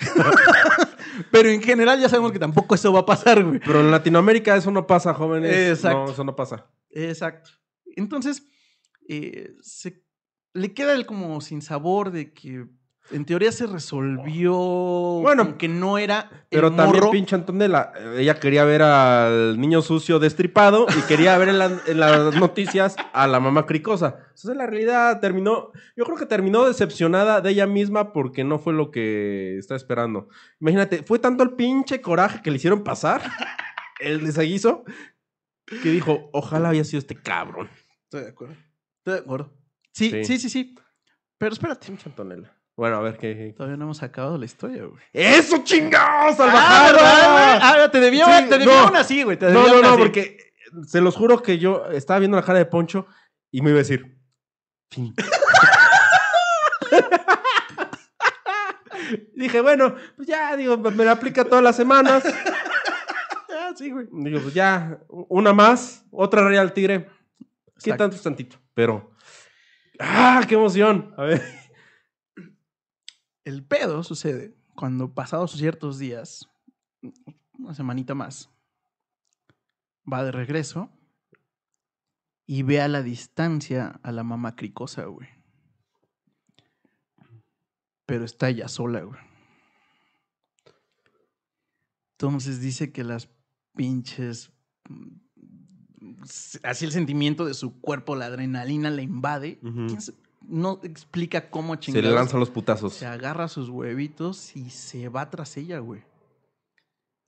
pero 1.30 1.48
en 1.48 1.62
general 1.62 2.00
ya 2.00 2.08
sabemos 2.08 2.32
que 2.32 2.38
tampoco 2.38 2.74
eso 2.74 2.92
va 2.92 3.00
a 3.00 3.06
pasar, 3.06 3.44
güey. 3.44 3.60
Pero 3.60 3.80
en 3.80 3.90
Latinoamérica 3.90 4.56
eso 4.56 4.70
no 4.70 4.86
pasa, 4.86 5.12
jóvenes. 5.12 5.52
Exacto. 5.76 6.04
No, 6.06 6.10
eso 6.10 6.24
no 6.24 6.36
pasa. 6.36 6.66
Exacto. 6.90 7.50
Entonces, 7.96 8.44
eh, 9.08 9.56
se, 9.60 10.04
le 10.54 10.72
queda 10.72 10.94
el 10.94 11.04
como 11.04 11.40
sin 11.40 11.62
sabor 11.62 12.10
de 12.10 12.32
que 12.32 12.66
en 13.10 13.24
teoría 13.24 13.50
se 13.52 13.66
resolvió 13.66 14.52
Bueno, 14.54 15.56
que 15.56 15.68
no 15.68 15.98
era 15.98 16.28
el 16.32 16.38
Pero 16.50 16.70
también, 16.74 17.00
morro. 17.02 17.10
pinche 17.10 17.34
Antonella, 17.34 17.92
ella 18.16 18.38
quería 18.38 18.64
ver 18.64 18.82
al 18.82 19.60
niño 19.60 19.82
sucio 19.82 20.18
destripado 20.18 20.86
y 20.98 21.02
quería 21.08 21.36
ver 21.38 21.48
en, 21.48 21.58
la- 21.58 21.80
en 21.86 22.00
las 22.00 22.34
noticias 22.36 22.96
a 23.12 23.26
la 23.26 23.40
mamá 23.40 23.66
cricosa. 23.66 24.16
Entonces, 24.28 24.56
la 24.56 24.66
realidad 24.66 25.20
terminó, 25.20 25.72
yo 25.96 26.04
creo 26.04 26.16
que 26.16 26.26
terminó 26.26 26.66
decepcionada 26.66 27.40
de 27.40 27.50
ella 27.50 27.66
misma 27.66 28.12
porque 28.12 28.44
no 28.44 28.58
fue 28.58 28.72
lo 28.72 28.90
que 28.90 29.56
estaba 29.58 29.76
esperando. 29.76 30.28
Imagínate, 30.60 31.02
fue 31.02 31.18
tanto 31.18 31.42
el 31.42 31.52
pinche 31.54 32.00
coraje 32.00 32.40
que 32.42 32.50
le 32.50 32.56
hicieron 32.56 32.84
pasar, 32.84 33.22
el 34.00 34.24
desaguiso, 34.24 34.84
que 35.82 35.90
dijo, 35.90 36.30
ojalá 36.32 36.68
había 36.70 36.84
sido 36.84 36.98
este 36.98 37.14
cabrón. 37.20 37.68
Estoy 38.04 38.22
de 38.22 38.28
acuerdo. 38.30 38.54
Estoy 38.98 39.14
de 39.14 39.20
acuerdo. 39.20 39.52
Sí, 39.92 40.10
Sí. 40.10 40.24
sí, 40.24 40.38
sí, 40.38 40.48
sí. 40.50 40.74
Pero 41.38 41.52
espérate, 41.52 41.86
Pinche 41.86 42.08
Antonella. 42.08 42.52
Bueno, 42.78 42.98
a 42.98 43.00
ver 43.00 43.18
qué. 43.18 43.52
todavía 43.56 43.76
no 43.76 43.86
hemos 43.86 44.04
acabado 44.04 44.38
la 44.38 44.44
historia, 44.44 44.84
güey. 44.84 45.02
¡Eso, 45.12 45.64
chingados! 45.64 46.34
Ah, 46.34 46.36
¡Salvajada! 46.36 46.92
¿verdad, 46.92 47.32
güey? 47.32 47.44
Ah, 47.84 47.90
te 47.90 47.98
debía, 47.98 48.24
Sí, 48.24 48.30
te 48.48 48.56
debía 48.56 48.82
no. 48.82 48.88
una 48.90 49.00
así, 49.00 49.24
güey. 49.24 49.36
No, 49.40 49.50
no, 49.50 49.82
no, 49.82 49.88
así. 49.88 49.98
porque 49.98 50.52
se 50.86 51.00
los 51.00 51.16
juro 51.16 51.42
que 51.42 51.58
yo 51.58 51.86
estaba 51.86 52.20
viendo 52.20 52.36
la 52.36 52.44
cara 52.44 52.60
de 52.60 52.66
Poncho 52.66 53.08
y 53.50 53.62
me 53.62 53.70
iba 53.70 53.78
a 53.78 53.82
decir. 53.82 54.16
Fin. 54.92 55.12
Dije, 59.34 59.60
bueno, 59.60 59.96
pues 60.14 60.28
ya, 60.28 60.54
digo, 60.54 60.78
me 60.78 61.04
la 61.04 61.10
aplica 61.12 61.44
todas 61.44 61.64
las 61.64 61.74
semanas. 61.74 62.22
Ah, 63.50 63.72
sí, 63.76 63.90
güey. 63.90 64.06
Digo, 64.10 64.40
pues 64.40 64.54
ya, 64.54 64.98
una 65.08 65.52
más, 65.52 66.04
otra 66.10 66.46
Real 66.46 66.72
Tigre. 66.72 67.08
¿Qué 67.82 67.92
tanto 67.92 68.16
es 68.16 68.22
tantito? 68.22 68.56
Pero. 68.72 69.10
¡Ah, 69.98 70.40
qué 70.48 70.54
emoción! 70.54 71.12
A 71.18 71.24
ver. 71.24 71.42
El 73.48 73.64
pedo 73.64 74.02
sucede 74.02 74.54
cuando 74.76 75.14
pasados 75.14 75.52
ciertos 75.52 75.98
días, 75.98 76.46
una 77.58 77.72
semanita 77.72 78.14
más, 78.14 78.50
va 80.10 80.22
de 80.22 80.32
regreso 80.32 80.90
y 82.44 82.62
ve 82.62 82.82
a 82.82 82.88
la 82.88 83.02
distancia 83.02 84.00
a 84.02 84.12
la 84.12 84.22
mamá 84.22 84.54
cricosa, 84.54 85.06
güey. 85.06 85.28
Pero 88.04 88.26
está 88.26 88.50
ella 88.50 88.68
sola, 88.68 89.00
güey. 89.00 89.18
Entonces 92.18 92.60
dice 92.60 92.92
que 92.92 93.02
las 93.02 93.30
pinches... 93.74 94.52
mm, 94.90 95.08
Así 96.64 96.84
el 96.84 96.92
sentimiento 96.92 97.46
de 97.46 97.54
su 97.54 97.80
cuerpo, 97.80 98.14
la 98.14 98.26
adrenalina 98.26 98.90
le 98.90 99.02
invade. 99.02 99.58
¿Quién 99.86 100.02
se- 100.02 100.12
No 100.40 100.80
explica 100.82 101.50
cómo 101.50 101.74
Se 101.74 101.80
chingados. 101.80 102.08
le 102.08 102.14
lanzan 102.14 102.40
los 102.40 102.50
putazos. 102.50 102.94
Se 102.94 103.06
agarra 103.06 103.48
sus 103.48 103.68
huevitos 103.68 104.56
y 104.56 104.70
se 104.70 105.08
va 105.08 105.28
tras 105.30 105.56
ella, 105.56 105.78
güey. 105.80 106.02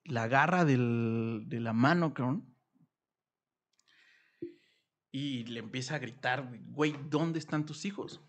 La 0.05 0.25
agarra 0.25 0.65
del- 0.65 1.45
de 1.47 1.61
la 1.61 1.73
mano, 1.73 2.15
cabrón. 2.15 2.45
Y 5.13 5.45
le 5.45 5.61
empieza 5.61 5.97
a 5.97 5.99
gritar, 5.99 6.49
güey, 6.69 6.95
¿dónde 7.11 7.39
están 7.41 7.67
tus 7.67 7.85
hijos? 7.85 8.21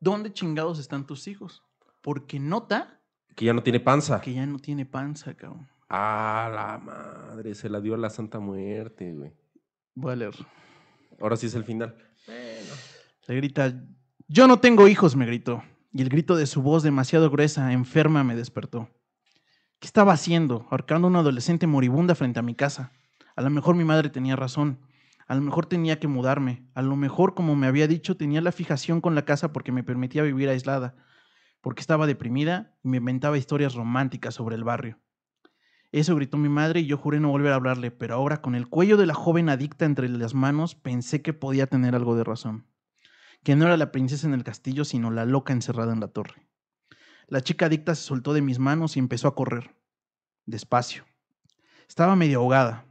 ¿Dónde 0.00 0.32
chingados 0.32 0.78
están 0.80 1.06
tus 1.06 1.28
hijos? 1.28 1.62
Porque 2.02 2.40
nota 2.40 3.00
Que 3.36 3.44
ya 3.44 3.54
no 3.54 3.62
tiene 3.62 3.80
panza. 3.80 4.20
que 4.20 4.34
ya 4.34 4.44
no 4.46 4.58
tiene 4.58 4.86
panza, 4.86 5.34
cabrón. 5.34 5.68
Ah, 5.88 6.50
la 6.52 6.78
madre, 6.78 7.54
se 7.54 7.68
la 7.68 7.80
dio 7.80 7.94
a 7.94 7.98
la 7.98 8.10
Santa 8.10 8.40
Muerte, 8.40 9.12
güey. 9.14 9.32
Voy 9.94 10.12
a 10.12 10.16
leer. 10.16 10.34
Ahora 11.20 11.36
sí 11.36 11.46
es 11.46 11.54
el 11.54 11.64
final. 11.64 11.96
Le 13.28 13.34
grita, 13.36 13.72
yo 14.28 14.48
no 14.48 14.58
tengo 14.58 14.88
hijos, 14.88 15.16
me 15.16 15.26
gritó. 15.26 15.62
Y 15.92 16.02
el 16.02 16.08
grito 16.08 16.36
de 16.36 16.46
su 16.46 16.60
voz 16.60 16.82
demasiado 16.82 17.30
gruesa, 17.30 17.72
enferma, 17.72 18.24
me 18.24 18.34
despertó. 18.34 18.90
¿Qué 19.78 19.86
estaba 19.86 20.12
haciendo? 20.12 20.66
Ahorcando 20.70 21.06
a 21.06 21.10
una 21.10 21.20
adolescente 21.20 21.66
moribunda 21.66 22.14
frente 22.14 22.40
a 22.40 22.42
mi 22.42 22.54
casa. 22.54 22.92
A 23.36 23.42
lo 23.42 23.50
mejor 23.50 23.76
mi 23.76 23.84
madre 23.84 24.10
tenía 24.10 24.34
razón. 24.34 24.80
A 25.28 25.34
lo 25.34 25.42
mejor 25.42 25.66
tenía 25.66 26.00
que 26.00 26.08
mudarme. 26.08 26.68
A 26.74 26.82
lo 26.82 26.96
mejor, 26.96 27.34
como 27.34 27.54
me 27.56 27.66
había 27.66 27.86
dicho, 27.86 28.16
tenía 28.16 28.40
la 28.40 28.52
fijación 28.52 29.00
con 29.00 29.14
la 29.14 29.24
casa 29.24 29.52
porque 29.52 29.72
me 29.72 29.84
permitía 29.84 30.22
vivir 30.22 30.48
aislada. 30.48 30.96
Porque 31.60 31.80
estaba 31.80 32.06
deprimida 32.06 32.76
y 32.82 32.88
me 32.88 32.96
inventaba 32.98 33.38
historias 33.38 33.74
románticas 33.74 34.34
sobre 34.34 34.56
el 34.56 34.64
barrio. 34.64 34.98
Eso 35.92 36.16
gritó 36.16 36.36
mi 36.36 36.48
madre 36.48 36.80
y 36.80 36.86
yo 36.86 36.96
juré 36.96 37.20
no 37.20 37.30
volver 37.30 37.52
a 37.52 37.56
hablarle, 37.56 37.90
pero 37.90 38.14
ahora 38.14 38.42
con 38.42 38.54
el 38.54 38.68
cuello 38.68 38.96
de 38.96 39.06
la 39.06 39.14
joven 39.14 39.48
adicta 39.48 39.84
entre 39.84 40.08
las 40.08 40.34
manos 40.34 40.74
pensé 40.74 41.22
que 41.22 41.32
podía 41.32 41.66
tener 41.66 41.94
algo 41.94 42.16
de 42.16 42.24
razón. 42.24 42.66
Que 43.42 43.56
no 43.56 43.66
era 43.66 43.76
la 43.76 43.92
princesa 43.92 44.26
en 44.26 44.34
el 44.34 44.44
castillo, 44.44 44.84
sino 44.84 45.10
la 45.10 45.24
loca 45.24 45.52
encerrada 45.52 45.92
en 45.92 46.00
la 46.00 46.08
torre. 46.08 46.46
La 47.28 47.40
chica 47.40 47.66
adicta 47.66 47.94
se 47.94 48.02
soltó 48.02 48.32
de 48.32 48.42
mis 48.42 48.58
manos 48.58 48.96
y 48.96 49.00
empezó 49.00 49.28
a 49.28 49.34
correr. 49.34 49.76
Despacio. 50.44 51.04
Estaba 51.88 52.16
medio 52.16 52.38
ahogada, 52.38 52.84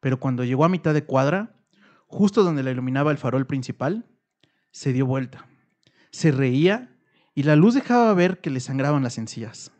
pero 0.00 0.18
cuando 0.20 0.44
llegó 0.44 0.64
a 0.64 0.68
mitad 0.68 0.94
de 0.94 1.04
cuadra, 1.04 1.56
justo 2.06 2.44
donde 2.44 2.62
la 2.62 2.70
iluminaba 2.70 3.10
el 3.10 3.18
farol 3.18 3.46
principal, 3.46 4.06
se 4.70 4.92
dio 4.92 5.06
vuelta. 5.06 5.46
Se 6.10 6.30
reía 6.30 6.98
y 7.34 7.44
la 7.44 7.56
luz 7.56 7.74
dejaba 7.74 8.12
ver 8.14 8.40
que 8.40 8.50
le 8.50 8.60
sangraban 8.60 9.02
las 9.02 9.18
encías. 9.18 9.72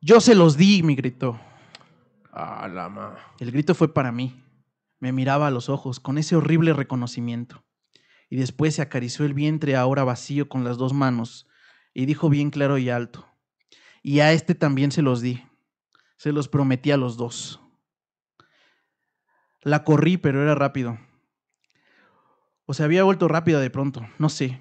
Yo 0.00 0.20
se 0.20 0.34
los 0.34 0.56
di, 0.56 0.82
me 0.82 0.94
gritó. 0.94 1.40
Ah, 2.32 2.68
la 2.68 2.88
ma. 2.88 3.16
El 3.40 3.50
grito 3.50 3.74
fue 3.74 3.92
para 3.92 4.12
mí. 4.12 4.44
Me 5.00 5.12
miraba 5.12 5.48
a 5.48 5.50
los 5.50 5.68
ojos 5.68 5.98
con 5.98 6.18
ese 6.18 6.36
horrible 6.36 6.72
reconocimiento. 6.72 7.64
Y 8.28 8.36
después 8.36 8.74
se 8.74 8.82
acarició 8.82 9.24
el 9.24 9.34
vientre 9.34 9.76
ahora 9.76 10.04
vacío 10.04 10.48
con 10.48 10.64
las 10.64 10.76
dos 10.76 10.92
manos 10.92 11.46
y 11.94 12.06
dijo 12.06 12.28
bien 12.28 12.50
claro 12.50 12.78
y 12.78 12.90
alto. 12.90 13.26
Y 14.02 14.20
a 14.20 14.32
este 14.32 14.54
también 14.54 14.92
se 14.92 15.02
los 15.02 15.20
di. 15.20 15.42
Se 16.16 16.32
los 16.32 16.48
prometí 16.48 16.90
a 16.90 16.96
los 16.96 17.16
dos. 17.16 17.60
La 19.62 19.84
corrí, 19.84 20.16
pero 20.16 20.42
era 20.42 20.54
rápido. 20.54 20.98
O 22.66 22.74
se 22.74 22.84
había 22.84 23.04
vuelto 23.04 23.28
rápida 23.28 23.60
de 23.60 23.70
pronto, 23.70 24.06
no 24.18 24.28
sé. 24.28 24.60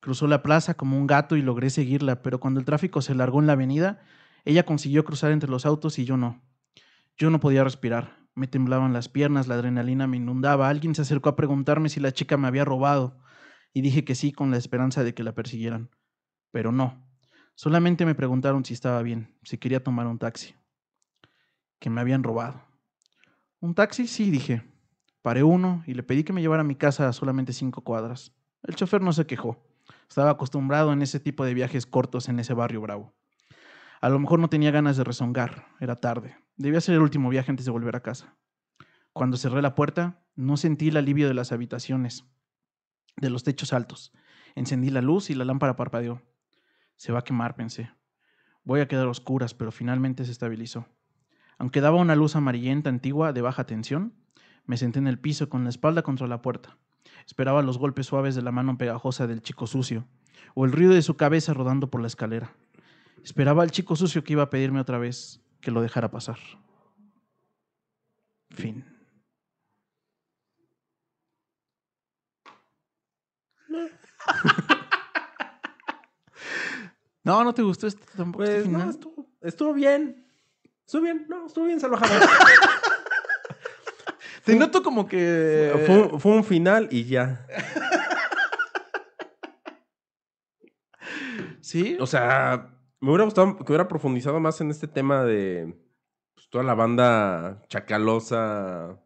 Cruzó 0.00 0.26
la 0.26 0.42
plaza 0.42 0.74
como 0.74 0.98
un 0.98 1.06
gato 1.06 1.36
y 1.36 1.42
logré 1.42 1.70
seguirla, 1.70 2.22
pero 2.22 2.40
cuando 2.40 2.58
el 2.58 2.66
tráfico 2.66 3.02
se 3.02 3.14
largó 3.14 3.40
en 3.40 3.46
la 3.46 3.52
avenida, 3.52 4.02
ella 4.44 4.64
consiguió 4.64 5.04
cruzar 5.04 5.32
entre 5.32 5.50
los 5.50 5.64
autos 5.64 5.98
y 5.98 6.04
yo 6.04 6.16
no. 6.16 6.42
Yo 7.16 7.30
no 7.30 7.40
podía 7.40 7.62
respirar. 7.62 8.21
Me 8.34 8.46
temblaban 8.46 8.92
las 8.92 9.08
piernas, 9.08 9.46
la 9.46 9.54
adrenalina 9.54 10.06
me 10.06 10.16
inundaba. 10.16 10.68
Alguien 10.68 10.94
se 10.94 11.02
acercó 11.02 11.28
a 11.28 11.36
preguntarme 11.36 11.88
si 11.88 12.00
la 12.00 12.12
chica 12.12 12.36
me 12.36 12.48
había 12.48 12.64
robado. 12.64 13.18
Y 13.74 13.82
dije 13.82 14.04
que 14.04 14.14
sí 14.14 14.32
con 14.32 14.50
la 14.50 14.56
esperanza 14.56 15.04
de 15.04 15.14
que 15.14 15.22
la 15.22 15.34
persiguieran. 15.34 15.90
Pero 16.50 16.72
no. 16.72 17.06
Solamente 17.54 18.06
me 18.06 18.14
preguntaron 18.14 18.64
si 18.64 18.74
estaba 18.74 19.02
bien, 19.02 19.36
si 19.42 19.58
quería 19.58 19.82
tomar 19.82 20.06
un 20.06 20.18
taxi. 20.18 20.54
Que 21.78 21.90
me 21.90 22.00
habían 22.00 22.22
robado. 22.22 22.62
¿Un 23.60 23.74
taxi? 23.74 24.06
Sí, 24.06 24.30
dije. 24.30 24.62
Paré 25.22 25.42
uno 25.42 25.84
y 25.86 25.94
le 25.94 26.02
pedí 26.02 26.24
que 26.24 26.32
me 26.32 26.40
llevara 26.40 26.62
a 26.62 26.64
mi 26.64 26.74
casa 26.74 27.08
a 27.08 27.12
solamente 27.12 27.52
cinco 27.52 27.82
cuadras. 27.82 28.34
El 28.62 28.74
chofer 28.74 29.02
no 29.02 29.12
se 29.12 29.26
quejó. 29.26 29.62
Estaba 30.08 30.30
acostumbrado 30.30 30.92
en 30.92 31.02
ese 31.02 31.20
tipo 31.20 31.44
de 31.44 31.54
viajes 31.54 31.86
cortos 31.86 32.28
en 32.28 32.38
ese 32.38 32.54
barrio 32.54 32.80
bravo. 32.80 33.14
A 34.02 34.08
lo 34.08 34.18
mejor 34.18 34.40
no 34.40 34.48
tenía 34.50 34.72
ganas 34.72 34.96
de 34.96 35.04
rezongar. 35.04 35.68
Era 35.78 35.94
tarde. 35.94 36.36
Debía 36.56 36.80
ser 36.80 36.96
el 36.96 37.02
último 37.02 37.30
viaje 37.30 37.52
antes 37.52 37.64
de 37.64 37.70
volver 37.70 37.94
a 37.94 38.02
casa. 38.02 38.36
Cuando 39.12 39.36
cerré 39.36 39.62
la 39.62 39.76
puerta, 39.76 40.24
no 40.34 40.56
sentí 40.56 40.88
el 40.88 40.96
alivio 40.96 41.28
de 41.28 41.34
las 41.34 41.52
habitaciones, 41.52 42.24
de 43.16 43.30
los 43.30 43.44
techos 43.44 43.72
altos. 43.72 44.12
Encendí 44.56 44.90
la 44.90 45.02
luz 45.02 45.30
y 45.30 45.36
la 45.36 45.44
lámpara 45.44 45.76
parpadeó. 45.76 46.20
Se 46.96 47.12
va 47.12 47.20
a 47.20 47.22
quemar, 47.22 47.54
pensé. 47.54 47.92
Voy 48.64 48.80
a 48.80 48.88
quedar 48.88 49.06
a 49.06 49.10
oscuras, 49.10 49.54
pero 49.54 49.70
finalmente 49.70 50.24
se 50.24 50.32
estabilizó. 50.32 50.88
Aunque 51.56 51.80
daba 51.80 51.98
una 51.98 52.16
luz 52.16 52.34
amarillenta 52.34 52.90
antigua 52.90 53.32
de 53.32 53.40
baja 53.40 53.66
tensión, 53.66 54.14
me 54.66 54.78
senté 54.78 54.98
en 54.98 55.06
el 55.06 55.20
piso 55.20 55.48
con 55.48 55.62
la 55.62 55.70
espalda 55.70 56.02
contra 56.02 56.26
la 56.26 56.42
puerta. 56.42 56.76
Esperaba 57.24 57.62
los 57.62 57.78
golpes 57.78 58.06
suaves 58.06 58.34
de 58.34 58.42
la 58.42 58.50
mano 58.50 58.76
pegajosa 58.78 59.28
del 59.28 59.42
chico 59.42 59.68
sucio, 59.68 60.08
o 60.56 60.64
el 60.64 60.72
ruido 60.72 60.92
de 60.92 61.02
su 61.02 61.16
cabeza 61.16 61.54
rodando 61.54 61.88
por 61.88 62.00
la 62.00 62.08
escalera. 62.08 62.56
Esperaba 63.22 63.62
al 63.62 63.70
chico 63.70 63.94
sucio 63.96 64.24
que 64.24 64.32
iba 64.32 64.42
a 64.42 64.50
pedirme 64.50 64.80
otra 64.80 64.98
vez 64.98 65.40
que 65.60 65.70
lo 65.70 65.80
dejara 65.80 66.10
pasar. 66.10 66.38
Fin. 68.50 68.84
No, 77.24 77.44
no 77.44 77.54
te 77.54 77.62
gustó 77.62 77.86
este 77.86 78.04
tampoco. 78.16 78.42
este 78.42 78.64
Pues 78.64 78.68
no, 78.68 78.90
estuvo, 78.90 79.28
estuvo 79.42 79.72
bien. 79.72 80.26
Estuvo 80.84 81.02
bien, 81.02 81.24
no, 81.28 81.46
estuvo 81.46 81.66
bien 81.66 81.78
salvajada. 81.78 82.20
Te 84.44 84.56
noto 84.56 84.82
como 84.82 85.06
que. 85.06 85.72
fue, 85.86 86.18
fue 86.18 86.32
un 86.32 86.42
final 86.42 86.88
y 86.90 87.04
ya. 87.04 87.46
Sí. 91.60 91.96
O 92.00 92.06
sea, 92.06 92.71
me 93.02 93.08
hubiera 93.08 93.24
gustado 93.24 93.58
que 93.58 93.64
hubiera 93.72 93.88
profundizado 93.88 94.38
más 94.38 94.60
en 94.60 94.70
este 94.70 94.86
tema 94.86 95.24
de 95.24 95.76
pues, 96.34 96.48
toda 96.48 96.62
la 96.62 96.74
banda 96.74 97.60
chacalosa, 97.68 99.02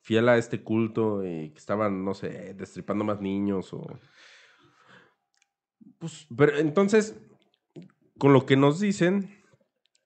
fiel 0.00 0.28
a 0.28 0.36
este 0.36 0.64
culto 0.64 1.24
y 1.24 1.50
que 1.50 1.58
estaban, 1.58 2.04
no 2.04 2.14
sé, 2.14 2.54
destripando 2.54 3.04
más 3.04 3.20
niños 3.20 3.72
o... 3.72 3.86
Pues, 5.98 6.26
pero 6.36 6.58
entonces, 6.58 7.14
con 8.18 8.32
lo 8.32 8.44
que 8.44 8.56
nos 8.56 8.80
dicen, 8.80 9.40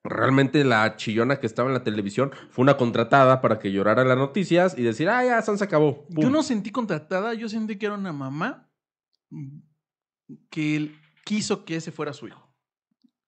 realmente 0.05 0.63
la 0.63 0.97
chillona 0.97 1.41
que 1.41 1.47
estaba 1.47 1.71
en 1.71 1.75
la 1.75 1.85
televisión 1.85 2.33
fue 2.51 2.65
una 2.65 2.77
contratada 2.77 3.41
para 3.41 3.59
que 3.59 3.73
llorara 3.73 4.05
las 4.05 4.19
noticias 4.19 4.77
y 4.77 4.83
decir, 4.83 5.09
ah, 5.09 5.25
ya, 5.25 5.41
San 5.41 5.57
se 5.57 5.65
acabó. 5.65 6.05
Yo 6.11 6.29
no 6.29 6.43
sentí 6.43 6.71
contratada, 6.71 7.33
yo 7.33 7.49
sentí 7.49 7.79
que 7.79 7.87
era 7.87 7.95
una 7.95 8.13
mamá 8.13 8.71
que 10.51 10.77
él 10.77 10.99
quiso 11.25 11.65
que 11.65 11.77
ese 11.77 11.93
fuera 11.93 12.13
su 12.13 12.29
hijo. 12.29 12.50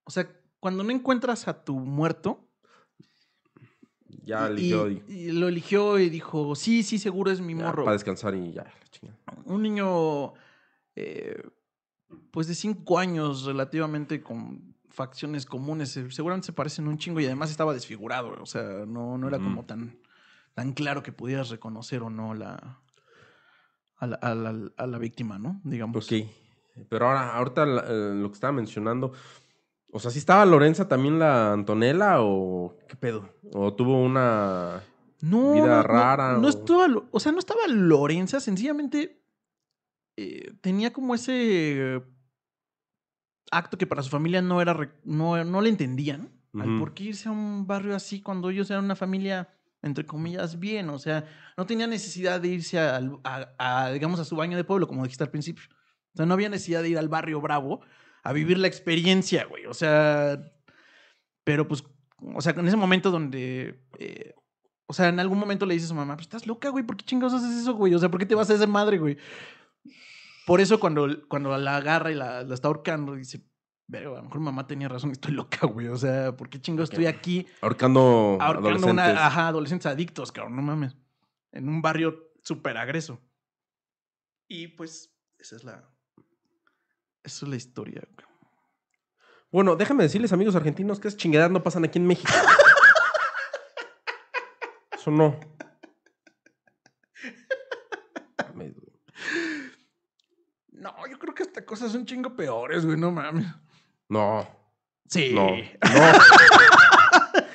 O 0.05 0.11
sea, 0.11 0.29
cuando 0.61 0.83
no 0.83 0.91
encuentras 0.91 1.49
a 1.49 1.65
tu 1.65 1.79
muerto. 1.79 2.49
Ya 4.25 4.47
eligió 4.47 4.89
y- 4.91 5.03
y 5.09 5.33
lo 5.33 5.49
eligió 5.49 5.99
y 5.99 6.09
dijo: 6.11 6.55
Sí, 6.55 6.83
sí, 6.83 6.99
seguro 6.99 7.31
es 7.31 7.41
mi 7.41 7.55
morro. 7.55 7.85
para 7.85 7.93
descansar 7.95 8.35
y 8.35 8.53
ya, 8.53 8.67
chingada. 8.91 9.19
Un 9.47 9.63
niño, 9.63 10.35
eh, 10.95 11.43
pues 12.31 12.47
de 12.47 12.55
cinco 12.55 12.99
años, 12.99 13.45
relativamente 13.45 14.23
con 14.23 14.75
facciones 14.91 15.47
comunes. 15.47 15.99
Seguramente 16.11 16.47
se 16.47 16.53
parecen 16.53 16.87
un 16.87 16.99
chingo 16.99 17.21
y 17.21 17.27
además 17.27 17.51
estaba 17.51 17.73
desfigurado. 17.73 18.35
O 18.41 18.47
sea, 18.47 18.63
no, 18.87 19.17
no 19.19 19.29
era 19.29 19.39
como 19.39 19.65
tan, 19.65 19.99
tan 20.55 20.73
claro 20.73 21.03
que 21.03 21.13
pudieras 21.13 21.49
reconocer 21.49 22.03
o 22.03 22.11
no 22.11 22.35
la, 22.35 22.81
a, 23.97 24.07
la, 24.07 24.17
a 24.17 24.35
la- 24.35 24.71
a 24.77 24.87
la 24.87 24.99
víctima, 24.99 25.39
¿no? 25.39 25.61
Digamos. 25.65 26.07
Ok. 26.13 26.29
Pero 26.89 27.07
ahora, 27.07 27.35
ahorita 27.35 27.63
eh, 27.65 28.15
lo 28.15 28.29
que 28.29 28.35
estaba 28.35 28.53
mencionando. 28.53 29.13
O 29.95 30.01
sea, 30.01 30.11
¿sí 30.11 30.19
estaba 30.19 30.47
Lorenza 30.47 30.89
también 30.89 31.19
la 31.19 31.53
Antonella 31.53 32.23
o 32.23 32.77
qué 32.89 32.97
pedo? 32.97 33.29
¿O 33.53 33.75
tuvo 33.75 34.03
una. 34.03 34.83
No, 35.21 35.53
vida 35.53 35.77
no, 35.77 35.83
rara 35.83 36.33
No, 36.39 36.47
o- 36.47 36.51
estaba, 36.51 36.87
o 37.11 37.21
sea, 37.21 37.31
no 37.31 37.39
estaba 37.39 37.61
Lorenza, 37.69 38.41
sencillamente 38.41 39.23
eh, 40.17 40.55
tenía 40.63 40.93
como 40.93 41.15
ese 41.15 41.97
eh, 41.97 42.03
acto 43.51 43.77
que 43.77 43.87
para 43.87 44.03
su 44.03 44.09
familia 44.11 44.41
no 44.43 44.61
era, 44.63 44.95
no, 45.05 45.45
no 45.45 45.61
le 45.61 45.69
entendían. 45.69 46.31
Al 46.59 46.79
por 46.79 46.93
qué 46.93 47.05
irse 47.05 47.31
a 47.31 47.33
un 47.33 47.67
barrio 47.67 47.97
así 47.97 48.21
cuando 48.21 48.51
ellos 48.51 48.71
eran 48.71 48.85
una 48.85 48.95
familia, 48.97 49.49
entre 49.81 50.05
comillas, 50.05 50.59
bien. 50.59 50.91
O 50.91 50.99
sea, 50.99 51.25
no 51.57 51.65
tenía 51.65 51.87
necesidad 51.87 52.41
de 52.43 52.49
irse 52.49 52.79
a, 52.79 53.01
a, 53.59 53.91
digamos, 53.91 54.21
a 54.21 54.25
su 54.27 54.37
baño 54.37 54.57
de 54.59 54.65
pueblo, 54.65 54.87
como 54.87 55.03
dijiste 55.05 55.25
al 55.25 55.31
principio. 55.31 55.65
O 56.13 56.17
sea, 56.17 56.27
no 56.27 56.35
había 56.35 56.51
necesidad 56.51 56.83
de 56.83 56.91
ir 56.91 56.99
al 56.99 57.09
barrio 57.09 57.41
bravo 57.41 57.81
a 58.23 58.33
vivir 58.33 58.59
la 58.59 58.69
experiencia, 58.69 59.45
güey. 59.45 59.67
O 59.67 59.75
sea, 59.75 60.39
pero 61.45 61.67
pues, 61.67 61.85
o 62.35 62.41
sea, 62.41 62.53
en 62.53 62.67
ese 62.67 62.77
momento 62.77 63.11
donde, 63.11 63.85
eh, 63.99 64.35
o 64.87 64.93
sea, 64.93 65.09
en 65.09 65.21
algún 65.21 65.39
momento 65.39 65.67
le 65.67 65.75
dices 65.75 65.89
a 65.89 65.91
su 65.91 65.95
mamá, 65.95 66.15
pues 66.17 66.27
estás 66.27 66.47
loca, 66.47 66.69
güey, 66.69 66.85
¿por 66.85 66.97
qué 66.97 67.05
chingados 67.05 67.35
haces 67.35 67.61
eso, 67.61 67.75
güey? 67.75 67.95
O 67.95 67.99
sea, 67.99 68.11
¿por 68.11 68.21
qué 68.21 68.27
te 68.27 68.35
vas 68.35 68.51
a 68.51 68.55
hacer 68.55 68.69
madre, 68.69 68.99
güey? 68.99 69.19
Por 70.47 70.61
eso 70.61 70.81
cuando, 70.81 71.09
cuando 71.29 71.57
la 71.57 71.77
agarra 71.77 72.11
y 72.11 72.15
la, 72.15 72.43
la 72.43 72.55
está 72.55 72.69
ahorcando, 72.69 73.15
dice, 73.15 73.45
pero 73.91 74.15
a 74.15 74.19
lo 74.19 74.25
mejor 74.25 74.41
mamá 74.41 74.67
tenía 74.67 74.89
razón, 74.89 75.11
estoy 75.11 75.33
loca, 75.35 75.67
güey. 75.67 75.89
O 75.89 75.97
sea, 75.97 76.35
¿por 76.37 76.49
qué 76.49 76.61
chingados 76.61 76.91
estoy 76.91 77.07
aquí 77.07 77.47
Ahorcando, 77.61 78.39
ahorcando 78.41 78.69
adolescentes. 78.69 78.93
una, 78.93 79.27
ajá, 79.27 79.49
adolescentes 79.49 79.87
adictos, 79.87 80.33
cabrón, 80.33 80.57
no 80.57 80.63
mames. 80.63 80.97
En 81.53 81.69
un 81.69 81.83
barrio 81.83 82.33
súper 82.43 82.79
agreso. 82.79 83.21
Y 84.49 84.69
pues, 84.69 85.15
esa 85.39 85.57
es 85.57 85.65
la. 85.65 85.92
Esa 87.25 87.45
es 87.47 87.49
la 87.51 87.57
historia. 87.57 88.03
güey. 88.15 88.27
Bueno, 89.51 89.77
déjame 89.77 90.03
decirles, 90.05 90.33
amigos 90.33 90.57
argentinos, 90.57 90.99
que 90.99 91.09
esas 91.09 91.19
chingaderas 91.19 91.51
no 91.53 91.63
pasan 91.63 91.85
aquí 91.85 91.99
en 91.99 92.07
México. 92.07 92.33
Eso 94.93 95.11
no. 95.11 95.39
No, 100.71 100.95
yo 101.09 101.19
creo 101.19 101.35
que 101.35 101.43
hasta 101.43 101.65
cosas 101.65 101.95
un 101.95 102.05
chingo 102.07 102.35
peores, 102.35 102.85
güey, 102.85 102.99
no 102.99 103.11
mames. 103.13 103.47
No, 104.09 104.47
Sí. 105.09 105.33
no, 105.35 105.47
no. 105.51 105.57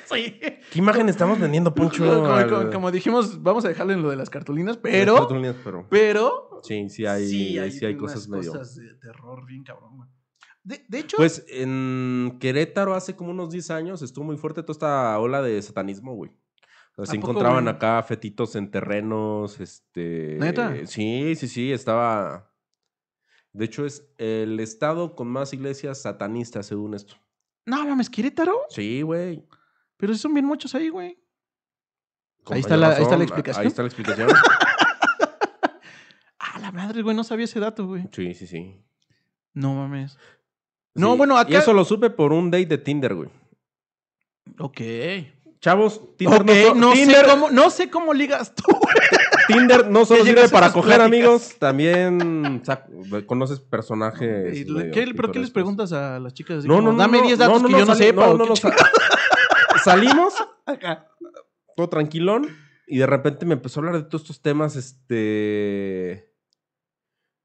Sí. 0.14 0.40
¿Qué 0.40 0.78
imagen 0.78 1.08
estamos 1.08 1.38
vendiendo, 1.38 1.74
Poncho? 1.74 2.04
como, 2.04 2.26
al- 2.32 2.48
como- 2.48 2.70
como 2.70 2.90
dijimos, 2.90 3.42
vamos 3.42 3.64
a 3.64 3.68
dejarle 3.68 3.94
en 3.94 4.02
lo 4.02 4.10
de 4.10 4.16
las 4.16 4.30
cartulinas, 4.30 4.76
Las 4.76 4.82
pero. 4.82 5.14
cartulinas, 5.16 5.56
pero... 5.62 5.86
Pero. 5.90 6.60
Sí, 6.62 6.88
sí 6.88 7.06
hay, 7.06 7.26
sí 7.28 7.58
hay, 7.58 7.94
unas 7.94 8.00
cosas 8.00 8.28
medio... 8.28 8.52
cosas 8.52 8.74
de 8.76 8.94
terror 8.94 9.44
bien 9.46 9.62
cabrón, 9.64 9.96
güey. 9.98 10.08
De, 10.64 10.84
de 10.88 10.98
hecho. 10.98 11.16
Pues 11.16 11.44
en 11.48 12.36
Querétaro 12.40 12.94
hace 12.94 13.16
como 13.16 13.30
unos 13.30 13.50
10 13.50 13.70
años 13.70 14.02
estuvo 14.02 14.24
muy 14.24 14.36
fuerte 14.36 14.62
toda 14.62 14.72
esta 14.72 15.18
ola 15.18 15.40
de 15.42 15.60
satanismo, 15.62 16.14
güey. 16.14 16.30
O 16.96 17.04
sea, 17.04 17.12
se 17.12 17.16
¿A 17.16 17.20
poco, 17.20 17.30
encontraban 17.30 17.64
güey? 17.64 17.74
acá 17.76 18.02
fetitos 18.02 18.56
en 18.56 18.70
terrenos, 18.70 19.60
este... 19.60 20.36
¿Neta? 20.40 20.74
Sí, 20.86 21.34
sí, 21.36 21.48
sí, 21.48 21.72
estaba... 21.72 22.50
De 23.52 23.64
hecho, 23.64 23.86
es 23.86 24.10
el 24.18 24.58
estado 24.60 25.14
con 25.14 25.28
más 25.28 25.52
iglesias 25.52 26.02
satanistas, 26.02 26.66
según 26.66 26.94
esto. 26.94 27.14
No 27.66 27.86
mames, 27.86 28.10
Querétaro. 28.10 28.54
Sí, 28.68 29.02
güey. 29.02 29.46
Pero 29.98 30.14
sí 30.14 30.20
son 30.20 30.32
bien 30.32 30.46
muchos 30.46 30.74
ahí, 30.74 30.88
güey. 30.88 31.18
Ahí 32.50 32.60
está 32.60 32.76
la- 32.78 32.96
ahí 32.96 33.02
está 33.02 33.18
la 33.18 33.24
explicación. 33.24 33.60
Ahí 33.62 33.68
está 33.68 33.82
la 33.82 33.88
explicación. 33.88 34.28
Ah, 36.40 36.58
la 36.60 36.70
madre, 36.72 37.02
güey, 37.02 37.16
no 37.16 37.24
sabía 37.24 37.44
ese 37.44 37.58
dato, 37.60 37.86
güey. 37.86 38.04
sí, 38.12 38.32
sí, 38.34 38.46
sí. 38.46 38.80
No 39.54 39.74
mames. 39.74 40.16
No, 40.94 41.16
bueno, 41.16 41.34
Y 41.34 41.38
acá- 41.40 41.58
eso 41.58 41.72
lo 41.72 41.84
supe 41.84 42.10
por 42.10 42.32
un 42.32 42.50
date 42.50 42.66
de 42.66 42.78
Tinder, 42.78 43.14
güey. 43.14 43.28
Ok. 44.58 44.80
Chavos, 45.60 46.16
Tinder, 46.16 46.40
Ok, 46.42 46.46
no, 46.46 46.74
no, 46.76 46.92
Tinder, 46.92 47.24
sé 47.24 47.30
cómo, 47.30 47.50
no 47.50 47.70
sé 47.70 47.90
cómo 47.90 48.14
ligas 48.14 48.54
tú, 48.54 48.62
güey. 48.70 48.94
Tinder 49.48 49.90
no 49.90 50.04
solo 50.04 50.24
sirve 50.24 50.48
para 50.48 50.72
coger 50.72 50.96
pláticas. 50.96 51.06
amigos, 51.06 51.56
también 51.58 52.62
conoces 53.26 53.58
personajes. 53.58 54.56
¿Y 54.58 54.64
medio 54.64 54.92
¿Qué- 54.92 55.12
¿Pero 55.14 55.32
qué 55.32 55.40
les 55.40 55.50
preguntas 55.50 55.92
a 55.92 56.20
las 56.20 56.32
chicas? 56.34 56.58
Así 56.58 56.68
No, 56.68 56.76
como, 56.76 56.86
no, 56.88 56.92
no. 56.92 56.98
Dame 56.98 57.18
no, 57.18 57.24
10 57.26 57.38
datos 57.38 57.62
que 57.64 57.72
yo 57.72 57.84
no 57.84 57.94
sepa. 57.96 58.26
No, 58.26 58.32
¿o 58.32 58.38
no, 58.38 58.46
no, 58.46 58.54
Salimos, 59.84 60.34
Acá. 60.66 61.08
todo 61.76 61.88
tranquilón, 61.88 62.46
y 62.86 62.98
de 62.98 63.06
repente 63.06 63.44
me 63.46 63.54
empezó 63.54 63.80
a 63.80 63.86
hablar 63.86 64.02
de 64.02 64.08
todos 64.08 64.22
estos 64.22 64.40
temas, 64.42 64.76
este. 64.76 66.34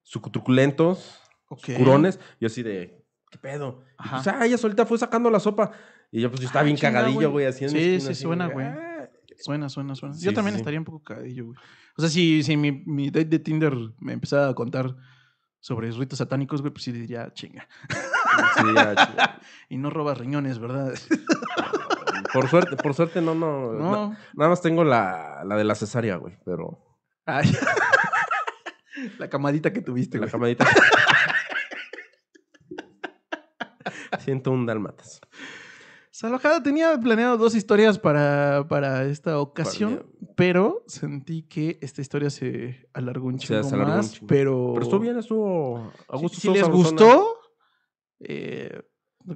sucutruculentos, 0.01 1.19
Ok. 1.49 1.73
curones, 1.77 2.19
y 2.39 2.45
así 2.45 2.63
de. 2.63 3.05
¿Qué 3.31 3.37
pedo? 3.39 3.83
Y 3.89 3.93
Ajá. 3.97 4.17
pues, 4.17 4.27
ah, 4.27 4.45
ella 4.45 4.57
solita 4.57 4.85
fue 4.85 4.97
sacando 4.97 5.29
la 5.31 5.39
sopa. 5.39 5.71
Y 6.11 6.21
yo, 6.21 6.29
pues, 6.29 6.41
yo 6.41 6.47
estaba 6.47 6.61
Ah, 6.61 6.65
bien 6.65 6.77
chinga, 6.77 6.91
cagadillo, 6.93 7.31
güey. 7.31 7.47
mi 7.47 7.53
Sí, 7.53 7.67
sí, 7.69 7.95
así, 7.95 8.15
suena, 8.15 8.47
güey. 8.47 8.65
ah. 8.67 9.09
Suena, 9.39 9.67
suena, 9.67 9.95
suena. 9.95 10.13
Sí, 10.13 10.25
yo 10.25 10.33
también 10.33 10.53
sí. 10.55 10.61
estaría 10.61 10.79
un 10.79 10.85
poco 10.85 11.03
cagadillo, 11.03 11.45
güey. 11.47 11.57
O 11.97 12.01
sea, 12.01 12.09
si, 12.09 12.43
si 12.43 12.55
mi, 12.55 12.71
mi 12.85 13.07
date 13.07 13.25
de 13.25 13.39
Tinder 13.39 13.73
me 13.99 14.13
empezara 14.13 14.47
a 14.49 14.53
contar 14.53 14.95
sobre 15.59 15.91
ritos 15.91 16.19
satánicos, 16.19 16.61
güey, 16.61 16.71
pues 16.71 16.83
sí 16.83 16.91
diría 16.91 17.33
chinga. 17.33 17.67
Sí, 17.89 18.63
ya, 18.75 18.95
chido. 18.95 19.17
Y 19.69 19.77
no 19.77 19.89
robas 19.89 20.17
riñones, 20.19 20.59
¿verdad? 20.59 20.93
Por 22.33 22.47
suerte, 22.49 22.75
por 22.77 22.93
suerte 22.93 23.21
no, 23.21 23.35
no. 23.35 23.73
na- 23.79 23.91
No. 23.91 24.15
nada 24.33 24.49
más 24.49 24.61
tengo 24.61 24.83
la, 24.83 25.43
la 25.45 25.55
de 25.55 25.63
la 25.63 25.75
cesárea, 25.75 26.17
güey, 26.17 26.37
pero. 26.45 26.79
Ay. 27.25 27.51
La 29.17 29.27
camadita 29.27 29.73
que 29.73 29.81
tuviste, 29.81 30.17
La 30.17 30.27
güey. 30.27 30.31
camadita. 30.31 30.65
Siento 34.19 34.51
un 34.51 34.65
dálmatas. 34.65 35.19
Salvajada 36.11 36.61
tenía 36.61 36.97
planeado 36.99 37.37
dos 37.37 37.55
historias 37.55 37.97
para, 37.97 38.67
para 38.69 39.05
esta 39.05 39.39
ocasión, 39.39 40.05
pero 40.37 40.83
sentí 40.87 41.43
que 41.43 41.79
esta 41.81 42.01
historia 42.01 42.29
se 42.29 42.87
alargó 42.93 43.27
un 43.27 43.39
Se- 43.39 43.47
chingo 43.47 43.63
se 43.63 43.75
alargó 43.75 43.91
un 43.93 43.97
más, 43.97 44.13
chingo. 44.13 44.27
pero... 44.27 44.69
Pero 44.73 44.83
estuvo 44.83 44.99
bien, 44.99 45.17
estuvo 45.17 45.91
a 46.07 46.17
Si, 46.17 46.21
gusto. 46.21 46.39
si 46.39 46.47
estuvo 46.47 46.53
les 46.53 46.61
sabrosona. 46.65 47.13
gustó... 47.13 47.37
eh, 48.19 48.81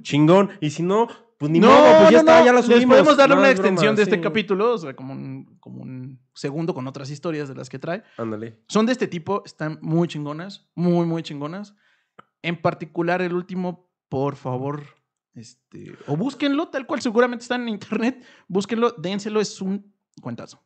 Chingón. 0.02 0.50
Y 0.60 0.70
si 0.70 0.82
no, 0.84 1.08
pues 1.38 1.50
ni 1.52 1.60
no, 1.60 1.68
modo, 1.68 1.98
pues 2.00 2.10
ya 2.10 2.16
no, 2.16 2.18
está, 2.18 2.38
no, 2.40 2.44
ya 2.46 2.52
la 2.52 2.58
les 2.58 2.66
subimos. 2.66 2.84
podemos 2.96 3.16
darle 3.16 3.34
No, 3.36 3.40
una 3.40 3.50
es 3.50 3.54
broma, 3.56 3.68
extensión 3.68 3.96
de 3.96 4.02
este 4.02 4.16
sí. 4.16 4.20
capítulo, 4.20 4.72
o 4.74 4.78
sea, 4.78 4.94
como 4.96 5.12
un, 5.12 5.56
como 5.60 5.82
un 5.82 6.20
segundo 6.34 6.74
con 6.74 6.86
otras 6.86 7.10
historias 7.10 7.48
de 7.48 7.54
las 7.54 7.68
que 7.68 7.78
trae. 7.78 8.02
Ándale. 8.16 8.60
Son 8.68 8.84
de 8.86 8.92
este 8.92 9.06
tipo, 9.06 9.42
están 9.46 9.78
muy 9.80 10.08
chingonas, 10.08 10.68
muy, 10.74 11.06
muy 11.06 11.22
chingonas. 11.22 11.74
En 12.42 12.60
particular, 12.60 13.22
el 13.22 13.32
último, 13.34 13.88
por 14.08 14.36
favor, 14.36 14.82
este, 15.34 15.92
o 16.06 16.16
búsquenlo, 16.16 16.68
tal 16.68 16.86
cual 16.86 17.00
seguramente 17.00 17.42
está 17.44 17.54
en 17.54 17.68
internet, 17.68 18.22
búsquenlo, 18.48 18.90
dénselo, 18.98 19.40
es 19.40 19.60
un 19.60 19.94
cuentazo, 20.20 20.60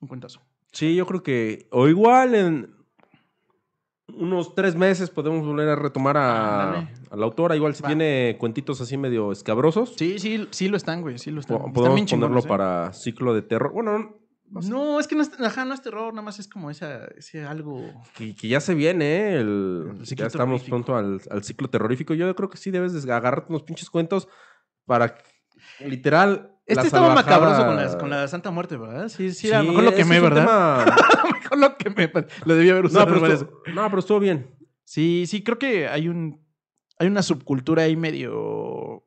un 0.00 0.08
cuentazo. 0.08 0.40
Sí, 0.72 0.94
yo 0.94 1.06
creo 1.06 1.22
que. 1.22 1.66
O 1.70 1.88
igual 1.88 2.34
en 2.34 2.74
unos 4.14 4.54
tres 4.54 4.74
meses 4.74 5.10
podemos 5.10 5.46
volver 5.46 5.68
a 5.68 5.76
retomar 5.76 6.16
a, 6.16 6.88
la 7.14 7.24
autora. 7.24 7.54
Igual 7.56 7.74
si 7.74 7.82
Va. 7.82 7.88
tiene 7.88 8.36
cuentitos 8.38 8.80
así 8.80 8.96
medio 8.96 9.30
escabrosos. 9.32 9.94
Sí, 9.96 10.18
sí, 10.18 10.48
sí 10.50 10.68
lo 10.68 10.76
están, 10.76 11.02
güey, 11.02 11.18
sí 11.18 11.30
lo 11.30 11.40
están. 11.40 11.56
po- 11.58 11.62
Están 11.62 11.72
podemos 11.74 11.94
bien 11.96 12.06
ponerlo 12.08 12.40
¿eh? 12.40 12.48
para 12.48 12.92
ciclo 12.92 13.34
de 13.34 13.42
terror. 13.42 13.72
Bueno, 13.72 14.16
no 14.50 14.62
sé. 14.62 14.70
No, 14.70 14.98
es 14.98 15.06
que 15.06 15.14
no 15.14 15.22
es, 15.22 15.30
ajá, 15.40 15.64
no 15.66 15.74
es 15.74 15.82
terror, 15.82 16.12
nada 16.14 16.22
más 16.22 16.38
es 16.38 16.48
como 16.48 16.70
esa, 16.70 17.04
ese 17.18 17.44
algo... 17.44 17.82
Que, 18.16 18.34
que 18.34 18.48
ya 18.48 18.60
se 18.60 18.74
viene, 18.74 19.04
¿eh? 19.04 19.34
El, 19.40 19.96
El 20.00 20.06
ciclo 20.06 20.24
ya 20.24 20.28
estamos 20.28 20.62
terrorífico. 20.62 20.70
pronto 20.94 20.96
al, 20.96 21.20
al 21.30 21.44
ciclo 21.44 21.68
terrorífico. 21.68 22.14
Yo 22.14 22.34
creo 22.34 22.48
que 22.48 22.56
sí 22.56 22.70
debes 22.70 23.00
de 23.04 23.12
agarrarte 23.12 23.50
unos 23.52 23.62
pinches 23.62 23.90
cuentos 23.90 24.26
para 24.86 25.16
literal. 25.84 26.54
Este 26.68 26.86
estaba 26.86 27.08
salvajada- 27.08 27.14
macabroso 27.40 27.66
con 27.66 27.76
la, 27.76 27.98
con 27.98 28.10
la 28.10 28.28
Santa 28.28 28.50
Muerte, 28.50 28.76
¿verdad? 28.76 29.08
Sí, 29.08 29.32
sí, 29.32 29.50
a 29.50 29.58
lo 29.58 29.62
Sí, 29.62 29.68
mejor 29.70 29.84
lo 29.84 29.94
quemé, 29.94 30.20
¿verdad? 30.20 30.42
tema- 30.42 30.84
mejor 31.42 31.58
lo 31.58 31.76
quemé, 31.78 32.12
lo 32.44 32.54
debí 32.54 32.70
haber 32.70 32.84
No, 32.84 32.88
usado. 32.90 33.06
pero 33.06 33.20
varias- 33.20 33.40
estuvo, 33.40 33.62
no, 33.74 33.84
pero 33.88 33.98
estuvo 34.00 34.20
bien. 34.20 34.54
Sí, 34.84 35.24
sí, 35.26 35.42
creo 35.42 35.58
que 35.58 35.88
hay 35.88 36.08
un. 36.08 36.46
Hay 36.98 37.06
una 37.06 37.22
subcultura 37.22 37.82
ahí 37.84 37.96
medio. 37.96 39.04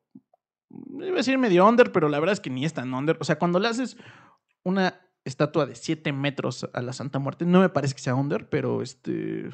Iba 0.99 1.13
a 1.13 1.17
decir 1.17 1.37
medio 1.37 1.67
under, 1.67 1.91
pero 1.91 2.07
la 2.09 2.19
verdad 2.19 2.33
es 2.33 2.39
que 2.39 2.49
ni 2.49 2.65
es 2.65 2.73
tan 2.73 2.93
under. 2.93 3.17
O 3.19 3.23
sea, 3.25 3.37
cuando 3.37 3.59
le 3.59 3.67
haces 3.67 3.97
una 4.63 4.99
estatua 5.25 5.65
de 5.65 5.75
7 5.75 6.13
metros 6.13 6.67
a 6.73 6.81
la 6.81 6.93
Santa 6.93 7.19
Muerte, 7.19 7.45
no 7.45 7.59
me 7.59 7.69
parece 7.69 7.93
que 7.95 8.01
sea 8.01 8.15
under, 8.15 8.47
pero 8.49 8.81
este. 8.81 9.49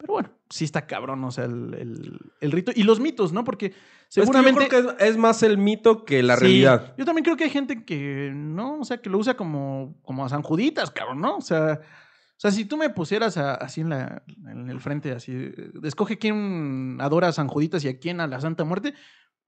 Pero 0.00 0.14
bueno, 0.14 0.30
sí 0.48 0.64
está 0.64 0.86
cabrón, 0.86 1.22
o 1.24 1.30
sea, 1.30 1.44
el, 1.44 1.74
el- 1.74 2.18
el 2.40 2.52
rito. 2.52 2.72
Y 2.74 2.84
los 2.84 3.00
mitos, 3.00 3.34
¿no? 3.34 3.44
Porque 3.44 3.74
seguramente. 4.08 4.62
Es 4.64 4.68
que 4.70 4.76
yo 4.76 4.82
creo 4.82 4.96
que 4.96 5.04
es, 5.04 5.10
es 5.10 5.16
más 5.18 5.42
el 5.42 5.58
mito 5.58 6.06
que 6.06 6.22
la 6.22 6.36
Sí, 6.36 6.40
realidad. 6.40 6.94
Yo 6.96 7.04
también 7.04 7.22
creo 7.24 7.36
que 7.36 7.44
hay 7.44 7.50
gente 7.50 7.84
que 7.84 8.32
no, 8.34 8.78
o 8.80 8.84
sea, 8.84 8.96
que 9.02 9.10
lo 9.10 9.18
usa 9.18 9.34
como, 9.34 9.98
como 10.02 10.24
a 10.24 10.28
San 10.30 10.40
Juditas, 10.42 10.90
cabrón, 10.90 11.20
¿no? 11.20 11.36
O 11.36 11.40
sea, 11.42 11.80
o 11.82 12.40
sea, 12.40 12.50
si 12.50 12.64
tú 12.64 12.78
me 12.78 12.88
pusieras 12.88 13.36
a- 13.36 13.56
así 13.56 13.82
en, 13.82 13.90
la, 13.90 14.22
en 14.48 14.70
el 14.70 14.80
frente, 14.80 15.12
así, 15.12 15.32
eh, 15.34 15.52
escoge 15.82 16.16
quién 16.16 16.96
adora 17.02 17.28
a 17.28 17.32
San 17.32 17.48
Juditas 17.48 17.84
y 17.84 17.88
a 17.88 17.98
quién 17.98 18.20
a 18.20 18.26
la 18.26 18.40
Santa 18.40 18.64
Muerte, 18.64 18.94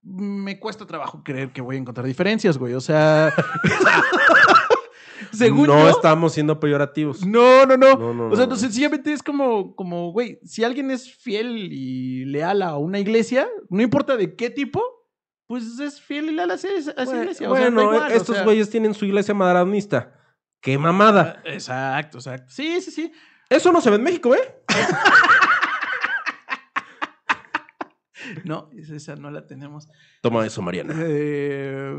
me 0.03 0.59
cuesta 0.59 0.85
trabajo 0.85 1.23
creer 1.23 1.51
que 1.51 1.61
voy 1.61 1.77
a 1.77 1.79
encontrar 1.79 2.05
diferencias, 2.05 2.59
güey. 2.59 2.73
O 2.75 2.81
sea, 2.81 3.33
según 5.37 5.67
no 5.67 5.79
yo- 5.83 5.89
estamos 5.89 6.33
siendo 6.33 6.59
peyorativos. 6.59 7.25
no, 7.25 7.65
no, 7.65 7.77
no. 7.77 7.95
No, 7.97 8.13
no, 8.13 8.27
o 8.29 8.35
sea, 8.35 8.45
no. 8.45 8.51
no, 8.51 8.55
sencillamente 8.57 9.11
es 9.13 9.21
como, 9.23 9.75
como, 9.75 10.11
güey, 10.11 10.39
si 10.43 10.63
alguien 10.63 10.91
es 10.91 11.13
fiel 11.15 11.57
y 11.71 12.25
leal 12.25 12.61
a 12.61 12.77
una 12.77 12.99
iglesia, 12.99 13.47
no 13.69 13.81
importa 13.81 14.15
de 14.17 14.35
qué 14.35 14.49
tipo, 14.49 14.81
pues 15.47 15.79
es 15.79 16.01
fiel 16.01 16.29
y 16.29 16.33
leal 16.33 16.51
a 16.51 16.53
esa, 16.55 16.67
a 16.67 16.77
esa 16.77 17.03
Bueno, 17.05 17.21
iglesia. 17.21 17.49
O 17.49 17.55
sea, 17.55 17.61
bueno, 17.69 17.81
igual, 17.81 18.11
o 18.11 18.15
estos 18.15 18.35
sea. 18.35 18.43
güeyes 18.45 18.69
tienen 18.69 18.93
su 18.93 19.05
iglesia 19.05 19.33
maradonista. 19.33 20.13
¡Qué 20.61 20.77
mamada! 20.77 21.41
Exacto, 21.45 22.19
exacto. 22.19 22.45
Sí, 22.49 22.79
sí, 22.81 22.91
sí. 22.91 23.11
Eso 23.49 23.71
no 23.71 23.81
se 23.81 23.89
ve 23.89 23.97
en 23.97 24.03
México, 24.03 24.33
¿eh? 24.33 24.63
No, 28.45 28.69
esa- 28.77 29.15
no 29.15 29.29
la 29.31 29.45
tenemos. 29.47 29.87
Toma 30.21 30.45
eso, 30.45 30.61
Mariana. 30.61 30.93
Eh, 30.97 31.93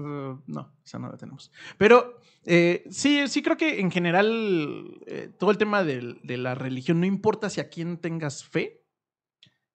no, 0.47 0.73
esa 0.85 0.99
no 0.99 1.09
la 1.11 1.17
tenemos. 1.17 1.51
Pero 1.79 2.21
eh, 2.45 2.85
sí, 2.91 3.27
sí 3.29 3.43
creo 3.43 3.57
que 3.57 3.81
en 3.81 3.91
general 3.91 5.01
eh, 5.07 5.31
todo 5.39 5.51
el 5.51 5.59
tema 5.59 5.85
del- 5.85 6.21
de, 6.23 6.37
la 6.37 6.55
religión, 6.55 7.01
no 7.01 7.07
importa 7.07 7.51
si 7.51 7.61
a 7.61 7.69
quién 7.69 7.99
tengas 7.99 8.45
fe, 8.45 8.83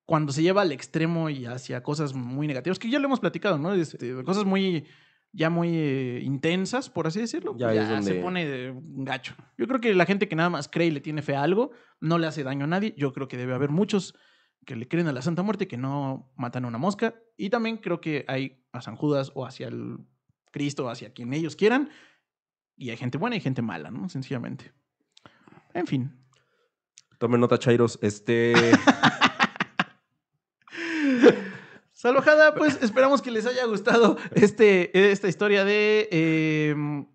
cuando 0.06 0.32
se 0.34 0.42
lleva 0.42 0.64
al 0.64 0.72
extremo 0.72 1.30
y 1.30 1.46
hacia 1.46 1.84
cosas 1.84 2.14
muy 2.14 2.48
negativas, 2.48 2.80
que 2.80 2.90
ya 2.90 2.98
lo 3.00 3.06
hemos 3.06 3.20
platicado, 3.20 3.60
¿no? 3.60 3.74
Este, 3.74 4.24
cosas 4.24 4.44
muy, 4.44 4.88
ya 5.32 5.52
muy 5.52 5.70
eh, 5.72 6.22
intensas, 6.24 6.90
por 6.90 7.06
así 7.06 7.20
decirlo, 7.20 7.56
Ya 7.58 7.72
ya, 7.74 7.84
es 7.84 7.90
donde- 7.90 8.14
se 8.14 8.20
pone 8.20 8.46
de 8.48 8.74
gacho. 9.04 9.36
Yo 9.58 9.68
creo 9.68 9.80
que 9.80 9.94
la 9.94 10.06
gente 10.08 10.28
que 10.28 10.36
nada 10.36 10.50
más 10.50 10.68
cree 10.68 10.88
y 10.88 10.92
le 10.92 11.02
tiene 11.02 11.22
fe 11.22 11.36
a 11.36 11.44
algo, 11.44 11.72
no 12.02 12.18
le 12.18 12.26
hace 12.26 12.44
daño 12.44 12.64
a 12.64 12.68
nadie. 12.68 12.96
Yo 12.98 13.14
creo 13.14 13.28
que 13.28 13.38
debe 13.38 13.54
haber 13.54 13.70
muchos 13.70 14.16
que 14.66 14.76
le 14.76 14.88
creen 14.88 15.08
a 15.08 15.14
la 15.14 15.22
Santa 15.22 15.44
Muerte 15.44 15.68
que 15.68 15.78
no 15.78 16.32
matan 16.36 16.66
a 16.66 16.68
una 16.68 16.78
mosca. 16.78 17.16
Y 17.38 17.50
también 17.50 17.78
creo 17.78 18.02
que 18.02 18.26
hay 18.28 18.64
a 18.72 18.82
San 18.82 18.96
Judas 18.96 19.32
o 19.34 19.46
hacia 19.46 19.68
el 19.68 20.00
Cristo, 20.52 20.90
hacia 20.90 21.14
quien 21.14 21.34
ellos 21.34 21.56
quieran. 21.56 21.90
Y 22.76 22.92
hay 22.92 22.98
gente 22.98 23.18
buena 23.18 23.36
y 23.36 23.40
gente 23.42 23.62
mala, 23.62 23.92
¿no? 23.92 24.10
Sencillamente. 24.10 24.72
En 25.74 25.88
fin. 25.88 26.12
Tomen 27.18 27.42
nota, 27.42 27.58
Chairos. 27.60 28.00
Este. 28.02 28.54
Salvajada, 31.94 32.56
pues 32.56 32.80
esperamos 32.82 33.22
que 33.22 33.30
les 33.30 33.46
haya 33.46 33.66
gustado 33.66 34.16
este, 34.34 35.12
esta 35.12 35.28
historia 35.28 35.66
de, 35.66 36.08
eh, 36.12 36.74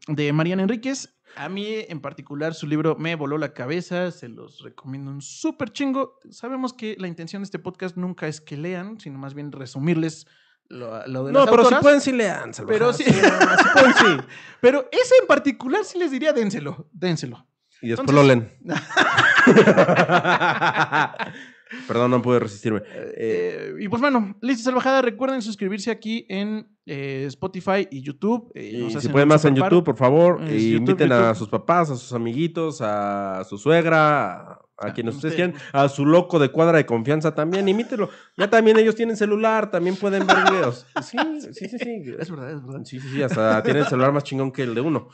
de 0.09 0.33
Mariana 0.35 0.65
Enríquez. 0.65 1.17
A 1.37 1.49
mí 1.49 1.67
en 1.89 2.01
particular 2.01 2.55
su 2.55 2.67
libro 2.67 2.97
me 2.97 3.15
voló 3.17 3.39
la 3.39 3.53
cabeza, 3.53 4.11
se 4.11 4.29
los 4.29 4.63
recomiendo 4.63 5.11
un 5.11 5.21
súper 5.21 5.71
chingo. 5.71 6.19
Sabemos 6.31 6.73
que 6.73 6.97
la 6.99 7.09
intención 7.09 7.43
de 7.43 7.45
este 7.45 7.59
podcast 7.59 7.97
nunca 7.97 8.29
es 8.29 8.41
que 8.41 8.57
lean, 8.57 8.99
sino 9.01 9.19
más 9.19 9.35
bien 9.35 9.53
resumirles 9.53 10.27
lo, 10.69 11.07
lo 11.07 11.27
de 11.27 11.33
no, 11.33 11.41
las 11.41 11.51
pero 11.51 11.69
si 11.69 11.75
pueden, 11.77 12.01
sí 12.01 12.13
lean. 12.13 12.53
Pero 12.67 12.93
sí. 12.93 13.05
si 13.05 13.13
pueden, 13.13 13.95
sí. 13.95 14.17
Pero 14.61 14.89
ese 14.91 15.15
en 15.21 15.27
particular 15.27 15.85
sí 15.85 15.99
les 15.99 16.11
diría 16.11 16.33
dénselo, 16.33 16.89
dénselo. 16.93 17.47
Y 17.83 17.89
después 17.91 18.09
Entonces- 18.09 18.15
lo 18.15 18.23
leen. 18.23 18.51
Perdón, 21.89 22.13
no 22.13 22.23
pude 22.23 22.39
resistirme. 22.39 22.83
Eh, 23.17 23.75
y 23.81 23.89
pues 23.89 24.01
bueno, 24.01 24.37
listo 24.41 24.63
salvajada, 24.65 25.03
recuerden 25.03 25.43
suscribirse 25.43 25.91
aquí 25.91 26.25
en 26.29 26.74
eh, 26.87 27.25
Spotify 27.29 27.89
y 27.91 28.03
YouTube. 28.03 28.51
eh, 28.55 28.89
Y 28.91 29.01
si 29.01 29.09
pueden 29.09 29.29
más 29.29 29.45
en. 29.45 29.55
YouTube, 29.57 29.85
por 29.85 29.97
favor, 29.97 30.43
Es 30.45 30.63
YouTube, 30.63 30.91
inviten 30.91 31.13
a 31.13 31.35
sus 31.35 31.49
papás, 31.49 31.91
a 31.91 31.97
sus 31.97 32.13
amiguitos, 32.13 32.81
a 32.81 33.43
su 33.49 33.57
suegra, 33.59 34.41
a, 34.43 34.61
a 34.77 34.93
quienes 34.93 35.15
ustedes 35.15 35.35
usted. 35.35 35.53
quieran, 35.53 35.63
a 35.73 35.89
su 35.89 36.05
loco 36.05 36.39
de 36.39 36.49
cuadra 36.51 36.77
de 36.79 36.85
confianza 36.87 37.35
también, 37.35 37.69
imítelo. 37.69 38.11
Ya 38.37 38.51
también 38.51 38.77
ellos 38.79 38.95
tienen 38.97 39.17
celular, 39.17 39.71
también 39.71 39.97
pueden 39.97 40.27
ver 40.27 40.37
videos. 40.51 40.87
Sí, 41.03 41.17
sí, 41.53 41.69
sí, 41.69 41.79
sí. 41.79 42.03
Es 42.19 42.31
verdad, 42.31 42.51
es 42.53 42.63
verdad. 42.67 42.85
Sí, 42.85 42.99
sí, 43.01 43.09
sí, 43.09 43.23
hasta 43.23 43.63
tienen 43.63 43.83
el 43.85 43.89
celular 43.89 44.13
más 44.13 44.25
chingón 44.25 44.51
que 44.53 44.63
el 44.63 44.75
de 44.75 44.81
uno. 44.81 45.09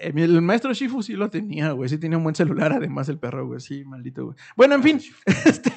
Eh, 0.00 0.12
el 0.14 0.42
maestro 0.42 0.72
Shifu 0.74 1.02
sí 1.02 1.14
lo 1.14 1.30
tenía, 1.30 1.72
güey. 1.72 1.88
Sí 1.88 1.98
tenía 1.98 2.18
un 2.18 2.24
buen 2.24 2.34
celular, 2.34 2.72
además, 2.72 3.08
el 3.08 3.18
perro, 3.18 3.46
güey. 3.46 3.60
Sí, 3.60 3.84
maldito, 3.84 4.26
güey. 4.26 4.36
Bueno, 4.56 4.74
en 4.74 4.82
fin. 4.82 5.00
este... 5.46 5.72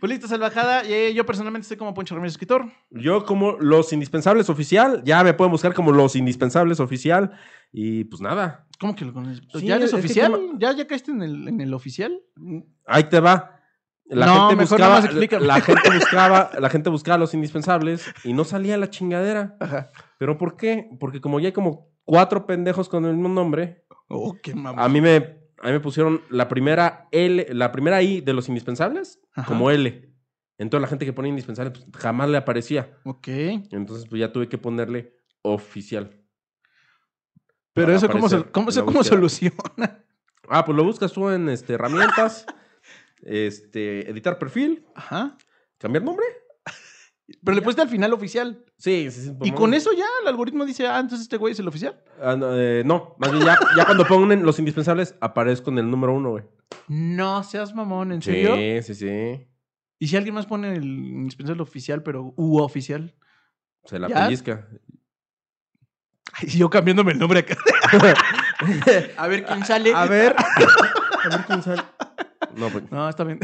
pues 0.00 0.10
listo, 0.10 0.28
salvajada. 0.28 0.82
Eh, 0.84 1.12
yo 1.14 1.24
personalmente 1.26 1.64
estoy 1.64 1.76
como 1.76 1.94
Poncho 1.94 2.14
Ramírez, 2.14 2.32
escritor. 2.34 2.66
Yo 2.90 3.24
como 3.24 3.52
Los 3.58 3.92
Indispensables 3.92 4.48
Oficial, 4.50 5.02
ya 5.04 5.22
me 5.24 5.34
pueden 5.34 5.50
buscar 5.52 5.74
como 5.74 5.92
Los 5.92 6.16
Indispensables 6.16 6.80
Oficial. 6.80 7.32
Y 7.72 8.04
pues 8.04 8.20
nada, 8.22 8.66
¿Cómo 8.78 8.94
que 8.94 9.04
lo 9.06 9.12
conoces? 9.14 9.42
Sí, 9.54 9.66
¿Ya 9.66 9.76
eres 9.76 9.88
es 9.88 9.94
oficial? 9.94 10.32
como- 10.32 10.58
¿Ya, 10.58 10.72
¿Ya 10.72 10.86
caíste 10.86 11.10
en 11.10 11.22
el, 11.22 11.48
en 11.48 11.60
el 11.62 11.72
oficial? 11.72 12.20
ahí 12.86 13.04
te 13.04 13.20
va. 13.20 13.52
La 14.04 14.26
No, 14.26 14.48
gente 14.50 14.62
buscaba, 14.62 15.00
la 15.40 15.60
gente 15.60 15.90
buscaba, 15.92 16.50
la 16.60 16.68
gente 16.70 16.90
buscaba 16.90 17.18
los 17.18 17.34
indispensables 17.34 18.04
y 18.22 18.34
no 18.34 18.44
salía 18.44 18.76
la 18.76 18.88
chingadera. 18.90 19.56
Ajá. 19.60 19.90
¿Pero 20.18 20.38
por 20.38 20.56
qué? 20.56 20.88
Porque 21.00 21.20
como 21.20 21.40
ya 21.40 21.46
hay 21.48 21.52
como 21.52 21.88
cuatro 22.04 22.46
pendejos 22.46 22.88
con 22.88 23.04
el 23.04 23.14
mismo 23.14 23.28
nombre, 23.30 23.84
Oh, 24.08 24.36
qué 24.40 24.54
mamá. 24.54 24.84
a 24.84 24.88
mí 24.88 25.00
me, 25.00 25.38
a 25.62 25.66
mí 25.66 25.72
me 25.72 25.80
pusieron 25.80 26.22
la 26.30 26.48
primera 26.48 27.08
L, 27.12 27.46
la 27.50 27.72
primera 27.72 28.02
I 28.02 28.20
de 28.20 28.32
los 28.32 28.48
indispensables 28.48 29.20
Ajá. 29.34 29.46
como 29.48 29.70
L. 29.70 30.12
Entonces 30.58 30.82
la 30.82 30.88
gente 30.88 31.04
que 31.04 31.12
pone 31.12 31.28
indispensables 31.28 31.78
pues, 31.78 32.02
jamás 32.02 32.28
le 32.28 32.36
aparecía. 32.38 32.96
Ok. 33.04 33.28
Entonces 33.28 34.06
pues 34.08 34.20
ya 34.20 34.32
tuve 34.32 34.48
que 34.48 34.58
ponerle 34.58 35.14
oficial. 35.42 36.10
Pero 37.72 37.92
eso, 37.94 38.08
¿cómo, 38.08 38.28
se, 38.28 38.42
cómo, 38.44 38.70
se- 38.70 38.84
cómo 38.84 39.04
soluciona? 39.04 39.54
Ah, 40.48 40.64
pues 40.64 40.76
lo 40.76 40.84
buscas 40.84 41.12
tú 41.12 41.28
en 41.28 41.48
este, 41.48 41.72
herramientas, 41.74 42.46
este, 43.22 44.08
editar 44.08 44.38
perfil, 44.38 44.86
Ajá. 44.94 45.36
cambiar 45.76 46.04
nombre. 46.04 46.24
Pero 47.44 47.56
le 47.56 47.62
pusiste 47.62 47.82
al 47.82 47.88
final 47.88 48.12
oficial. 48.12 48.64
Sí, 48.76 49.10
sí, 49.10 49.22
sí. 49.24 49.32
Y 49.42 49.52
con 49.52 49.74
eso 49.74 49.90
ya 49.92 50.04
el 50.22 50.28
algoritmo 50.28 50.64
dice, 50.64 50.86
ah, 50.86 51.00
entonces 51.00 51.22
este 51.22 51.36
güey 51.36 51.52
es 51.52 51.58
el 51.58 51.66
oficial. 51.66 52.00
Ah, 52.22 52.36
no, 52.36 52.56
eh, 52.56 52.82
no, 52.84 53.16
más 53.18 53.32
bien 53.32 53.44
ya, 53.44 53.58
ya 53.76 53.84
cuando 53.84 54.06
pongan 54.06 54.44
los 54.44 54.58
indispensables 54.58 55.16
aparezco 55.20 55.70
en 55.70 55.78
el 55.78 55.90
número 55.90 56.14
uno, 56.14 56.30
güey. 56.30 56.44
No 56.86 57.42
seas 57.42 57.74
mamón, 57.74 58.12
¿en 58.12 58.22
serio? 58.22 58.54
Sí, 58.54 58.82
sí, 58.82 58.94
sí. 58.94 59.48
¿Y 59.98 60.08
si 60.08 60.16
alguien 60.16 60.34
más 60.34 60.46
pone 60.46 60.74
el 60.74 60.84
indispensable 60.84 61.62
oficial, 61.62 62.02
pero 62.02 62.32
U 62.36 62.58
oficial? 62.58 63.14
Se 63.84 63.98
la 63.98 64.08
¿Ya? 64.08 64.24
pellizca. 64.24 64.68
Ay, 66.34 66.48
yo 66.48 66.68
cambiándome 66.70 67.12
el 67.12 67.18
nombre 67.18 67.40
acá. 67.40 67.56
a 69.16 69.26
ver 69.26 69.44
quién 69.46 69.64
sale. 69.64 69.94
A 69.94 70.06
ver. 70.06 70.36
A 71.24 71.28
ver 71.28 71.46
quién 71.46 71.62
sale. 71.62 71.82
No, 72.54 72.68
pues. 72.68 72.90
No, 72.90 73.08
está 73.08 73.24
bien. 73.24 73.40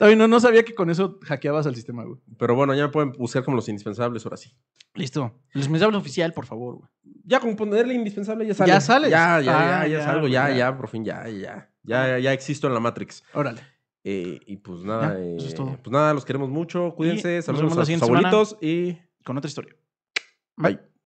Bien, 0.00 0.18
no, 0.18 0.28
no 0.28 0.40
sabía 0.40 0.64
que 0.64 0.74
con 0.74 0.90
eso 0.90 1.18
hackeabas 1.24 1.66
al 1.66 1.74
sistema, 1.74 2.04
güey. 2.04 2.18
Pero 2.38 2.54
bueno, 2.54 2.74
ya 2.74 2.82
me 2.84 2.88
pueden 2.88 3.12
buscar 3.12 3.44
como 3.44 3.56
los 3.56 3.68
indispensables 3.68 4.24
ahora 4.24 4.36
sí. 4.36 4.52
Listo. 4.94 5.24
El 5.50 5.56
indispensable 5.56 5.96
oficial, 5.96 6.32
por 6.32 6.46
favor, 6.46 6.76
güey. 6.76 6.90
Ya 7.24 7.40
con 7.40 7.56
ponerle 7.56 7.94
indispensable 7.94 8.46
ya 8.46 8.54
sale. 8.54 8.68
¿Ya 8.72 8.80
sales? 8.80 9.10
Ya, 9.10 9.40
ya, 9.40 9.80
Ah, 9.80 9.86
ya, 9.86 9.88
ya, 9.88 9.98
ya, 9.98 10.04
salgo, 10.04 10.28
ya, 10.28 10.48
ya. 10.50 10.56
ya, 10.56 10.76
por 10.76 10.88
fin, 10.88 11.04
ya, 11.04 11.28
ya. 11.28 11.70
Ya, 11.82 12.18
ya 12.18 12.32
existo 12.32 12.66
en 12.68 12.74
la 12.74 12.80
Matrix. 12.80 13.22
Órale. 13.34 13.60
Eh, 14.04 14.38
y 14.46 14.56
pues 14.58 14.84
nada, 14.84 15.14
Ya, 15.14 15.20
eh, 15.20 15.36
eso 15.36 15.46
es 15.48 15.54
todo. 15.54 15.78
pues 15.82 15.90
nada, 15.92 16.12
los 16.14 16.24
queremos 16.24 16.48
mucho. 16.50 16.94
Cuídense, 16.94 17.36
nos 17.36 17.44
saludos 17.46 17.62
vemos 17.64 17.78
a 17.78 17.84
sus 17.86 17.94
semana. 18.00 18.28
abuelitos 18.28 18.56
y 18.60 18.98
Con 19.24 19.36
otra 19.38 19.48
historia. 19.48 19.74
bye. 20.56 20.78